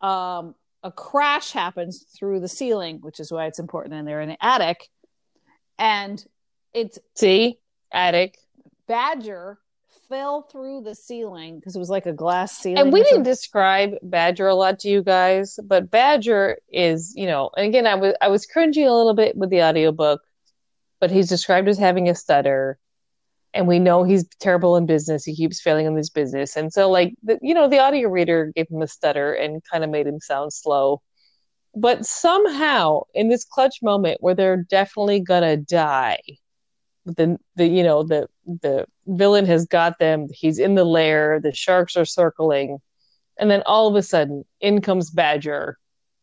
[0.00, 4.30] um a crash happens through the ceiling which is why it's important and they're in
[4.30, 4.88] an attic
[5.80, 6.24] and
[6.72, 7.58] it's see?
[7.92, 8.38] Attic.
[8.86, 9.58] Badger
[10.08, 13.92] fell through the ceiling because it was like a glass ceiling and we didn't describe
[14.02, 18.12] badger a lot to you guys but badger is you know and again i was
[18.20, 20.20] i was cringing a little bit with the audiobook
[21.00, 22.78] but he's described as having a stutter.
[23.52, 25.24] And we know he's terrible in business.
[25.24, 26.54] He keeps failing in this business.
[26.54, 29.82] And so like the, you know the audio reader gave him a stutter and kind
[29.82, 31.02] of made him sound slow
[31.74, 36.18] but somehow in this clutch moment where they're definitely gonna die
[37.04, 38.28] the the you know the
[38.62, 40.26] the villain has got them.
[40.32, 41.40] He's in the lair.
[41.40, 42.78] The sharks are circling,
[43.38, 45.78] and then all of a sudden, in comes Badger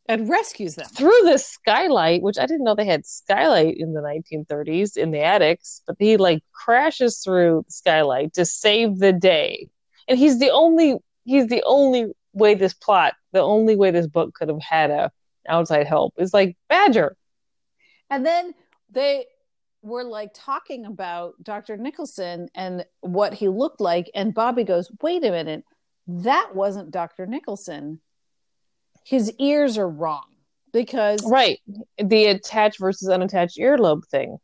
[0.08, 4.02] and rescues them through the skylight, which I didn't know they had skylight in the
[4.02, 9.68] 1930s in the attics, but he like crashes through the skylight to save the day.
[10.08, 14.34] And he's the only he's the only way this plot, the only way this book
[14.34, 15.12] could have had a
[15.48, 17.16] outside help is like Badger.
[18.10, 18.54] And then
[18.90, 19.26] they
[19.82, 21.78] were like talking about Dr.
[21.78, 25.64] Nicholson and what he looked like and Bobby goes, "Wait a minute.
[26.08, 27.26] That wasn't Dr.
[27.26, 28.02] Nicholson."
[29.08, 30.26] his ears are wrong
[30.74, 31.60] because right
[31.98, 34.38] the attached versus unattached earlobe thing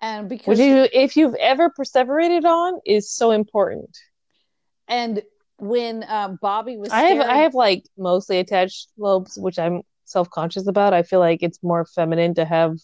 [0.00, 3.96] and because which you, if you've ever perseverated on is so important
[4.88, 5.22] and
[5.58, 10.66] when um, bobby was i have i have like mostly attached lobes which i'm self-conscious
[10.66, 12.76] about i feel like it's more feminine to have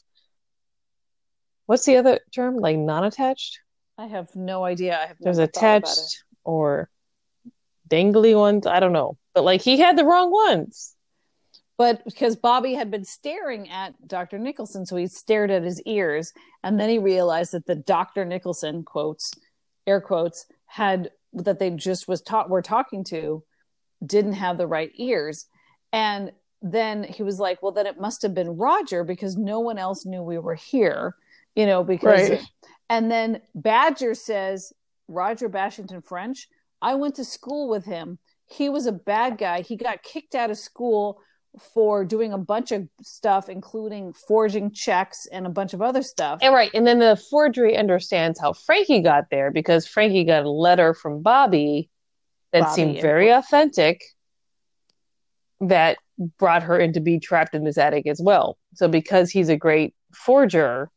[1.67, 2.57] what's the other term?
[2.57, 3.61] Like non-attached?
[3.99, 4.99] I have no idea.
[4.99, 6.89] I have there's attached or
[7.89, 8.67] dangly ones.
[8.67, 9.19] I don't know.
[9.35, 10.95] But like he had the wrong ones.
[11.79, 14.39] But because Bobby had been staring at Dr.
[14.39, 16.33] Nicholson, so he stared at his ears,
[16.65, 18.25] and then he realized that the Dr.
[18.25, 19.31] Nicholson quotes,
[19.87, 23.45] air quotes, had that they just was taught were talking to,
[24.05, 25.47] didn't have the right ears,
[25.93, 26.33] and
[26.63, 30.07] then he was like, well, then it must have been Roger because no one else
[30.07, 31.15] knew we were here,
[31.55, 32.43] you know, because, right.
[32.89, 34.73] and then Badger says
[35.09, 36.49] Roger Bassington-ffrench.
[36.83, 38.19] I went to school with him.
[38.47, 39.61] He was a bad guy.
[39.61, 41.21] He got kicked out of school
[41.75, 46.39] for doing a bunch of stuff, including forging checks and a bunch of other stuff.
[46.43, 46.71] And right.
[46.75, 51.23] And then the forgery understands how Frankie got there because Frankie got a letter from
[51.23, 51.91] Bobby
[52.53, 54.03] that Bobby seemed very authentic
[55.61, 55.99] that
[56.39, 58.59] brought her into be trapped in this attic as well.
[58.75, 60.91] So because he's a great forger,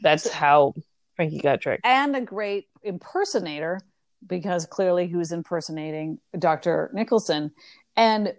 [0.00, 0.74] that's how
[1.16, 1.84] Frankie got tricked.
[1.84, 3.80] And a great impersonator
[4.26, 6.90] because clearly he was impersonating Dr.
[6.92, 7.52] Nicholson.
[7.96, 8.34] And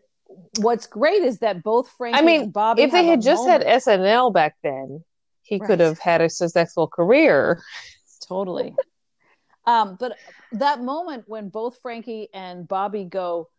[0.60, 2.84] what's great is that both Frankie I mean, Bobby.
[2.84, 3.64] If they had just moment.
[3.64, 5.04] had SNL back then,
[5.44, 5.68] he right.
[5.68, 7.62] could have had a successful career.
[8.28, 8.76] Totally.
[9.66, 10.18] um, but
[10.54, 13.50] that moment when both Frankie and Bobby go,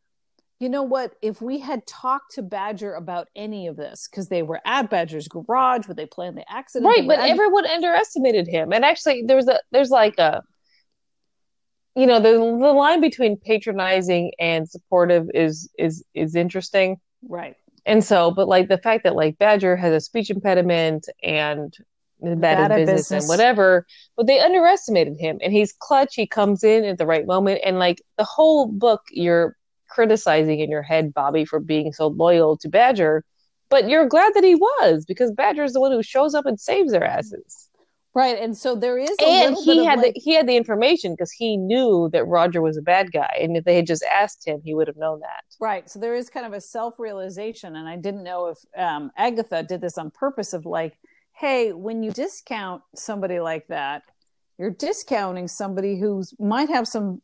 [0.60, 1.14] you know what?
[1.20, 5.28] If we had talked to Badger about any of this, because they were at Badger's
[5.28, 7.06] garage, where they planned the accident, right?
[7.06, 10.42] But everyone underestimated him, and actually, there was a there's like a
[11.94, 16.96] you know the the line between patronizing and supportive is is is interesting.
[17.28, 17.56] Right.
[17.86, 21.74] And so but like the fact that like badger has a speech impediment and
[22.20, 23.86] bad, bad at business, business, and whatever
[24.16, 25.38] but they underestimated him.
[25.42, 26.14] And he's clutch.
[26.14, 27.60] He comes in at the right moment.
[27.64, 29.56] And like the whole book you're
[29.94, 33.24] criticizing in your head bobby for being so loyal to badger
[33.70, 36.58] but you're glad that he was because badger is the one who shows up and
[36.60, 37.64] saves their asses
[38.14, 40.14] Right, and so there is, and he had like...
[40.14, 43.56] the, he had the information because he knew that Roger was a bad guy, and
[43.56, 45.42] if they had just asked him, he would have known that.
[45.58, 49.10] Right, so there is kind of a self realization, and I didn't know if um,
[49.16, 50.96] Agatha did this on purpose of like,
[51.32, 54.04] hey, when you discount somebody like that,
[54.58, 57.20] you're discounting somebody who might have some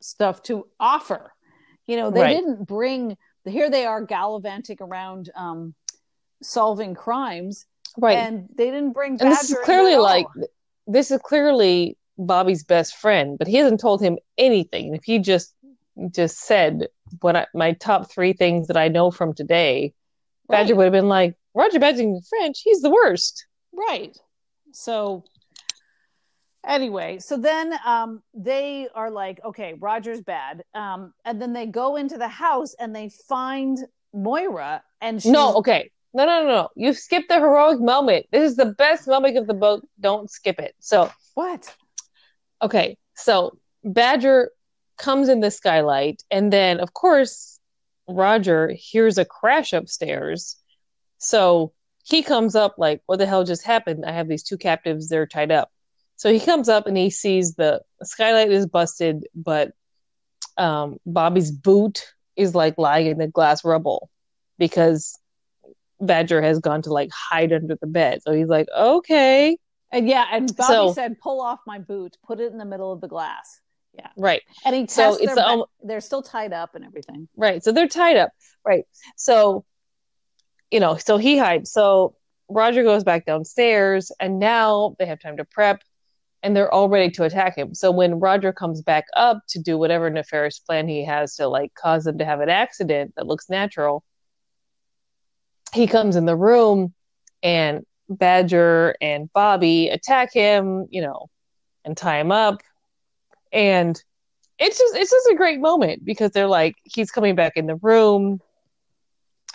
[0.00, 1.34] stuff to offer.
[1.90, 2.36] You know, they right.
[2.36, 5.74] didn't bring here they are gallivanting around um,
[6.40, 7.66] solving crimes
[7.98, 8.16] right.
[8.16, 10.26] and they didn't bring Badger and this is clearly like
[10.86, 14.94] this is clearly bobby's best friend but he hasn't told him anything.
[14.94, 15.52] If he just
[16.12, 16.86] just said
[17.22, 19.92] what I, my top three things that i know from today
[20.48, 20.76] badger right.
[20.76, 22.60] would have been like roger badger french.
[22.62, 23.46] He's the worst.
[23.72, 24.16] Right.
[24.70, 25.24] So
[26.66, 31.96] anyway so then um they are like okay roger's bad um and then they go
[31.96, 33.78] into the house and they find
[34.12, 35.32] moira and she's...
[35.32, 36.68] no okay no, no, no, no.
[36.74, 38.26] You skipped the heroic moment.
[38.32, 39.86] This is the best moment of the book.
[40.00, 40.74] Don't skip it.
[40.80, 41.72] So what?
[42.62, 44.50] Okay, so Badger
[44.98, 47.60] comes in the skylight, and then of course
[48.08, 50.56] Roger hears a crash upstairs.
[51.18, 51.72] So
[52.02, 54.04] he comes up like, "What the hell just happened?
[54.04, 55.08] I have these two captives.
[55.08, 55.70] They're tied up."
[56.20, 59.72] So he comes up and he sees the skylight is busted, but
[60.58, 64.10] um, Bobby's boot is like lying in the glass rubble
[64.58, 65.18] because
[65.98, 68.20] Badger has gone to like hide under the bed.
[68.20, 69.56] So he's like, okay.
[69.90, 72.92] And yeah, and Bobby so, said, pull off my boot, put it in the middle
[72.92, 73.62] of the glass.
[73.94, 74.08] Yeah.
[74.14, 74.42] Right.
[74.66, 77.28] And he so it's their, um, they're still tied up and everything.
[77.34, 77.64] Right.
[77.64, 78.32] So they're tied up.
[78.62, 78.84] Right.
[79.16, 79.64] So,
[80.70, 81.72] you know, so he hides.
[81.72, 82.14] So
[82.50, 85.80] Roger goes back downstairs and now they have time to prep
[86.42, 87.74] and they're all ready to attack him.
[87.74, 91.74] So when Roger comes back up to do whatever nefarious plan he has to like
[91.74, 94.02] cause them to have an accident that looks natural,
[95.72, 96.94] he comes in the room
[97.42, 101.28] and Badger and Bobby attack him, you know,
[101.84, 102.60] and tie him up.
[103.52, 104.02] And
[104.58, 107.76] it's just it's just a great moment because they're like he's coming back in the
[107.76, 108.40] room.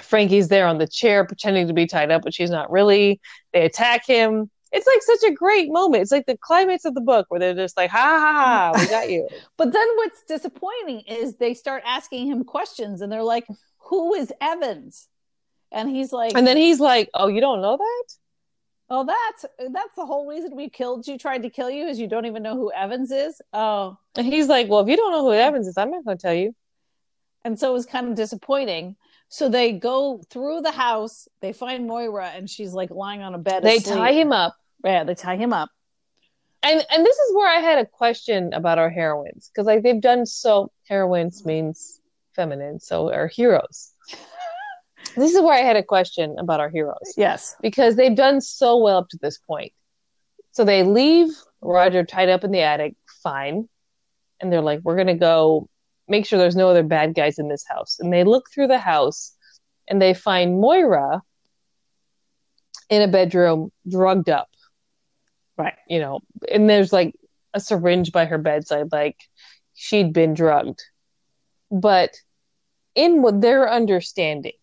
[0.01, 3.21] Frankie's there on the chair pretending to be tied up, but she's not really.
[3.53, 4.49] They attack him.
[4.75, 6.01] It's like such a great moment.
[6.01, 8.87] It's like the climax of the book where they're just like, ha ha ha, we
[8.87, 9.25] got you.
[9.57, 13.47] but then what's disappointing is they start asking him questions and they're like,
[13.89, 15.07] Who is Evans?
[15.71, 18.03] And he's like And then he's like, Oh, you don't know that?
[18.89, 22.07] Oh, that's that's the whole reason we killed you, tried to kill you, is you
[22.07, 23.41] don't even know who Evans is.
[23.53, 23.97] Oh.
[24.17, 26.33] And he's like, Well, if you don't know who Evans is, I'm not gonna tell
[26.33, 26.53] you.
[27.45, 28.97] And so it was kind of disappointing.
[29.29, 33.37] So they go through the house, they find Moira, and she's like lying on a
[33.37, 33.63] bed.
[33.63, 33.95] They asleep.
[33.95, 34.55] tie him up.
[34.85, 35.69] Yeah, they tie him up.
[36.63, 40.01] And and this is where I had a question about our heroines because like they've
[40.01, 41.99] done so heroines means
[42.35, 43.91] feminine, so our heroes.
[45.15, 47.55] this is where I had a question about our heroes Yes.
[47.61, 49.73] because they've done so well up to this point.
[50.51, 51.29] So they leave
[51.61, 53.67] Roger tied up in the attic, fine,
[54.39, 55.67] and they're like, "We're gonna go
[56.07, 58.79] make sure there's no other bad guys in this house." And they look through the
[58.79, 59.35] house,
[59.87, 61.21] and they find Moira
[62.89, 64.49] in a bedroom, drugged up
[65.57, 65.75] Right.
[65.87, 66.19] you know,
[66.51, 67.15] and there's like
[67.53, 69.17] a syringe by her bedside, like
[69.73, 70.83] she'd been drugged.
[71.71, 72.11] But
[72.95, 74.53] in what their understanding,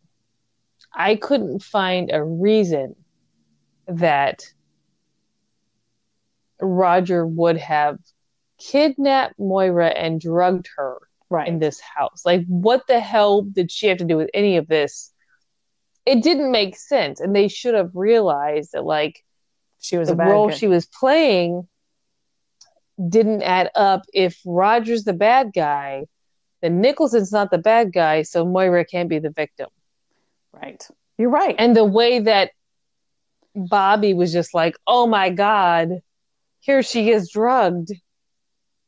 [0.94, 2.96] I couldn't find a reason
[3.88, 4.42] that
[6.60, 7.98] Roger would have
[8.58, 10.98] kidnapped Moira and drugged her
[11.28, 11.48] Right.
[11.48, 12.26] in this house.
[12.26, 15.12] Like, what the hell did she have to do with any of this?
[16.04, 17.20] It didn't make sense.
[17.20, 19.24] And they should have realized that, like,
[19.82, 20.54] she was the a bad role guy.
[20.54, 21.68] she was playing
[23.08, 24.02] didn't add up.
[24.12, 26.06] If Roger's the bad guy,
[26.60, 29.68] then Nicholson's not the bad guy, so Moira can't be the victim.
[30.52, 30.86] Right.
[31.18, 31.54] You're right.
[31.58, 32.50] And the way that
[33.54, 36.00] Bobby was just like, oh my God,
[36.60, 37.92] here she is drugged,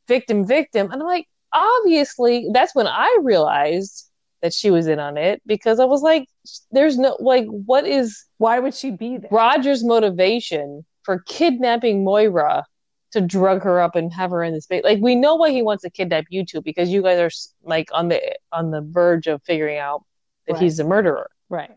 [0.07, 0.91] victim, victim.
[0.91, 4.09] And I'm like, obviously, that's when I realized
[4.45, 6.29] that she was in on it because I was like,
[6.71, 9.31] there's no, like, what is Why would she be there?
[9.33, 12.67] Roger's motivation for kidnapping Moira
[13.13, 14.83] to drug her up and have her in the space.
[14.85, 17.31] Like we know why he wants to kidnap you two because you guys are
[17.67, 18.21] like on the
[18.53, 20.03] on the verge of figuring out
[20.47, 20.63] that Right.
[20.63, 21.31] he's the murderer.
[21.49, 21.71] Right.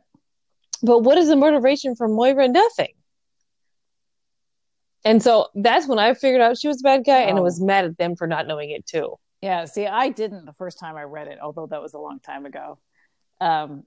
[0.84, 2.50] But what is the motivation for Moira?
[2.50, 2.96] Nothing.
[5.06, 7.44] And so that's when I figured out she was a bad guy, and I Oh.
[7.46, 9.16] was mad at them for not knowing it too.
[9.42, 9.66] Yeah.
[9.66, 12.46] See, I didn't the first time I read it, although that was a long time
[12.46, 12.80] ago.
[13.40, 13.84] Um,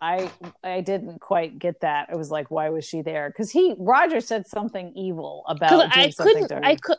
[0.00, 0.30] I
[0.62, 2.08] I didn't quite get that.
[2.10, 3.28] It was like, why was she there?
[3.28, 6.52] Because he Roger said something evil about I couldn't.
[6.64, 6.96] I could,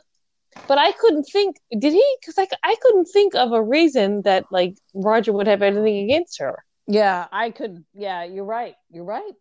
[0.68, 1.56] but I couldn't think.
[1.76, 2.16] Did he?
[2.20, 6.38] Because I, I couldn't think of a reason that like Roger would have anything against
[6.40, 6.62] her.
[6.86, 7.84] yeah, I could.
[7.94, 8.74] Yeah, you're right.
[8.90, 9.32] You're right.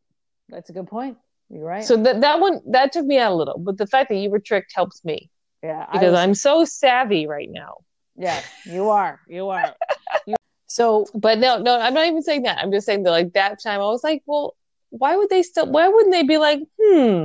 [0.50, 1.18] That's a good point.
[1.50, 1.84] You're right.
[1.84, 4.30] So that that one that took me out a little, but the fact that you
[4.32, 5.30] were tricked helps me
[5.62, 7.78] yeah, because was- I'm so savvy right now.
[8.22, 9.20] Yeah, you are.
[9.28, 9.76] You are.
[10.28, 10.36] You-
[10.68, 12.58] so But no, no, I'm not even saying that.
[12.60, 14.56] I'm just saying that like that time I was like, well,
[14.90, 15.66] why would they still?
[15.72, 17.24] Why wouldn't they be like, hmm,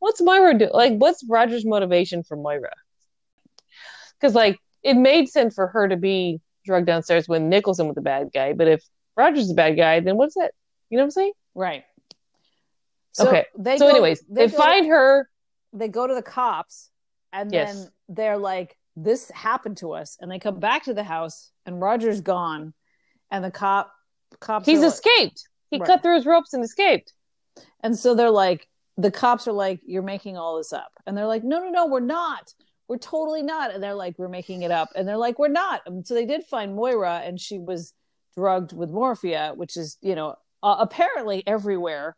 [0.00, 0.68] what's Moira do?
[0.72, 2.72] Like, what's Roger's motivation for Moira?
[4.20, 8.00] Because like it made sense for her to be drugged downstairs when Nicholson was the
[8.02, 8.82] bad guy, but if
[9.16, 10.52] Roger's the bad guy, then what's that?
[10.90, 11.32] You know what I'm saying?
[11.54, 11.84] right.
[13.12, 13.44] So okay.
[13.58, 15.28] They so, go- anyways, they, go- find her.
[15.72, 16.90] they go to the cops
[17.32, 17.74] and Yes.
[17.74, 21.80] then they're like this happened to us and they come back to the house and
[21.80, 22.74] roger's gone
[23.30, 23.92] and the cop
[24.40, 25.48] cops He's are like- escaped.
[25.70, 25.86] He Right.
[25.86, 27.12] cut through his ropes and escaped.
[27.82, 31.26] and so they're like the cops are like you're making all this up and they're
[31.26, 32.52] like no no no we're not
[32.88, 35.80] we're totally not and they're like we're making it up and they're like we're not
[35.86, 37.94] and so they did find moira and she was
[38.36, 42.14] drugged with morphia which is you know uh, apparently everywhere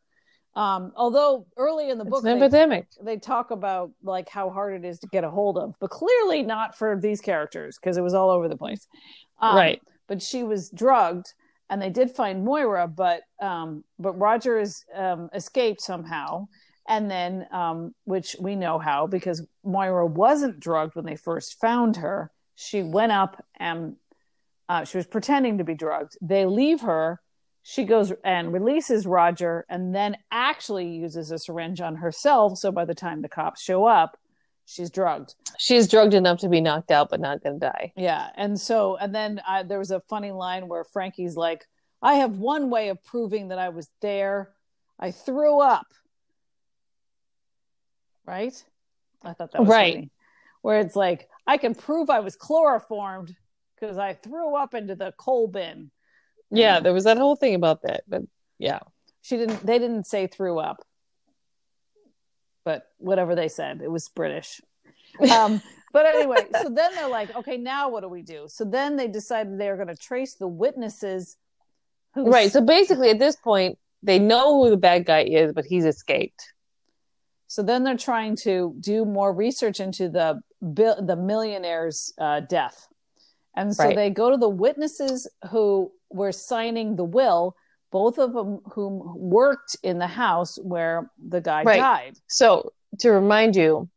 [0.56, 2.86] um although early in the It's book an they- epidemic.
[3.02, 6.42] they talk about like how hard it is to get a hold of, but clearly
[6.42, 8.86] not for these characters because it was all over the place.
[9.40, 9.82] Um, Right.
[10.06, 11.32] But she was drugged,
[11.70, 16.46] and they did find Moira, but um, but Roger is um, escaped somehow,
[16.86, 21.96] and then um, which we know how because Moira wasn't drugged when they first found
[21.96, 22.30] her.
[22.54, 23.96] She went up and
[24.68, 26.16] uh, she was pretending to be drugged.
[26.20, 27.20] They leave her.
[27.66, 32.58] She goes and releases Roger and then actually uses a syringe on herself.
[32.58, 34.18] So by the time the cops show up,
[34.66, 35.34] she's drugged.
[35.58, 37.94] She's drugged enough to be knocked out, but not going to die.
[37.96, 38.28] Yeah.
[38.36, 41.66] And so, and then uh, there was a funny line where Frankie's like,
[42.02, 44.50] I have one way of proving that I was there.
[45.00, 45.86] I threw up.
[48.26, 48.62] Right?
[49.22, 49.94] I thought that was Right.
[49.94, 50.10] funny.
[50.60, 53.34] Where it's like, I can prove I was chloroformed
[53.74, 55.90] because I threw up into the coal bin.
[56.56, 58.22] Yeah, there was that whole thing about that, but
[58.58, 58.80] yeah.
[59.22, 60.84] She didn't, they didn't say threw up.
[62.64, 64.60] but whatever they said, it was British.
[65.30, 65.60] Um,
[65.92, 68.46] but anyway, so then they're like, okay, now what do we do?
[68.48, 71.36] So then they decided they're going to trace the witnesses.
[72.14, 72.50] Who Right.
[72.50, 76.52] So basically, at this point, they know who the bad guy is, but he's escaped.
[77.46, 82.88] So then they're trying to do more research into the the millionaire's uh, death,
[83.54, 83.96] and so Right.
[83.96, 87.56] they go to the witnesses who were signing the will,
[87.90, 91.80] both of them whom worked in the house where the guy Right.
[91.80, 92.16] died.
[92.28, 93.88] So to remind you,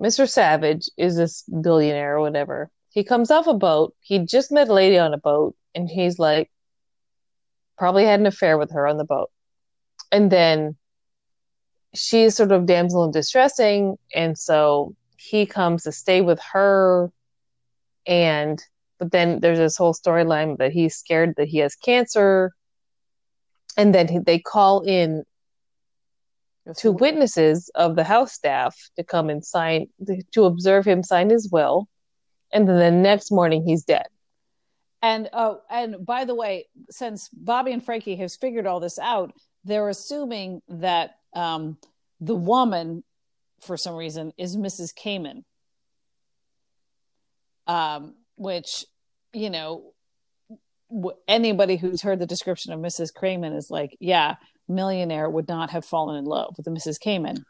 [0.00, 0.28] Mr.
[0.28, 2.70] Savage is this billionaire or whatever.
[2.90, 3.94] He comes off a boat.
[4.00, 6.50] He just met a lady on a boat, and he's like,
[7.76, 9.30] probably had an affair with her on the boat.
[10.10, 10.76] And then
[11.94, 17.12] she's sort of damsel in distressing, and so he comes to stay with her.
[18.06, 18.62] And
[18.98, 22.52] but then there's this whole storyline that he's scared that he has cancer,
[23.76, 25.24] and then they call in
[26.76, 29.88] two witnesses of the house staff to come and sign
[30.32, 31.88] to observe him sign his will
[32.52, 34.06] and then the next morning he's dead
[35.02, 39.32] And oh, and by the way, since Bobby and Frankie has figured all this out,
[39.64, 41.78] they're assuming that um,
[42.20, 43.04] the woman,
[43.60, 44.94] for some reason, is Mrs.
[44.94, 45.44] Cayman.
[47.66, 48.84] Um, which,
[49.32, 49.92] you know,
[51.26, 53.12] anybody who's heard the description of Mrs.
[53.14, 54.36] Cayman is like, yeah,
[54.68, 56.98] millionaire would not have fallen in love with the Mrs.
[56.98, 57.44] Cayman.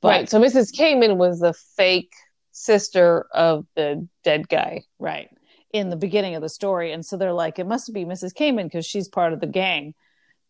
[0.00, 2.12] But, right so mrs Cayman was the fake
[2.52, 5.30] sister of the dead guy right
[5.72, 8.66] in the beginning of the story and so they're like it must be mrs Cayman
[8.66, 9.94] because she's part of the gang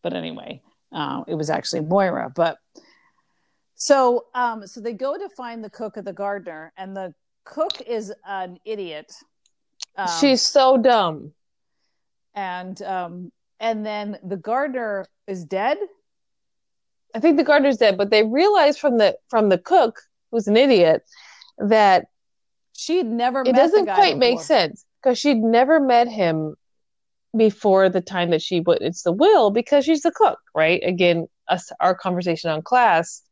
[0.02, 0.60] but anyway
[0.93, 2.59] uh, it was actually moira but
[3.76, 7.14] so um so they go to find the cook of the gardener and the
[7.44, 9.12] cook is an idiot
[9.97, 11.32] um, she's so dumb
[12.35, 15.78] and um and then the gardener is dead
[17.14, 20.01] i think the gardener's dead but they realize from the from the cook
[20.31, 21.02] who's an idiot
[21.59, 22.06] that
[22.74, 26.55] she'd never it doesn't quite make sense because she'd never met him
[27.36, 30.81] before the time that she witnessed the will because she's the cook, right?
[30.85, 33.23] Again, us, our conversation on class,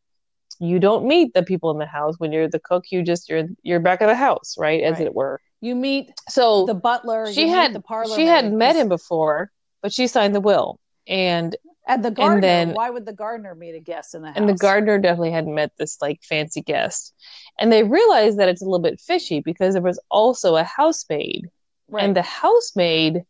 [0.61, 2.85] you don't meet the people in the house when you're the cook.
[2.91, 5.07] You just you're you're back of the house, right, as Right.
[5.07, 5.41] it were.
[5.65, 9.51] You meet So the butler she had the parlor she had met him before,
[9.83, 13.75] but she signed the will, and and the gardener then- why would the gardener meet
[13.75, 17.15] a guest in the house and the gardener definitely hadn't met this like fancy guest,
[17.59, 21.49] and they realized that it's a little bit fishy because there was also a housemaid.
[21.87, 22.03] Right.
[22.05, 23.25] and the housemaid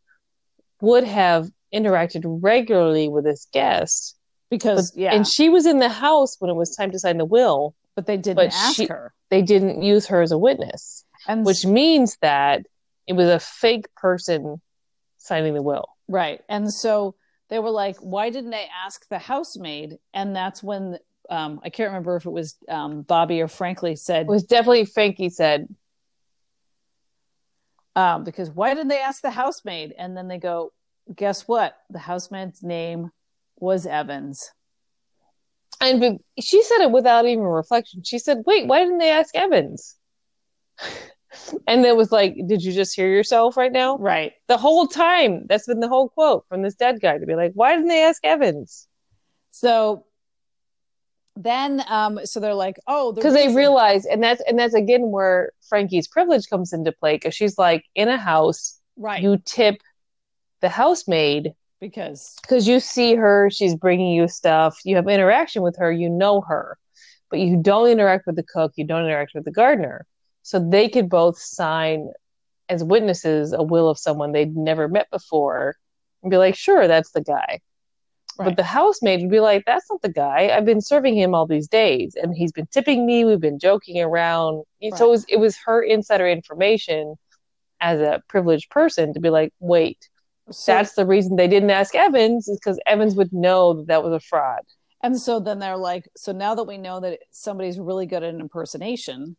[0.81, 4.15] would have interacted regularly with this guest.
[4.49, 5.13] Because but, yeah.
[5.13, 8.05] and she was in the house when it was time to sign the will but
[8.05, 9.13] they didn't but ask she- her.
[9.29, 12.65] they didn't use her as a witness and which means that
[13.07, 14.61] it was a fake person
[15.17, 15.87] signing the will.
[16.07, 16.41] Right.
[16.49, 17.15] And so
[17.49, 19.97] they were like why didn't they ask the housemaid?
[20.13, 20.99] And that's when
[21.29, 24.85] um i can't remember if it was um bobby or frankly said it was definitely
[24.85, 25.67] frankie said.
[27.95, 29.93] Um because why didn't they ask the housemaid?
[29.97, 30.71] And then they go
[31.13, 31.75] guess what?
[31.89, 33.11] The housemaid's name
[33.57, 34.51] was evans.
[35.81, 38.03] And she said it without even reflection.
[38.03, 39.95] She said wait why didn't they ask evans
[41.67, 43.97] and it was like did you just hear yourself right now?
[43.97, 44.33] Right.
[44.47, 47.51] The whole time that's been the whole quote from this dead guy to be like
[47.53, 48.87] why didn't they ask evans?
[49.51, 50.05] So
[51.35, 54.73] then um so they're like oh the because they reason- realize and that's and that's
[54.73, 59.21] again where frankie's privilege comes into play because she's like in a house right.
[59.21, 59.75] you tip
[60.61, 65.75] the housemaid because because you see her she's bringing you stuff you have interaction with
[65.77, 66.77] her you know her
[67.29, 70.05] but you don't interact with the cook you don't interact with the gardener
[70.45, 72.11] so they could both sign
[72.69, 75.75] as witnesses a will of someone they'd never met before
[76.21, 77.59] and be like sure that's the guy.
[78.37, 78.49] Right.
[78.49, 80.55] but the housemaid would be like that's not the guy.
[80.55, 83.25] I've been serving him all these days and he's been tipping me.
[83.25, 84.65] We've been joking around.
[84.95, 87.15] So it was, it was her insider information
[87.81, 90.09] as a privileged person to be like wait
[90.51, 94.03] so, that's the reason they didn't ask Evans is because Evans would know that that
[94.03, 94.61] was a fraud.
[95.01, 98.33] And so then they're like, so now that we know that somebody's really good at
[98.33, 99.37] an impersonation,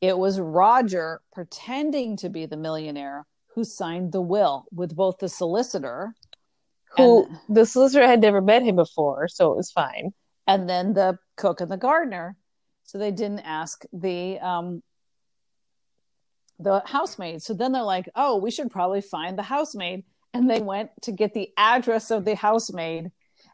[0.00, 5.28] it was Roger pretending to be the millionaire who signed the will with both the
[5.28, 6.14] solicitor
[6.96, 10.12] Who and, the solicitor had never met him before, so it was fine.
[10.46, 12.36] and then the cook and the gardener.
[12.84, 14.82] So they didn't ask the um
[16.58, 17.42] the housemaid.
[17.42, 20.04] So then they're like, oh, we should probably find the housemaid.
[20.34, 23.10] And they went to get the address of the housemaid.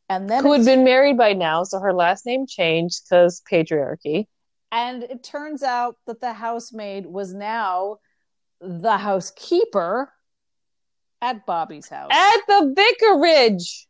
[0.09, 4.27] And then Who had been married by now, so her last name changed because patriarchy.
[4.75, 7.99] And it turns out that the housemaid was now
[8.61, 10.13] the housekeeper
[11.23, 12.11] at Bobby's house.
[12.13, 13.87] At the vicarage.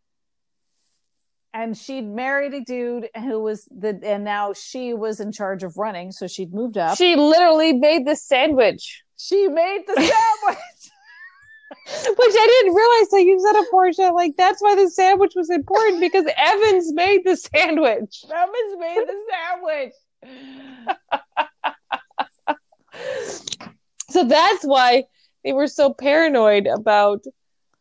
[1.54, 5.76] and she'd married a dude who was the and now she was in charge of
[5.78, 10.90] running so she'd moved up She literally made the sandwich, she made the sandwich
[12.18, 13.12] which I didn't realize.
[13.12, 17.22] Like you said, a Portia, like that's why the sandwich was important because Evans made
[17.24, 18.24] the sandwich.
[18.30, 19.92] Evans made the sandwich
[24.14, 25.04] So that's why
[25.42, 27.24] they were so paranoid about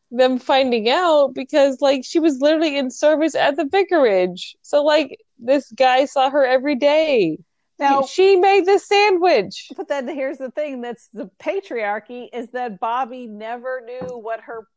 [0.10, 4.56] them finding out because like she was literally in service at the vicarage.
[4.64, 7.38] So like this guy saw her every day.
[7.78, 9.72] now she made the sandwich.
[9.78, 14.68] but then here's the thing that's the patriarchy is that bobby never knew what her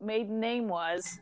[0.00, 1.20] maiden name was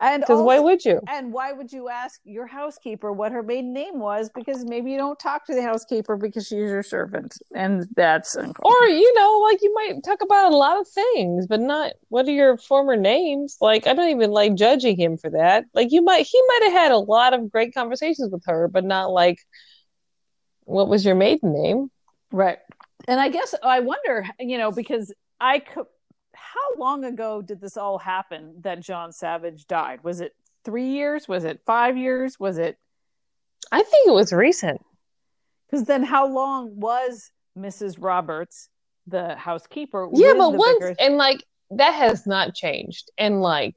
[0.00, 1.00] and Because why would you?
[1.08, 4.30] and why would you ask your housekeeper what her maiden name was?
[4.34, 8.34] Because maybe you don't talk to the housekeeper because she's your servant, and that's.
[8.36, 12.26] Or you know, like you might talk about a lot of things, but not what
[12.26, 13.58] are your former names.
[13.60, 15.64] Like I don't even like judging him for that.
[15.74, 18.84] Like you might, he might have had a lot of great conversations with her, but
[18.84, 19.38] not like
[20.64, 21.90] what was your maiden name?
[22.32, 22.58] right.
[23.08, 25.86] And I guess I wonder, you know, because I could.
[26.52, 30.02] How long ago did this all happen that John Savage died?
[30.02, 31.28] Was it three years?
[31.28, 32.40] Was it five years?
[32.40, 32.76] Was it
[33.70, 34.80] I think it was recent.
[35.66, 37.96] because then how long was Mrs.
[38.00, 38.68] Roberts,
[39.06, 40.08] the housekeeper?
[40.12, 43.10] Yeah, but once and like that has not changed.
[43.16, 43.76] And like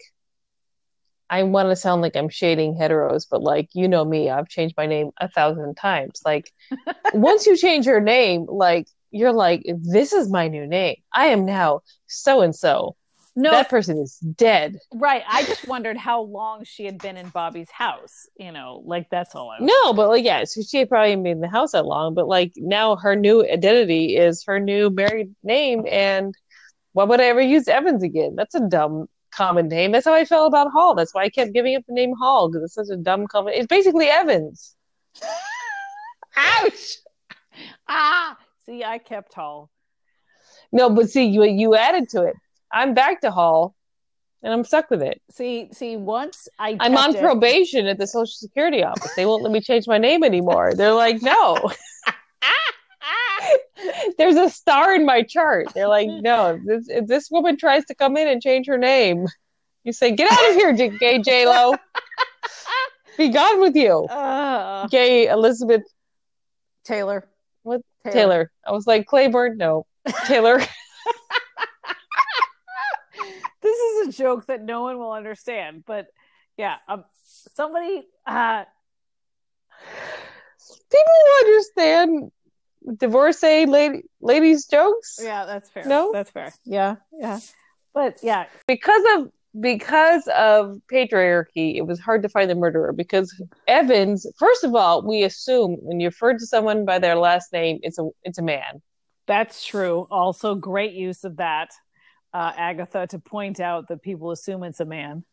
[1.29, 4.75] I want to sound like I'm shading heteros, but like you know me, I've changed
[4.77, 6.21] my name a thousand times.
[6.25, 6.51] Like
[7.13, 10.95] once you change your name, like you're like, this is my new name.
[11.14, 12.95] I am now so and so.
[13.35, 14.77] no, That person is dead.
[14.94, 15.23] Right.
[15.30, 18.27] I just wondered how long she had been in Bobby's house.
[18.38, 19.69] You know, like that's all I was.
[19.72, 22.27] No, but like yeah, so she had probably been in the house that long, but
[22.27, 26.35] like now her new identity is her new married name, and
[26.94, 28.35] why would I ever use Evans again?
[28.35, 29.91] That's a dumb common name.
[29.91, 30.94] That's how I felt about Hall.
[30.95, 33.53] That's why I kept giving up the name Hall because it's such a dumb common.
[33.56, 34.76] It's basically Evans.
[36.35, 36.98] Ouch!
[37.88, 39.69] Ah, see, I kept Hall.
[40.72, 42.35] No, but see, you you added to it.
[42.72, 43.76] I'm back to Hall,
[44.41, 45.22] and I'm stuck with it.
[45.31, 49.14] See, see, once I I'm on it- probation at the Social Security office.
[49.15, 50.73] They won't let me change my name anymore.
[50.76, 51.72] They're like, no.
[54.18, 55.68] There's a star in my chart.
[55.73, 59.27] They're like, no, this, if this woman tries to come in and change her name,
[59.84, 61.76] you say, get out of here, gay J Lo.
[63.18, 65.84] Be gone with you, Uh, gay Elizabeth
[66.85, 67.27] Taylor.
[68.03, 68.13] What?
[68.13, 68.51] Taylor.
[68.65, 69.85] I was like, Claiborne, no,
[70.25, 70.59] Taylor.
[73.63, 76.07] This is a joke that no one will understand, but
[76.57, 77.05] yeah, um,
[77.53, 78.05] somebody.
[78.27, 78.65] Uh,
[80.91, 82.31] People who understand
[82.97, 85.85] divorcee lady, ladies jokes yeah, that's fair.
[85.85, 86.11] No?
[86.11, 86.53] that's fair.
[86.65, 87.39] Yeah, yeah,
[87.93, 93.34] but yeah, because of because of patriarchy, it was hard to find the murderer because
[93.67, 94.25] Evans.
[94.38, 97.99] First of all, we assume when you refer to someone by their last name, it's
[97.99, 98.81] a it's a man.
[99.27, 100.07] That's true.
[100.11, 101.69] Also, great use of that,
[102.34, 105.23] uh, Agatha, to point out that people assume it's a man.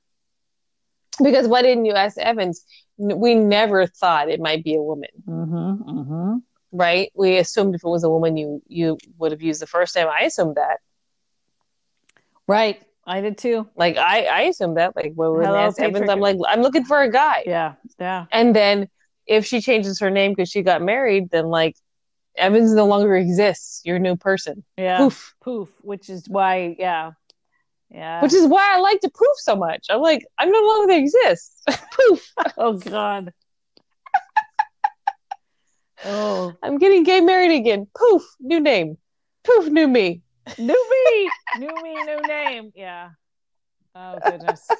[1.22, 2.64] Because why didn't you ask Evans?
[2.98, 5.90] We never thought it might be a woman, Mm-hmm.
[5.98, 6.36] Mm-hmm.
[6.72, 7.10] right?
[7.14, 10.08] We assumed if it was a woman, you you would have used the first name.
[10.08, 10.78] I assumed that.
[12.46, 12.82] Right.
[13.10, 13.68] I did too.
[13.76, 14.94] Like I I assumed that.
[14.94, 17.42] Like when we Hello, Evans, I'm like I'm looking for a guy.
[17.44, 17.74] Yeah.
[17.98, 18.26] Yeah.
[18.30, 18.88] And then
[19.26, 21.74] if she changes her name because she got married, then like
[22.36, 23.82] Evans no longer exists.
[23.84, 24.64] You're a new person.
[24.76, 24.98] Yeah.
[24.98, 25.34] Poof.
[25.40, 25.68] Poof.
[25.82, 27.12] Which is why, yeah.
[27.90, 28.22] Yeah.
[28.22, 29.86] Which is why I like to poof so much.
[29.90, 31.62] I'm like, I'm no longer exist.
[31.68, 32.32] poof.
[32.56, 33.32] oh, God.
[36.04, 37.88] oh, I'm getting gay married again.
[37.96, 38.22] Poof.
[38.40, 38.96] New name.
[39.44, 39.68] Poof.
[39.68, 40.22] New me.
[40.58, 41.30] New me.
[41.54, 42.72] new me, new name.
[42.74, 43.10] Yeah.
[43.94, 44.70] Oh, goodness.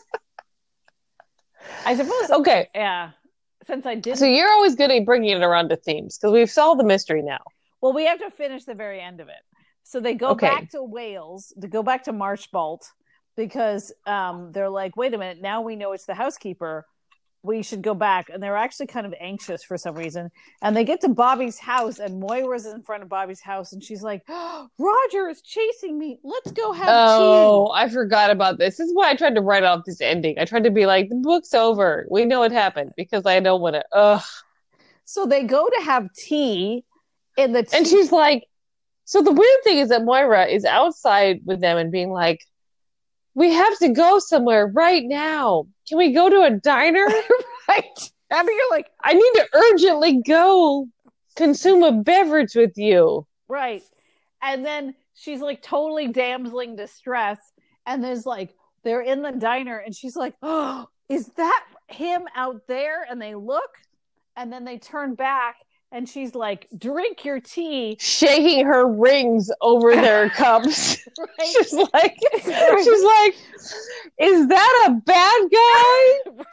[1.86, 2.68] I suppose, Okay.
[2.74, 3.10] yeah.
[3.66, 6.50] Since I didn't So you're always good at bringing it around to themes because we've
[6.50, 7.40] solved the mystery now.
[7.80, 9.42] Well, we have to finish the very end of it.
[9.82, 10.46] So they go Okay.
[10.46, 12.82] back to Wales, to go back to Marchbolt,
[13.36, 16.86] because um, they're like, wait a minute, now we know it's the housekeeper.
[17.42, 18.28] We should go back.
[18.28, 20.30] And they're actually kind of anxious for some reason.
[20.62, 24.02] And they get to Bobby's house, and Moira's in front of Bobby's house, and she's
[24.02, 26.18] like, Roger is chasing me.
[26.22, 26.92] Let's go have tea.
[26.92, 28.76] Oh, I forgot about this.
[28.76, 30.38] This is why I tried to write off this ending.
[30.38, 32.06] I tried to be like, the book's over.
[32.10, 33.84] We know what happened because I don't want to.
[33.92, 34.22] Ugh.
[35.04, 36.84] So they go to have tea
[37.36, 37.76] in the tea.
[37.76, 38.44] And she's like,
[39.06, 42.44] so the weird thing is that Moira is outside with them and being like,
[43.35, 45.66] we have to go somewhere right now.
[45.89, 47.07] Can we go to a diner?
[47.69, 48.12] right.
[48.31, 50.89] I mean, you're like, I need to urgently go
[51.36, 53.27] consume a beverage with you.
[53.48, 53.82] Right.
[54.43, 57.39] And then she's like totally damseling distress.
[57.86, 58.55] And there's like,
[58.85, 63.35] they're in the diner and she's like, oh, is that him out there and they
[63.35, 63.70] look
[64.36, 65.57] and then they turn back
[65.92, 67.96] and she's like, drink your tea.
[67.98, 70.98] shaking her rings over their cups.
[71.18, 71.48] Right?
[71.52, 73.34] She's like, she's like,
[74.18, 76.44] is that a bad guy?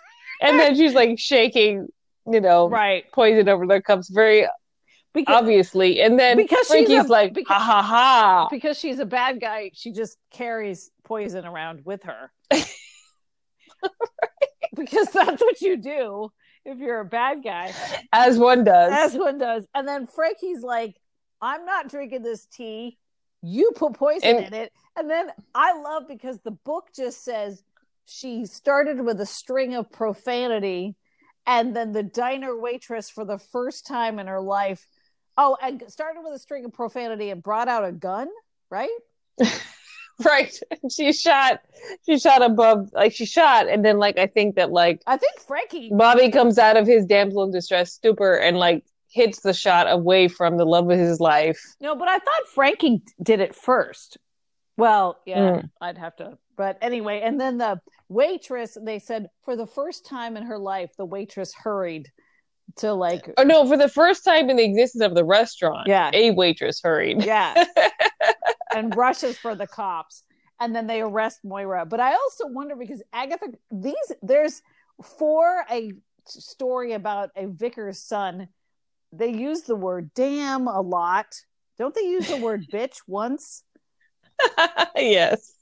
[0.41, 1.87] And then she's like shaking,
[2.31, 3.05] you know, right.
[3.11, 4.47] poison over their cups very
[5.13, 6.01] Because, obviously.
[6.01, 8.47] And then Because she's Frankie's a- like, because- ha ha ha.
[8.51, 12.31] because she's a bad guy, she just carries poison around with her.
[14.75, 16.31] because that's what you do
[16.67, 17.73] if you're a bad guy,
[18.13, 18.91] As one does.
[18.93, 19.65] as one does.
[19.73, 20.95] And then Frankie's like,
[21.41, 22.97] I'm not drinking this tea.
[23.41, 24.71] You put poison And- in it.
[24.95, 27.63] And then I love because the book just says
[28.05, 30.95] she started with a string of profanity,
[31.45, 34.87] and then the diner waitress for the first time in her life.
[35.37, 38.27] Oh, and started with a string of profanity and brought out a gun,
[38.71, 38.89] right?
[40.25, 40.57] right.
[40.89, 41.59] She shot,
[42.05, 43.67] she shot above, like she shot.
[43.69, 47.05] And then, like, I think that, like, I think Frankie Bobby comes out of his
[47.05, 51.19] damsel in distress stupor and, like, hits the shot away from the love of his
[51.19, 51.59] life.
[51.79, 54.17] No, but I thought Frankie did it first.
[54.75, 55.69] Well, yeah, Mm.
[55.81, 56.37] I'd have to.
[56.55, 57.79] But anyway, and then the
[58.09, 62.09] waitress, they said for the first time in her life, the waitress hurried
[62.77, 66.11] to like, Oh, no, for the first time in the existence of the restaurant, Yeah.
[66.13, 67.23] a waitress hurried.
[67.23, 67.63] yeah,
[68.75, 70.23] and rushes for the cops.
[70.59, 71.85] And then they arrest Moira.
[71.85, 74.61] But I also wonder because Agatha, these, there's
[75.17, 75.91] for a
[76.25, 78.47] story about a vicar's son,
[79.11, 81.27] they use the word damn a lot.
[81.77, 83.63] Don't they use the word bitch once?
[84.95, 85.53] yes.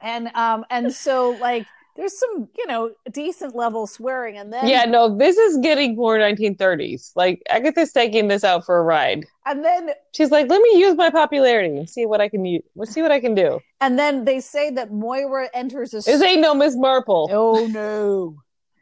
[0.00, 4.84] and um and so like there's some you know decent level swearing and then Yeah,
[4.84, 7.12] no, this is getting more 1930s.
[7.14, 9.24] Like Agatha's taking this out for a ride.
[9.46, 12.62] and then She's like, "Let me use my popularity and see what I can use.
[12.76, 16.22] Let's see what I can do." and then they say that moira enters a This
[16.22, 17.28] ain't no Miss Marple.
[17.32, 18.36] oh no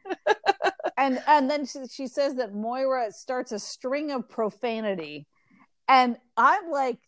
[0.96, 5.26] and and then she, she says that moira starts a string of profanity
[5.88, 6.98] and i'm like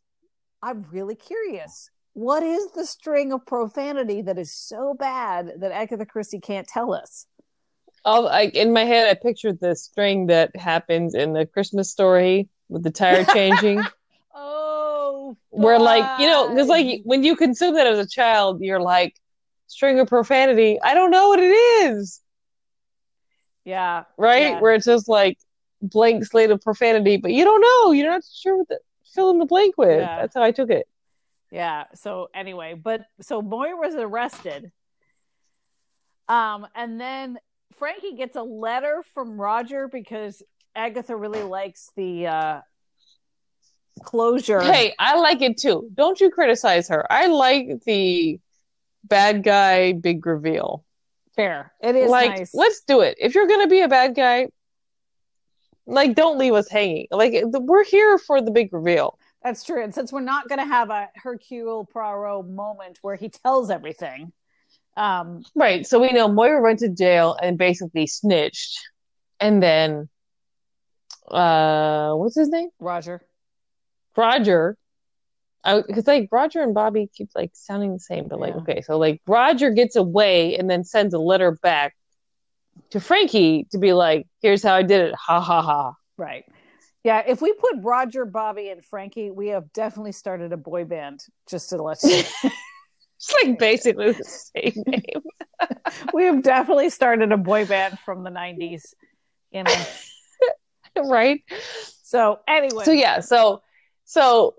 [0.63, 6.07] i'm really curious what is the string of profanity that is so bad that agatha
[6.07, 7.27] christie can't tell us
[8.07, 12.49] Oh, like in my head, I pictured the string that happens in the Christmas story
[12.69, 13.83] with the tire changing,
[14.35, 18.81] oh where like you know, because like when you consume that as a child, you're
[18.81, 19.15] like
[19.69, 20.79] string of profanity.
[20.83, 22.21] I don't know what it is,
[23.65, 24.53] yeah right?
[24.53, 24.61] Yeah.
[24.61, 25.39] Where it's just like
[25.81, 27.93] blank slate of profanity, but you don't know.
[27.93, 28.79] You're not sure what to
[29.15, 30.01] fill in the blank with.
[30.01, 30.21] Yeah.
[30.21, 30.87] That's how I took it.
[31.55, 31.85] Yeah.
[31.95, 34.73] So anyway, but so Moira was arrested.
[36.29, 37.39] Um, and then
[37.79, 40.43] Frankie gets a letter from Roger because
[40.75, 42.61] Agatha really likes the uh
[44.03, 44.61] closure.
[44.61, 45.89] Hey, I like it too.
[45.95, 47.07] Don't you criticize her.
[47.11, 48.41] I like the
[49.05, 50.85] bad guy big reveal.
[51.37, 51.73] fair.
[51.81, 52.55] It is like, nice.
[52.55, 53.17] let's do it.
[53.21, 54.49] If you're gonna be a bad guy,
[55.87, 57.07] like, don't leave us hanging.
[57.11, 59.19] Like, the, we're here for the big reveal.
[59.45, 59.85] That's true.
[59.85, 64.33] And since we're not gonna have a Hercule Poirot moment where he tells everything,
[64.97, 65.87] um, Right.
[65.87, 68.81] So we know Moira went to jail and basically snitched,
[69.41, 70.09] and then,
[71.29, 72.71] uh, what's his name?
[72.81, 73.21] Roger.
[74.17, 74.77] Roger.
[75.65, 78.61] Because like Roger and Bobby keep like sounding the same, but like Yeah.
[78.61, 81.95] okay, so like Roger gets away and then sends a letter back
[82.91, 85.95] to Frankie to be like, "Here's how I did it." Ha ha ha.
[86.17, 86.45] Right.
[87.05, 91.21] Yeah, if we put Roger, Bobby, and Frankie, we have definitely started a boy band,
[91.49, 92.23] just to let you
[93.17, 95.23] It's like basically the same name.
[96.13, 98.95] we have definitely started a boy band from the 90s
[99.53, 99.85] you know
[101.05, 101.43] right?
[102.03, 103.63] so anyway So yeah, so
[104.05, 104.57] so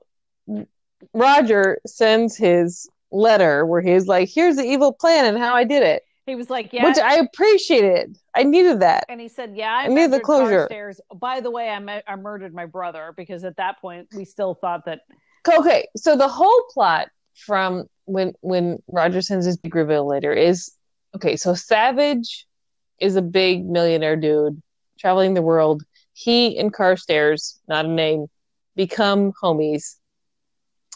[1.14, 5.84] Roger sends his letter where he's like, "Here's the evil plan and how I did
[5.84, 8.18] it," he was like yeah which I appreciated.
[8.36, 9.06] I needed that.
[9.10, 10.68] and he said yeah i I needed the closure.
[10.68, 11.00] Carstairs.
[11.16, 14.54] by the way I, me- I murdered my brother because at that point we still
[14.56, 15.02] thought that
[15.48, 20.72] Okay, so the whole plot from when when Roger sends his big reveal later is
[21.16, 21.36] okay.
[21.36, 22.48] So Savage
[23.00, 24.62] is a big millionaire dude
[25.00, 25.84] traveling the world.
[26.14, 28.28] He and Carstairs, not a name,
[28.76, 29.98] become homies.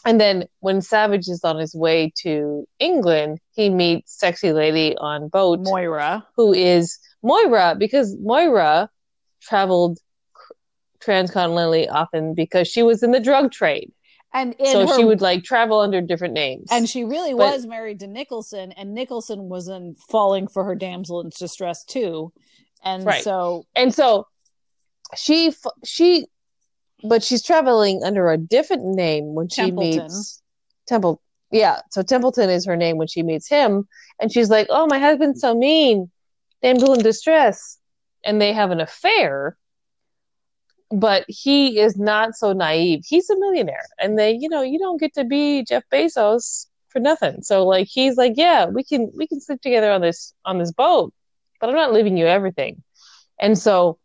[0.04, 5.28] And then when Savage is on his way to England, he meets sexy lady on
[5.28, 8.88] boat moira who is Moira because Moira
[9.42, 9.98] traveled
[11.00, 13.92] transcontinentally often because she was in the drug trade.
[14.32, 16.68] and in so her, she would like travel under different names.
[16.70, 20.74] and she really but- was married to nicholson and nicholson was in falling for her
[20.74, 22.32] damsel in distress too
[22.84, 23.24] and Right.
[23.24, 24.26] so and so
[25.16, 25.52] she
[25.84, 26.26] she
[27.04, 30.02] but she's traveling under a different name when she Templeton.
[30.04, 30.42] meets
[30.86, 31.20] Temple.
[31.50, 33.88] Yeah, so Templeton is her name when she meets him,
[34.20, 36.10] and she's like, "Oh, my husband's so mean."
[36.62, 37.78] damsel in distress
[38.24, 39.56] and they have an affair
[40.90, 45.00] but he is not so naive he's a millionaire and they you know you don't
[45.00, 49.26] get to be jeff bezos for nothing so like he's like yeah we can we
[49.26, 51.12] can sleep together on this on this boat
[51.60, 52.82] but i'm not leaving you everything
[53.40, 53.98] and so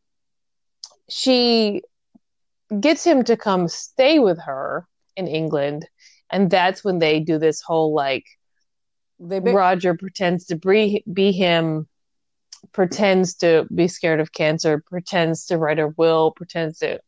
[1.09, 1.81] she
[2.80, 5.88] gets him to come stay with her in england
[6.32, 8.26] and that's when they do this whole like
[9.20, 11.88] They be- roger pretends to be, be him
[12.72, 17.00] pretends to be scared of cancer pretends to write a will pretends to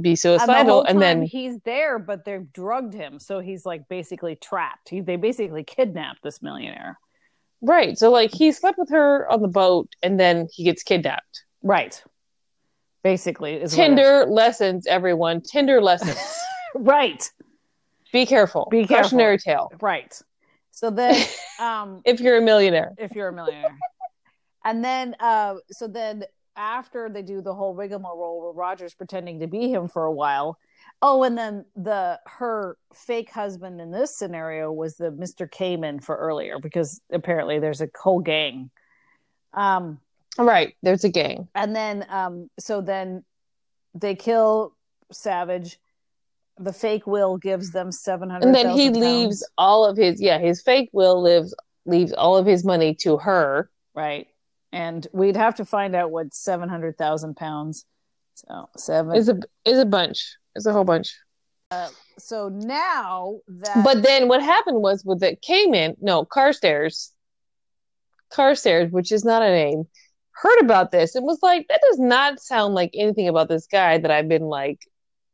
[0.00, 3.88] be and the suicidal and, then he's there, but they've drugged him, so he's like
[3.88, 4.90] basically trapped.
[4.90, 6.98] He, they basically kidnapped this millionaire.
[7.62, 11.44] right so like he slept with her on the boat and then he gets kidnapped
[11.62, 12.02] Right.
[13.02, 16.18] Basically, is tinder lessons everyone tinder lessons
[16.74, 17.28] Right.
[18.12, 19.02] be careful Be careful.
[19.02, 20.20] cautionary tale Right.
[20.70, 21.22] So then,
[21.60, 23.76] um, if you're a millionaire if you're a millionaire,
[24.64, 26.24] and then, uh, so then
[26.56, 30.58] after they do the whole rigmarole where Roger's pretending to be him for a while.
[31.00, 35.50] Oh, and then the her fake husband in this scenario was the Mr.
[35.50, 38.70] Cayman for earlier because apparently there's a whole gang.
[39.54, 39.98] Um,
[40.38, 41.48] right there's a gang.
[41.54, 43.24] And then um so then
[43.94, 44.74] they kill
[45.10, 45.78] savage.
[46.58, 50.62] The fake will gives them 700 and then he leaves all of his yeah his
[50.62, 51.54] fake will lives
[51.84, 53.70] leaves all of his money to her.
[53.94, 54.28] Right.
[54.72, 57.84] And we'd have to find out what 700,000 pounds
[58.34, 60.36] so seven is a is a bunch.
[60.54, 61.14] It's a whole bunch.
[62.18, 67.12] So now that but then what happened was with the Cayman no Carstairs.
[68.30, 69.86] Carstairs which is not a name
[70.34, 73.98] heard about this and was like that does not sound like anything about this guy
[73.98, 74.86] that I've been like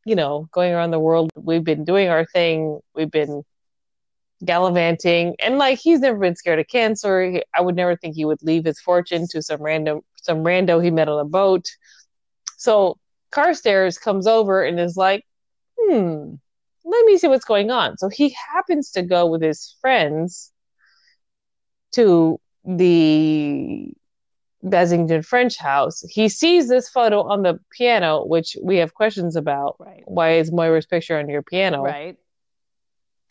[0.05, 1.31] you know going around the world.
[1.37, 2.81] We've been doing our thing.
[2.95, 3.43] We've been
[4.45, 5.35] gallivanting.
[5.41, 7.43] And like he's never been scared of cancer.
[7.55, 10.91] I would never think he would leave his fortune to some random some rando he
[10.91, 11.67] met on a boat.
[12.57, 12.99] So
[13.31, 15.25] carstairs comes over and is like
[15.79, 16.35] hmm
[16.85, 17.99] let me see what's going on.
[17.99, 20.53] So he happens to go with his friends
[21.93, 23.93] to the
[24.65, 26.03] Bassington-ffrench house.
[26.09, 29.77] He sees this photo on the piano, which we have questions about.
[29.79, 31.83] right Why is Moira's picture on your piano?
[31.83, 32.17] right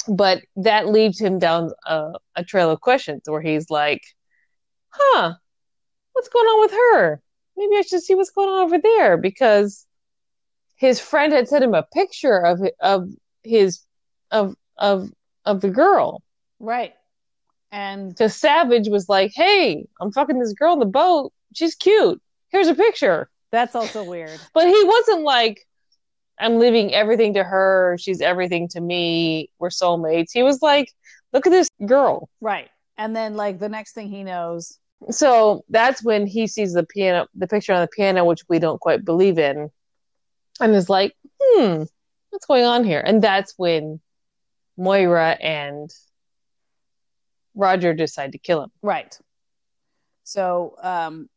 [0.07, 4.01] but that leads him down a, a trail of questions where he's like,
[4.89, 5.33] huh,
[6.13, 7.21] what's going on with her?
[7.57, 9.85] Maybe I should see what's going on over there because
[10.75, 13.09] his friend had sent him a picture of of
[13.43, 13.81] his
[14.31, 15.11] of of
[15.45, 16.21] of the girl.
[16.59, 16.93] right
[17.71, 21.33] and So Savage was like, "Hey, I'm fucking this girl in the boat.
[21.53, 22.21] She's cute.
[22.49, 25.65] Here's a picture." that's also weird But he wasn't like,
[26.37, 27.97] I'm leaving everything to her.
[27.97, 29.49] She's everything to me.
[29.57, 30.31] We're soulmates.
[30.33, 30.91] He was like,
[31.31, 32.29] look at this girl.
[32.41, 34.79] right and then like the next thing he knows
[35.11, 38.81] So that's when he sees the piano, the picture on the piano, which we don't
[38.81, 39.69] quite believe in,
[40.59, 41.83] and is like, hmm,
[42.29, 42.99] what's going on here?
[42.99, 43.99] And that's when
[44.75, 45.89] Moira and
[47.57, 48.71] Roger decide to kill him.
[48.81, 49.17] Right.
[50.23, 51.27] So um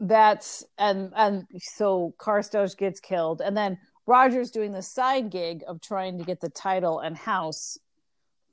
[0.00, 5.80] that's and and so Carstairs gets killed and then Roger's doing the side gig of
[5.80, 7.78] trying to get the title and house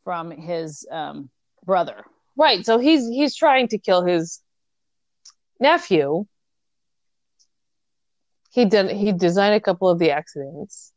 [0.03, 1.29] from his um
[1.65, 2.03] brother.
[2.35, 2.65] Right.
[2.65, 4.41] So he's he's trying to kill his
[5.59, 6.25] nephew.
[8.51, 10.91] He done he designed a couple of the accidents.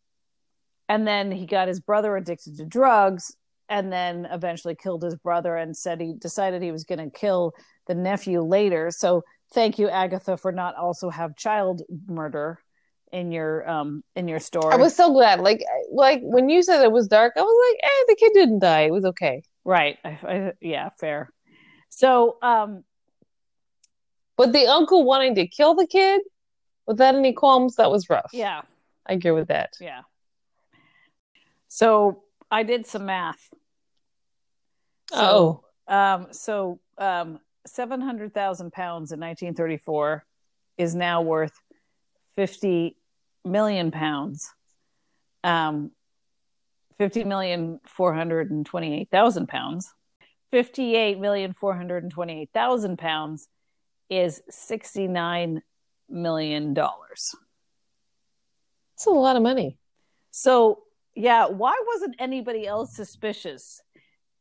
[0.88, 3.36] And then he got his brother addicted to drugs
[3.70, 7.52] and then eventually killed his brother and said he decided he was going to kill
[7.86, 8.90] the nephew later.
[8.90, 9.22] So
[9.55, 12.59] thank you Agatha for not also have child murder
[13.12, 14.72] in your um in your story.
[14.72, 15.40] I was so glad.
[15.40, 18.59] Like like when you said it was dark, I was like, eh, the kid didn't
[18.59, 18.82] die.
[18.82, 19.42] It was okay.
[19.64, 19.98] Right.
[20.05, 21.30] I, I, yeah, fair.
[21.88, 22.84] So, um,
[24.36, 26.20] But the uncle wanting to kill the kid
[26.86, 28.30] without any qualms, that was rough.
[28.32, 28.62] yeah,
[29.06, 29.70] I agree with that.
[29.80, 30.02] yeah.
[31.68, 33.51] So I did some math.
[35.12, 35.65] Oh.
[35.87, 40.24] Um, so um, seven hundred thousand pounds in nineteen thirty four
[40.78, 41.53] is now worth
[42.37, 42.97] fifty
[43.45, 44.51] million pounds.
[45.43, 45.91] Um,
[46.99, 49.93] fifty million four hundred and twenty eight thousand pounds.
[50.51, 53.49] Fifty eight million four hundred and twenty eight thousand pounds
[54.09, 55.62] is sixty nine
[56.09, 57.35] million dollars.
[58.95, 59.78] That's a lot of money.
[60.31, 60.82] So
[61.15, 63.82] yeah, why wasn't anybody else suspicious?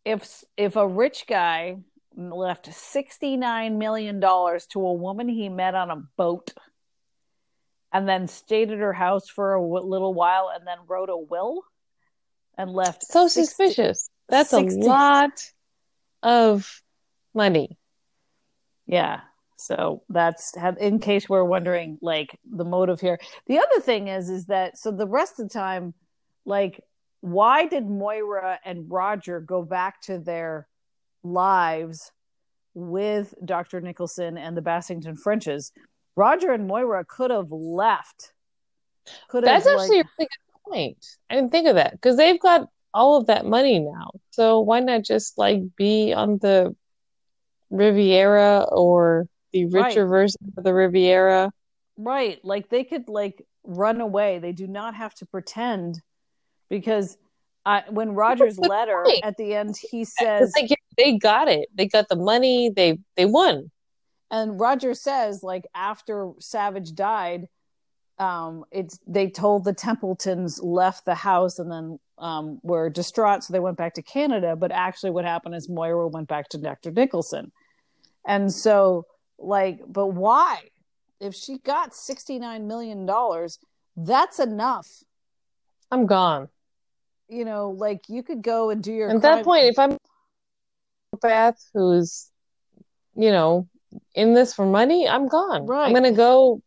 [0.10, 1.78] If if a rich guy
[2.16, 6.52] left sixty nine million dollars to a woman he met on a boat,
[7.94, 11.18] and then stayed at her house for a w- little while, and then wrote a
[11.18, 11.64] will,
[12.58, 14.10] and left So 60 suspicious.
[14.28, 15.44] That's 60 a lot
[16.24, 16.82] of
[17.34, 17.78] money.
[18.88, 19.22] Yeah,
[19.58, 23.20] So that's in case we're wondering, like the motive here.
[23.46, 25.94] The other thing is, is that so the rest of the time,
[26.46, 26.82] like,
[27.22, 30.68] why did Moira and Roger go back to their
[31.24, 32.12] lives
[32.74, 33.82] with Dr.
[33.82, 35.72] Nicholson and the Bassington-ffrenches?
[36.16, 38.34] Roger and Moira could have left.
[39.30, 40.06] Could That's have, actually like...
[40.06, 41.06] a really good point.
[41.30, 44.12] I didn't think of that because they've got all of that money now.
[44.32, 46.76] So why not just like be on the
[47.70, 50.10] Riviera or the richer right.
[50.10, 51.52] version of the Riviera?
[51.98, 52.44] Right.
[52.44, 54.40] Like they could like run away.
[54.40, 56.02] They do not have to pretend
[56.70, 57.18] because
[57.66, 59.20] I, when Roger's letter point?
[59.24, 61.70] at the end, he says they, they got it.
[61.74, 62.72] They got the money.
[62.76, 63.72] They they won.
[64.32, 67.48] And Roger says, like after Savage died,
[68.20, 73.54] um, it's they told the Templetons left the house and then um, were distraught, so
[73.54, 74.56] they went back to Canada.
[74.56, 76.92] But actually, what happened is Moira went back to Dr.
[76.92, 77.52] Nicholson,
[78.26, 79.06] and so
[79.38, 80.60] like, but why?
[81.20, 83.60] If she got sixty nine million dollars,
[83.96, 84.88] that's enough.
[85.92, 86.50] I'm gone.
[87.30, 89.10] You know, like you could go and do your.
[89.10, 89.98] At crime- that point, if I'm
[91.22, 92.30] path who's,
[93.16, 93.68] you know,
[94.14, 95.66] in this for money, I'm gone.
[95.66, 95.88] Right.
[95.88, 96.62] I'm gonna go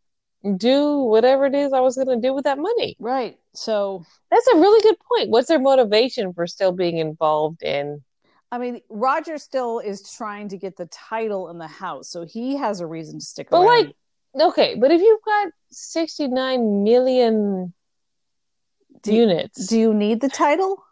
[0.57, 2.97] do whatever it is I was gonna do with that money.
[2.99, 3.39] Right.
[3.55, 5.31] So that's a really good point.
[5.31, 8.03] What's their motivation for still being involved in?
[8.51, 12.57] I mean, Roger still is trying to get the title in the house, so he
[12.57, 13.87] has a reason to stick but around.
[13.87, 17.73] like, okay, but if you've got sixty nine million
[19.03, 20.83] do units, do you need the title?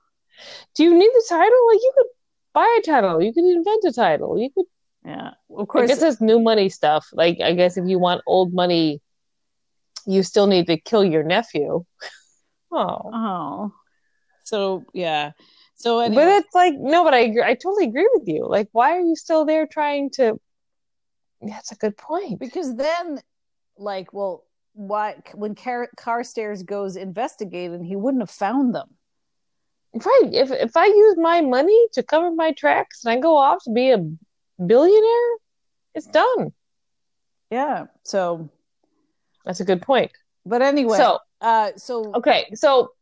[0.74, 1.66] Do you need the title?
[1.68, 2.06] Like, you could
[2.52, 4.66] buy a title, you could invent a title, you could.
[5.04, 5.84] Yeah, of course.
[5.84, 7.08] I guess it's new money stuff.
[7.12, 9.00] Like, I guess if you want old money,
[10.06, 11.84] you still need to kill your nephew.
[12.72, 13.10] Oh.
[13.12, 13.72] Oh.
[14.44, 15.32] So yeah.
[15.74, 16.22] So anyway.
[16.22, 18.46] But it's like no, but I agree, I totally agree with you.
[18.46, 20.38] Like why are you still there trying to
[21.40, 22.38] That's a good point.
[22.38, 23.20] Because then
[23.76, 28.88] like well why when Car- Carstairs goes investigating, he wouldn't have found them.
[29.92, 30.30] Right.
[30.32, 33.70] If if I use my money to cover my tracks and I go off to
[33.72, 33.98] be a
[34.64, 35.36] billionaire,
[35.94, 36.52] it's done.
[37.50, 37.86] Yeah.
[38.04, 38.50] So
[39.44, 40.12] that's a good point.
[40.46, 42.92] But anyway, so uh, so okay, so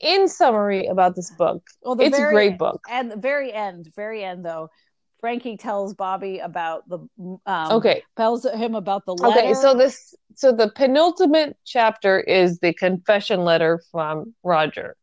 [0.00, 2.80] in summary about this book, well, it's very, a great book.
[2.90, 4.70] And the very end, very end though,
[5.20, 6.98] Frankie tells Bobby about the
[7.46, 9.40] um, okay tells him about the letter.
[9.40, 14.96] Okay, so this so the penultimate chapter is the confession letter from Roger,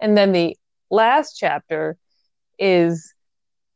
[0.00, 0.56] and then the
[0.90, 1.96] last chapter
[2.58, 3.14] is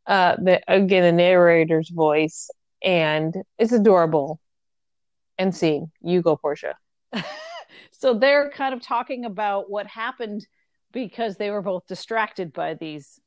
[0.07, 2.51] uh the again the narrator's voice,
[2.83, 4.41] and it's adorable.
[5.39, 6.77] And scene, you go, Portia.
[7.91, 10.47] so they're kind of talking about what happened
[10.93, 13.21] because they were both distracted by these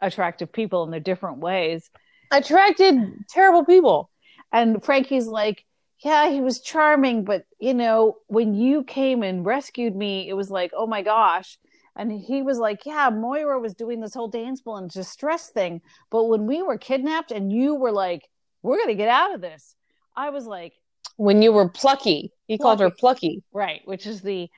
[0.00, 1.90] attractive people in their different ways.
[2.30, 2.96] Attracted
[3.28, 4.10] terrible people.
[4.52, 5.64] And Frankie's like,
[6.04, 10.50] yeah, he was charming, but you know, when you came and rescued me, it was
[10.50, 11.58] like, oh my gosh.
[11.96, 15.82] And he was like, yeah, Moira was doing this whole dance ball and distress thing.
[16.10, 18.28] But when we were kidnapped and you were like,
[18.62, 19.74] we're going to get out of this,
[20.16, 20.74] I was like,
[21.20, 22.32] when you were plucky.
[22.46, 22.62] He plucky.
[22.62, 23.42] called her plucky.
[23.52, 24.48] Right, which is the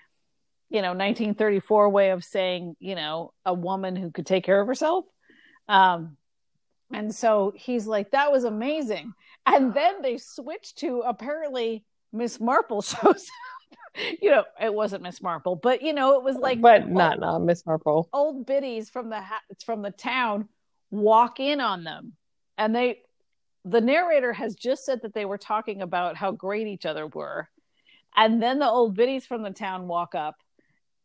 [0.70, 4.69] you know 1934 way of saying, you know, a woman who could take care of
[4.69, 5.05] herself.
[5.68, 6.16] Um
[6.93, 9.14] and so he's like that was amazing.
[9.47, 13.26] And then they switched to apparently Miss Marple shows
[14.20, 17.40] you know, it wasn't Miss Marple, but you know, it was like but not not
[17.40, 18.09] Miss Marple.
[18.12, 20.48] Old biddies from the ha- from the town
[20.90, 22.14] walk in on them,
[22.56, 23.01] and they
[23.64, 27.48] the narrator has just said that they were talking about how great each other were.
[28.16, 30.36] And then the old biddies from the town walk up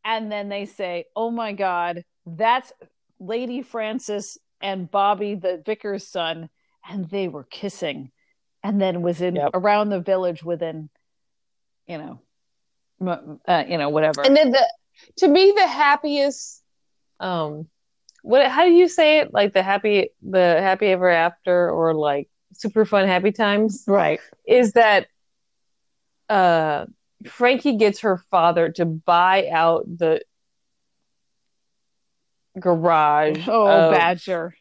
[0.04, 2.74] and then they say, Oh my God, that's
[3.20, 6.50] Lady Frances and Bobby, the vicar's son.
[6.90, 8.12] And they were kissing.
[8.64, 9.52] And then was in yep.
[9.54, 10.90] around the village within,
[11.86, 14.22] you know, uh, you know, whatever.
[14.26, 14.74] And then the,
[15.18, 16.64] to me, the happiest,
[17.20, 17.68] um,
[18.24, 19.34] what, how do you say it?
[19.34, 24.74] Like the happy, the happy ever after, or like super fun happy times right is
[24.74, 25.08] that
[26.30, 26.86] uh
[27.26, 30.22] frankie gets her father to buy out the
[32.60, 34.56] garage oh of, badger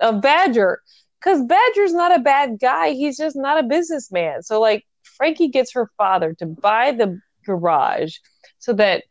[0.00, 0.80] of badger
[1.20, 5.72] because badger's not a bad guy he's just not a businessman so like frankie gets
[5.72, 8.16] her father to buy the garage
[8.58, 9.04] so that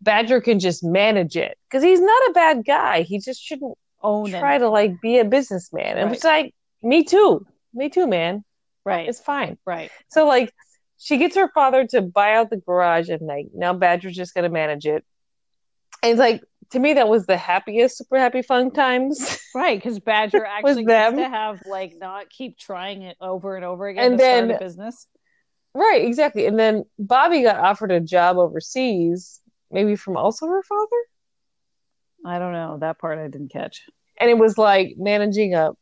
[0.00, 4.30] badger can just manage it because he's not a bad guy he just shouldn't own
[4.30, 4.60] try it.
[4.60, 6.14] to like be a businessman and right.
[6.14, 7.46] it's like me too.
[7.72, 8.44] Me too, man.
[8.84, 9.08] Right.
[9.08, 9.58] It's fine.
[9.64, 9.90] Right.
[10.08, 10.52] So like
[10.98, 13.46] she gets her father to buy out the garage at night.
[13.54, 15.04] Now Badger's just gonna manage it.
[16.02, 19.38] And it's like to me that was the happiest super happy fun times.
[19.54, 21.16] Right because badger actually them.
[21.16, 24.48] gets to have like not keep trying it over and over again And to start
[24.48, 25.06] then- a business.
[25.74, 26.46] Right exactly.
[26.46, 29.40] And then bobby got offered a job overseas
[29.70, 30.96] maybe from also her father?
[32.26, 32.78] I don't know.
[32.80, 33.82] That part i didn't catch.
[34.20, 35.72] And it was like managing a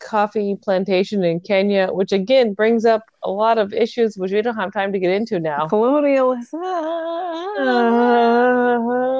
[0.00, 4.54] coffee plantation in kenya which again brings up a lot of issues which we don't
[4.54, 5.66] have time to get into now.
[5.66, 6.62] Colonialism.
[6.62, 7.98] Uh,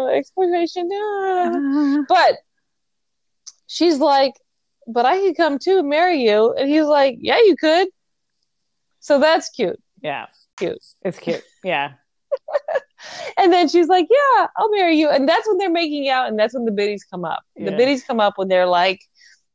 [0.08, 2.02] exploitation uh.
[2.08, 2.38] but
[3.66, 4.34] she's like
[4.86, 6.54] but i could come too marry you.
[6.54, 7.88] And he's like yeah you could.
[9.00, 9.80] So that's cute.
[10.02, 10.26] Yeah.
[10.56, 10.78] Cute.
[11.02, 11.42] it's cute.
[11.64, 11.92] Yeah.
[13.36, 15.08] And then she's like yeah i'll marry you.
[15.08, 17.44] And that's when they're making out and that's when the biddies come up.
[17.56, 19.00] The biddies come up when they're like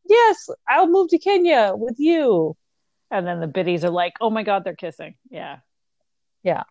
[0.07, 2.55] yes i'll move to kenya with you.
[3.11, 5.15] And then the biddies are like oh my god they're kissing.
[5.29, 5.57] Yeah.
[6.43, 6.63] Yeah.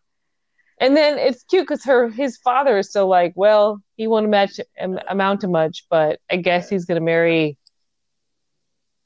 [0.78, 4.60] and then it's cute because her his father is still like well he won't match
[5.08, 7.56] amount to much but i guess he's gonna marry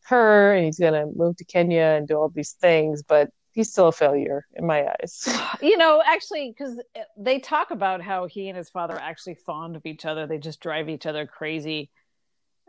[0.04, 3.88] her and he's gonna move to kenya and do all these things but he's still
[3.88, 5.26] a failure in my eyes.
[5.62, 6.78] You know actually because
[7.16, 10.26] they talk about how he and his father are actually fond of each other.
[10.26, 11.90] They just drive each other crazy.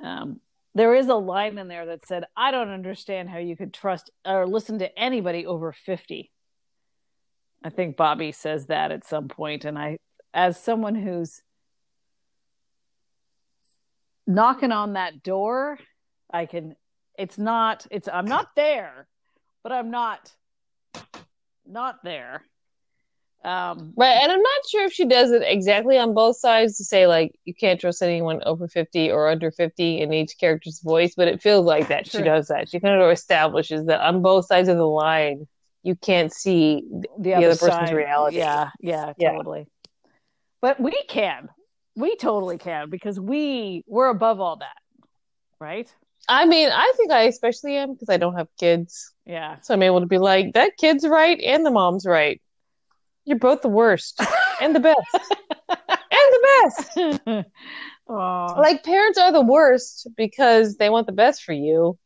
[0.01, 0.39] Um,
[0.77, 4.11] there is a line in there that said i don't understand how you could trust
[4.25, 6.31] or listen to anybody over 50
[7.63, 9.97] i think bobby says that at some point and i
[10.33, 11.41] as someone who's
[14.25, 15.79] knocking on that door
[16.31, 16.75] i can
[17.17, 19.07] it's not it's i'm not there
[19.63, 20.31] but i'm not
[21.65, 22.43] not there
[23.43, 26.83] um right and i'm not sure if she does it exactly on both sides to
[26.83, 31.13] say like you can't trust anyone over 50 or under 50 in each character's voice
[31.15, 34.47] but it feels like that she does that she kind of establishes that on both
[34.47, 35.45] sides of the line
[35.87, 36.83] you can't see
[37.17, 38.37] the, other other, person's reality.
[38.37, 39.31] Yeah, yeah, Yeah.
[39.31, 39.67] totally.
[40.61, 41.47] But we can.
[41.95, 44.75] We totally can because we we're above all that.
[45.59, 45.93] Right?
[46.29, 49.57] i mean i think i especially am because i don't have kids Yeah.
[49.61, 52.41] So I'm able to be like, that kid's right and the mom's right.
[53.27, 54.21] You're both the worst
[54.61, 54.99] and the best.
[55.69, 57.45] and the best.
[58.07, 61.99] oh, Like parents are the worst because they want the best for you,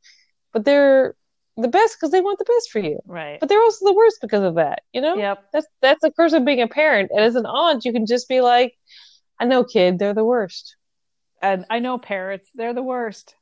[0.52, 1.16] but they're
[1.58, 3.00] the best because they want the best for you.
[3.06, 3.40] right.
[3.40, 5.16] But they're also the worst because of that, you know?
[5.16, 5.46] Yep.
[5.54, 7.12] That's that's the curse of being a parent.
[7.14, 8.74] And as an aunt, you can just be like,
[9.40, 10.76] I know, kid, they're the worst.
[11.40, 13.36] And I know parents, they're the worst.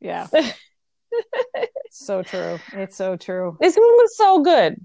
[0.00, 0.28] Yeah.
[1.90, 2.58] so true.
[2.72, 3.58] It's so true.
[3.60, 4.76] This one was so good.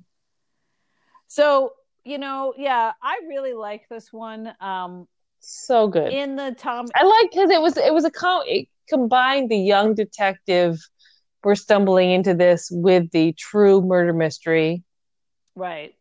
[1.27, 1.71] So,
[2.05, 4.53] you know, yeah, I really like this one.
[4.59, 5.07] Um
[5.39, 6.11] So good.
[6.13, 9.57] in the Tom I like because it was it was a com- it combined the
[9.57, 10.77] young detective
[11.43, 14.83] we're stumbling into this with the true murder mystery.
[15.55, 15.93] right.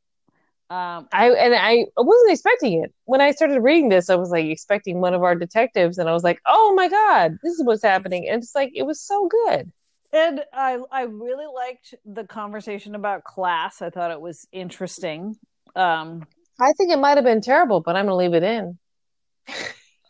[0.71, 4.09] Um I and I wasn't expecting it when I started reading this.
[4.11, 7.39] I was like expecting one of our detectives, and I was like, "Oh my god,
[7.43, 9.71] this is what's happening!" And it's like it was so good.
[10.13, 13.81] And I I really liked the conversation about class.
[13.83, 15.37] I thought it was interesting.
[15.77, 16.27] Um
[16.61, 18.79] I think it might have been terrible, but I'm gonna leave it in.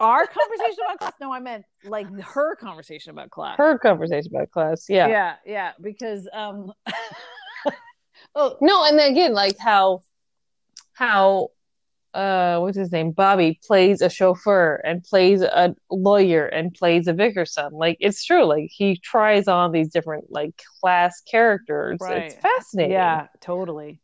[0.00, 1.12] our conversation about class.
[1.20, 3.56] No, I meant like her conversation about class.
[3.56, 5.08] Her conversation about class, yeah.
[5.08, 6.72] yeah, yeah, because um
[8.34, 10.00] oh No, and then again, like how
[10.94, 11.48] how
[12.12, 13.12] uh what's his name?
[13.12, 17.72] Bobby plays a chauffeur and plays a lawyer and plays a vicar's son.
[17.72, 18.44] Like it's true.
[18.44, 21.98] Like he tries on these different like class characters.
[22.02, 22.92] It's fascinating.
[22.92, 24.00] yeah, totally.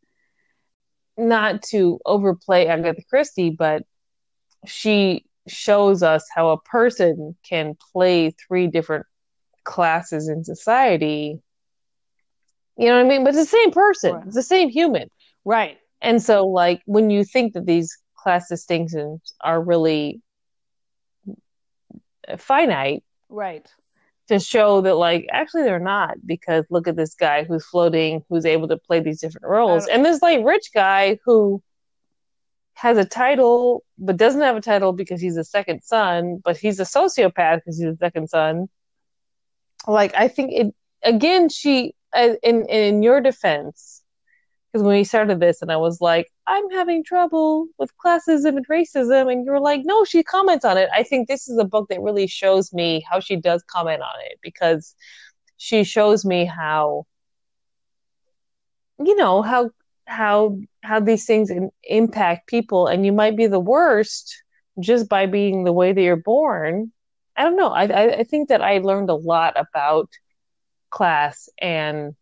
[1.19, 3.83] Not to overplay Agatha Christie, but
[4.65, 9.05] she shows us how a person can play three different
[9.63, 11.41] classes in society.
[12.77, 13.23] You know what I mean?
[13.23, 14.13] But it's the same person.
[14.15, 14.25] Right.
[14.25, 15.09] It's the same human.
[15.43, 15.77] Right.
[16.01, 20.21] And so, like, when you think that these class distinctions are really
[22.37, 23.71] finite, Right.
[24.29, 28.45] To show that, like, actually they're not, because look at this guy who's floating, who's
[28.45, 29.87] able to play these different roles.
[29.87, 31.61] And this, like, rich guy who
[32.75, 36.79] has a title, but doesn't have a title because he's a second son, but he's
[36.79, 38.69] a sociopath because he's a second son.
[39.87, 43.98] Like, I think it, again, she, uh, in, in your defense,
[44.71, 48.67] because when we started this and I was like, I'm having trouble with classism and
[48.67, 50.89] racism, and you were like, no, she comments on it.
[50.93, 54.13] I think this is a book that really shows me how she does comment on
[54.25, 54.95] it because
[55.57, 57.05] she shows me how,
[58.99, 59.71] you know, how
[60.05, 64.43] how how these things in, impact people, and you might be the worst
[64.79, 66.91] just by being the way that you're born.
[67.35, 67.69] I don't know.
[67.69, 70.09] I I, I think that I learned a lot about
[70.91, 72.15] class and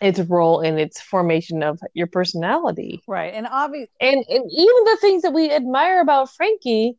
[0.00, 3.34] its role in its formation of your personality Right.
[3.34, 6.96] And obviously and and even the things that we admire about Frankie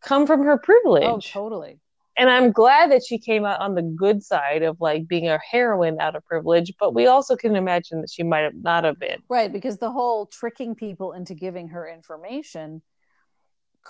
[0.00, 1.04] come from her privilege.
[1.04, 1.78] Oh, totally.
[2.16, 5.38] And I'm glad that she came out on the good side of like being a
[5.38, 8.98] heroine out of privilege, but we also can imagine that she might have not have
[8.98, 9.22] been.
[9.28, 12.82] Right, because the whole tricking people into giving her information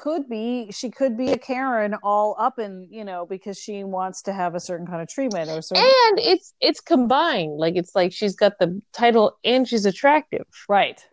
[0.01, 4.23] could be she could be a Karen all up in, you know, because she wants
[4.23, 7.59] to have a certain kind of treatment or certain And it's it's combined.
[7.59, 10.47] Like it's like she's got the title and she's attractive.
[10.69, 11.05] right.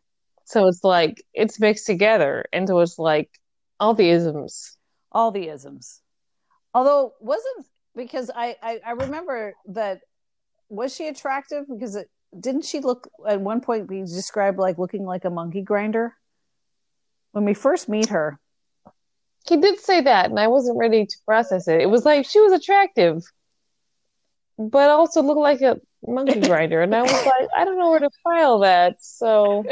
[0.45, 2.45] So it's like it's mixed together.
[2.53, 3.29] And so it's like
[3.77, 4.77] all the isms.
[5.11, 5.99] All the isms.
[6.73, 9.99] Although wasn't because I, I I remember that
[10.69, 12.09] was she attractive because it
[12.39, 16.13] didn't she look at one point be described like looking like a monkey grinder
[17.31, 18.39] when we first meet her
[19.47, 21.81] He did say that, and I wasn't ready to process it.
[21.81, 23.23] It was like she was attractive,
[24.57, 26.81] but also looked like a monkey grinder.
[26.81, 28.97] And I was like, I don't know where to file that.
[28.99, 29.63] So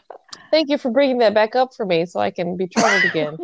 [0.50, 3.36] thank you for bringing that back up for me so I can be troubled again.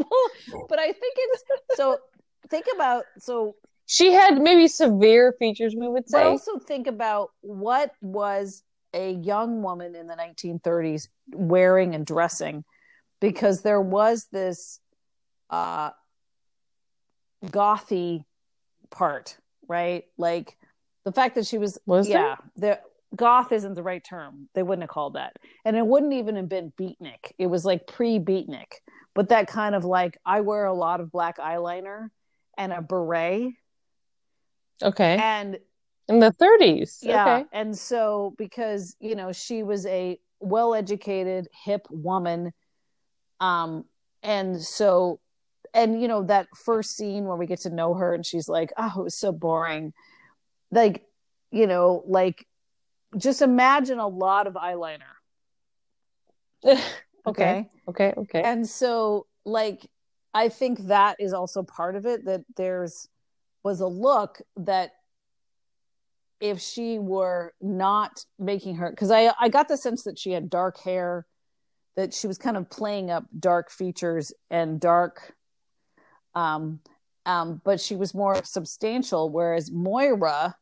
[0.68, 1.44] but I think it's
[1.74, 1.98] so
[2.48, 3.54] think about so
[3.86, 6.18] She had maybe severe features, we would say.
[6.18, 8.62] but also think about what was
[8.92, 12.64] a young woman in the 1930s wearing and dressing
[13.20, 14.80] because there was this
[15.50, 15.90] uh
[17.46, 18.24] gothy
[18.90, 19.36] part
[19.68, 20.56] right like
[21.04, 22.16] the fact that she was Was there?
[22.18, 22.80] yeah the
[23.16, 26.48] goth isn't the right term they wouldn't have called that and it wouldn't even have
[26.48, 28.72] been beatnik it was like pre-beatnik
[29.14, 32.08] but that kind of like i wear a lot of black eyeliner
[32.58, 33.52] and a beret
[34.82, 35.18] Okay.
[35.20, 35.58] and
[36.08, 36.98] In the 30s.
[37.02, 37.44] yeah Okay.
[37.52, 42.52] and so because you know she was a well educated hip woman
[43.40, 43.84] um
[44.22, 45.20] and so
[45.74, 48.72] and you know that first scene where we get to know her and she's like
[48.76, 49.92] oh it was so boring
[50.70, 51.04] like
[51.50, 52.46] you know like
[53.16, 55.00] just imagine a lot of eyeliner
[56.64, 56.80] okay.
[57.26, 58.14] okay Okay.
[58.16, 58.42] Okay.
[58.42, 59.86] and so like
[60.34, 63.08] i think that is also part of it that there's
[63.62, 64.92] was a look that
[66.40, 70.48] if she were not making her because i i got the sense that she had
[70.48, 71.26] dark hair
[71.96, 75.34] that she was kind of playing up dark features and dark
[76.34, 76.80] um
[77.26, 80.54] um but she was more substantial whereas moira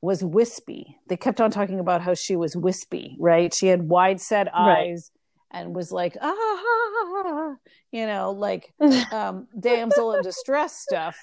[0.00, 0.96] was wispy.
[1.08, 3.54] They kept on talking about how she was wispy right?
[3.54, 4.88] She had wide set Right.
[4.88, 5.10] eyes
[5.52, 7.54] and was like ah
[7.92, 8.72] you know like
[9.12, 11.16] um damsel in distress stuff.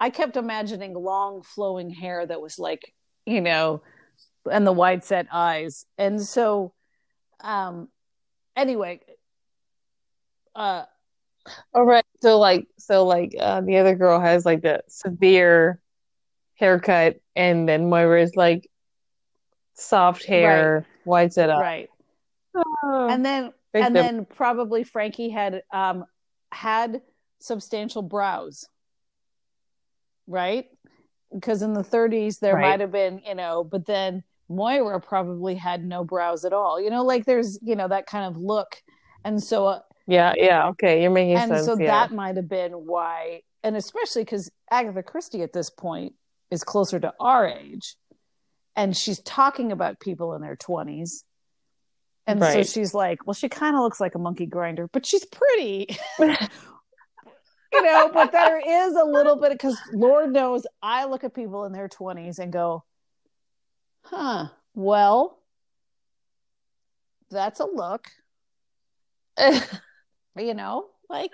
[0.00, 2.92] I kept imagining long flowing hair that was like
[3.26, 3.82] you know
[4.50, 5.86] and the wide set eyes.
[5.96, 6.72] And so
[7.40, 7.88] um
[8.56, 9.00] anyway
[10.56, 10.84] uh
[11.74, 12.04] All right.
[12.22, 15.80] So like so like uh the other girl has like the severe
[16.56, 18.68] haircut and then Moira's like
[19.74, 21.60] soft hair, wide set up.
[21.60, 21.88] right
[22.56, 26.04] Oh, and then and then probably frankie had um
[26.52, 27.02] had
[27.40, 28.68] substantial brows
[30.26, 30.66] right
[31.32, 32.62] because in the 30s there Right.
[32.62, 36.90] might have been you know but then moira probably had no brows at all you
[36.90, 38.82] know like there's you know that kind of look
[39.24, 41.66] and so uh, yeah, yeah, okay, you're making and sense.
[41.66, 41.90] And so yeah.
[41.90, 46.12] that might have been why and especially because agatha christie at this point
[46.52, 47.96] is closer to our age
[48.76, 51.24] and she's talking about people in their 20s
[52.26, 55.24] and so she's like well she kind of looks like a monkey grinder but she's
[55.24, 61.34] pretty you know but there is a little bit because lord knows i look at
[61.34, 62.84] people in their 20s and go
[64.02, 65.40] huh well
[67.30, 68.08] that's a look
[70.38, 71.30] you know like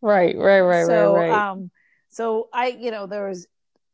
[0.00, 1.50] right, right, right, so right, right.
[1.52, 1.70] um
[2.08, 3.46] so i you know there was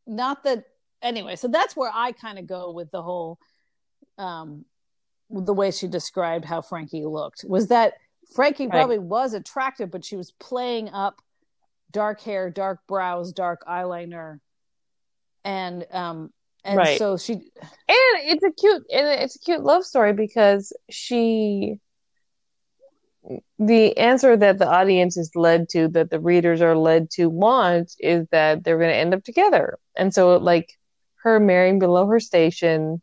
[0.06, 0.64] not that
[1.02, 3.38] anyway so that's where i kind of go with the whole
[4.18, 4.64] um
[5.30, 7.94] the way she described how frankie looked was that
[8.34, 8.72] frankie Right.
[8.72, 11.20] probably was attractive but she was playing up
[11.90, 14.38] dark hair dark brows dark eyeliner
[15.44, 16.30] and um
[16.64, 16.98] and Right.
[16.98, 17.42] so she And
[17.88, 21.78] it's a cute and it's a cute love story because she
[23.58, 27.94] the answer that the audience is led to that the readers are led to want
[27.98, 29.78] is that they're going to end up together.
[29.96, 30.72] And so like
[31.22, 33.00] her marrying below her station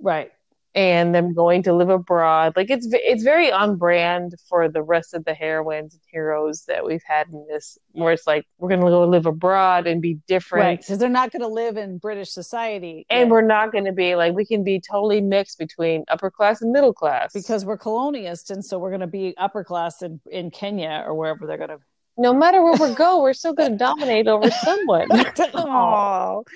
[0.00, 0.32] right
[0.74, 2.54] and them going to live abroad.
[2.56, 6.84] Like it's it's very on brand for the rest of the heroines and heroes that
[6.86, 10.14] we've had in this where it's like we're going to go live abroad and be
[10.26, 10.64] different.
[10.64, 13.04] Right because they're not going to live in british society.
[13.10, 13.32] And Yeah.
[13.32, 16.72] we're not going to be like we can be totally mixed between upper class and
[16.72, 17.32] middle class.
[17.34, 21.14] Because we're colonialists and so we're going to be upper class in, in kenya or
[21.14, 21.78] wherever they're going to
[22.18, 25.08] no matter where we go we're still going to dominate over someone.
[25.54, 26.44] Oh.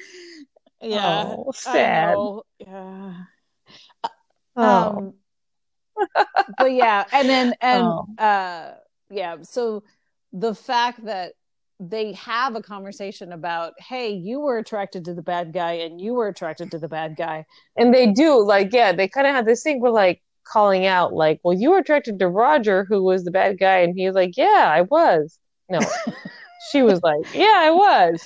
[0.82, 2.16] Yeah Oh, sad.
[2.59, 3.14] yeah
[4.56, 4.64] oh.
[4.98, 5.14] um
[6.58, 8.06] but yeah and then and Oh.
[8.18, 8.74] uh
[9.10, 9.82] yeah so
[10.32, 11.32] the fact that
[11.78, 16.14] they have a conversation about, hey, you were attracted to the bad guy and you
[16.14, 17.44] were attracted to the bad guy.
[17.76, 21.12] And they do, like, yeah, they kind of have this thing where, like, calling out,
[21.12, 23.78] like, well, you were attracted to Roger, who was the bad guy.
[23.78, 25.38] And he was like, yeah, I was.
[25.68, 25.80] No,
[26.70, 28.24] she was like, yeah, I was.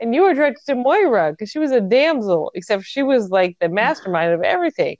[0.00, 3.56] And you were attracted to Moira because she was a damsel, except she was like
[3.60, 4.96] the mastermind of everything.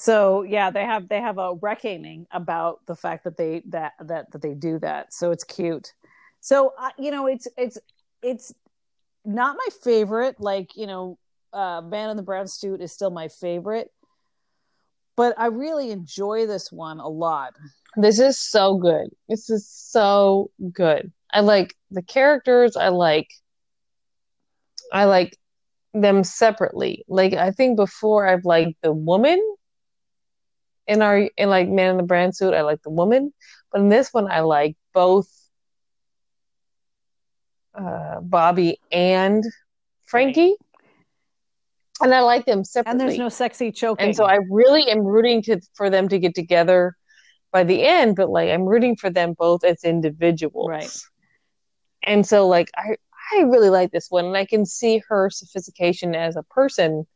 [0.00, 4.32] So yeah, they have they have a reckoning about the fact that they that that
[4.32, 5.12] that they do that.
[5.12, 5.92] So it's cute.
[6.40, 7.76] So uh, you know, it's it's
[8.22, 8.54] it's
[9.26, 10.40] not my favorite.
[10.40, 11.18] Like you know,
[11.52, 13.92] uh, Man in the Brown Suit is still my favorite,
[15.16, 17.52] but I really enjoy this one a lot.
[17.94, 19.10] This is so good.
[19.28, 21.12] This is so good.
[21.30, 22.74] I like the characters.
[22.74, 23.28] I like
[24.94, 25.36] I like
[25.92, 27.04] them separately.
[27.06, 29.38] Like I think before I've liked the woman
[30.90, 32.52] in our in like Man in the Brown Suit.
[32.52, 33.32] I like the woman,
[33.70, 35.28] but in this one I like both
[37.74, 39.44] uh, Bobby and
[40.06, 40.56] Frankie.
[42.02, 42.90] And I like them separately.
[42.90, 44.06] And there's no sexy choking.
[44.06, 46.96] And so I really am rooting to for them to get together
[47.52, 50.68] by the end, but like I'm rooting for them both as individuals.
[50.68, 50.98] Right.
[52.02, 52.96] And so like I
[53.32, 57.06] I really like this one and I can see her sophistication as a person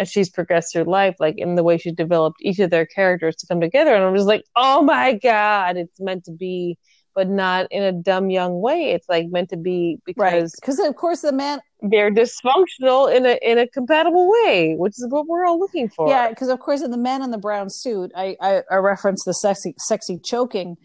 [0.00, 3.36] as she's progressed through life, like in the way she developed each of their characters
[3.36, 3.94] to come together.
[3.94, 6.78] And I'm just like, oh my God, it's meant to be,
[7.14, 8.92] but not in a dumb young way.
[8.92, 13.38] It's like meant to be because because of course the man they're dysfunctional in a
[13.42, 16.08] in a compatible way, which is what we're all looking for.
[16.08, 19.24] Yeah, because of course in the man in the brown suit, I, I I reference
[19.24, 20.76] the sexy sexy choking,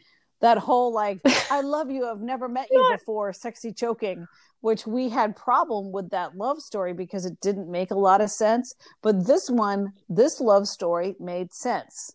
[0.42, 1.20] that whole like
[1.52, 4.28] I love you, I've never met you before, sexy choking,
[4.62, 8.32] which we had problem with that love story because it didn't make a lot of
[8.32, 8.74] sense.
[9.02, 12.14] But this one, this love story made sense.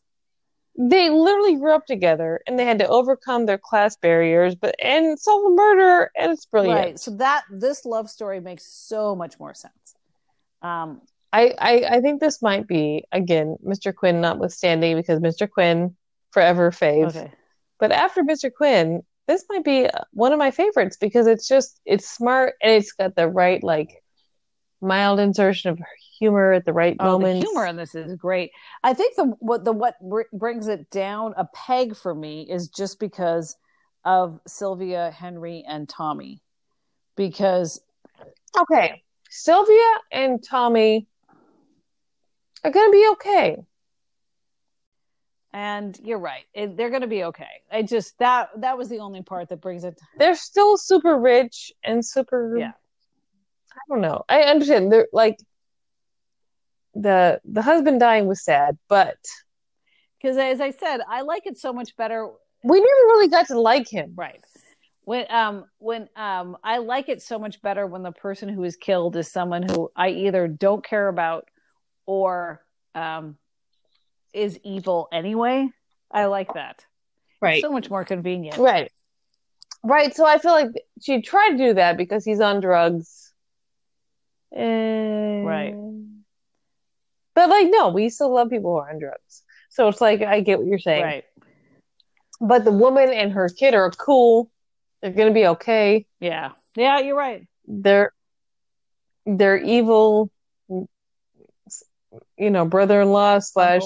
[0.78, 5.18] They literally grew up together and they had to overcome their class barriers, but and
[5.18, 6.80] solve a murder, and it's brilliant.
[6.80, 6.98] Right.
[6.98, 9.74] So that this love story makes so much more sense.
[10.62, 11.02] Um,
[11.32, 13.94] I, I I think this might be again Mr.
[13.94, 15.48] Quin notwithstanding because Mr.
[15.48, 15.96] Quin
[16.32, 17.08] forever fave.
[17.16, 17.32] Okay.
[17.80, 18.52] But after Mr.
[18.54, 22.92] Quin, this might be one of my favorites because it's just it's smart and it's
[22.92, 24.02] got the right like
[24.80, 25.80] mild insertion of
[26.18, 27.42] humor at the right oh, moment.
[27.42, 28.50] humor in this is great.
[28.82, 29.96] I think the what the what
[30.32, 33.56] brings it down a peg for me is just because
[34.04, 36.42] of Sylvia, Henry, and Tommy.
[37.16, 37.80] Because
[38.58, 41.06] okay, Sylvia and Tommy
[42.64, 43.64] are going to be okay
[45.52, 47.62] and you're right it, they're going to be okay.
[47.70, 51.72] I just that that was the only part that brings it they're still super rich
[51.82, 52.72] and super yeah.
[53.72, 54.24] I don't know.
[54.28, 55.38] I understand they're like
[56.94, 59.16] the the husband dying was sad but
[60.20, 62.28] because as i said i like it so much better
[62.62, 64.12] we never really got to like him.
[64.16, 64.40] Right.
[65.04, 68.76] When um when um i like it so much better when the person who is
[68.76, 71.48] killed is someone who i either don't care about
[72.06, 72.64] or
[72.94, 73.36] um
[74.32, 75.68] is evil anyway.
[76.10, 76.84] I like that.
[77.40, 77.62] Right.
[77.62, 78.58] So much more convenient.
[78.58, 78.90] Right.
[79.82, 80.14] Right.
[80.14, 80.68] So I feel like
[81.00, 83.32] she tried to do that because he's on drugs.
[84.52, 85.46] And...
[85.46, 85.74] Right.
[87.34, 89.42] But like, no, we still love people who are on drugs.
[89.70, 91.02] So it's like I get what you're saying.
[91.02, 91.24] Right.
[92.40, 94.50] But the woman and her kid are cool.
[95.00, 96.06] They're gonna be okay.
[96.18, 96.52] Yeah.
[96.76, 97.46] Yeah, you're right.
[97.66, 98.12] They're
[99.24, 100.30] they're evil
[102.36, 103.82] you know, brother in law slash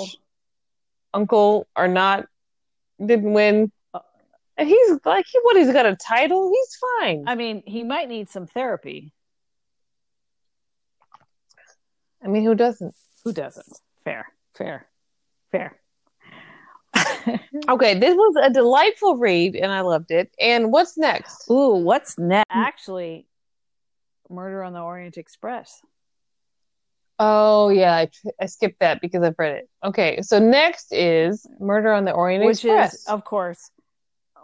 [1.14, 2.26] uncle are not
[3.04, 3.72] didn't win.
[4.56, 5.56] And he's like, he what?
[5.56, 6.50] He's got a title.
[6.50, 7.24] He's fine.
[7.26, 9.12] I mean, he might need some therapy.
[12.22, 12.94] I mean, who doesn't?
[13.24, 13.66] Who doesn't?
[14.04, 14.86] Fair, fair,
[15.50, 15.78] fair.
[17.68, 20.30] okay, this was a delightful read, and I loved it.
[20.38, 21.50] And what's next?
[21.50, 22.46] Ooh, what's next?
[22.50, 23.26] Actually,
[24.30, 25.80] Murder on the Orient Express.
[27.18, 28.10] Oh yeah, I,
[28.40, 29.68] I, skipped that because I've read it.
[29.84, 33.70] Okay, so next is Murder on the Orient Which Express, is of course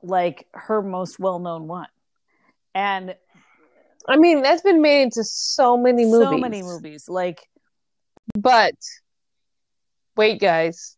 [0.03, 1.89] like her most well-known one,
[2.75, 3.17] and
[4.09, 7.09] I mean that's been made into so many movies, so many movies.
[7.09, 7.49] Like,
[8.39, 8.77] but
[10.17, 10.97] wait, guys,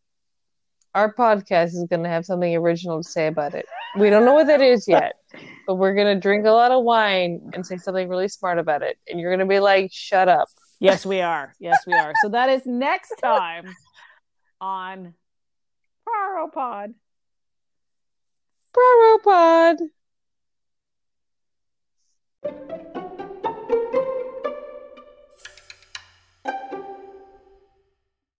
[0.95, 3.67] our podcast is going to have something original to say about it.
[3.99, 5.15] We don't know what that is yet,
[5.67, 8.83] but we're going to drink a lot of wine and say something really smart about
[8.83, 10.49] it, and you're going to be like, "Shut up."
[10.83, 11.55] Yes, we are.
[11.61, 12.13] Yes, we are.
[12.21, 13.73] so that is next time
[14.61, 15.15] on
[16.07, 16.95] Praropod.
[18.75, 19.79] Praropod.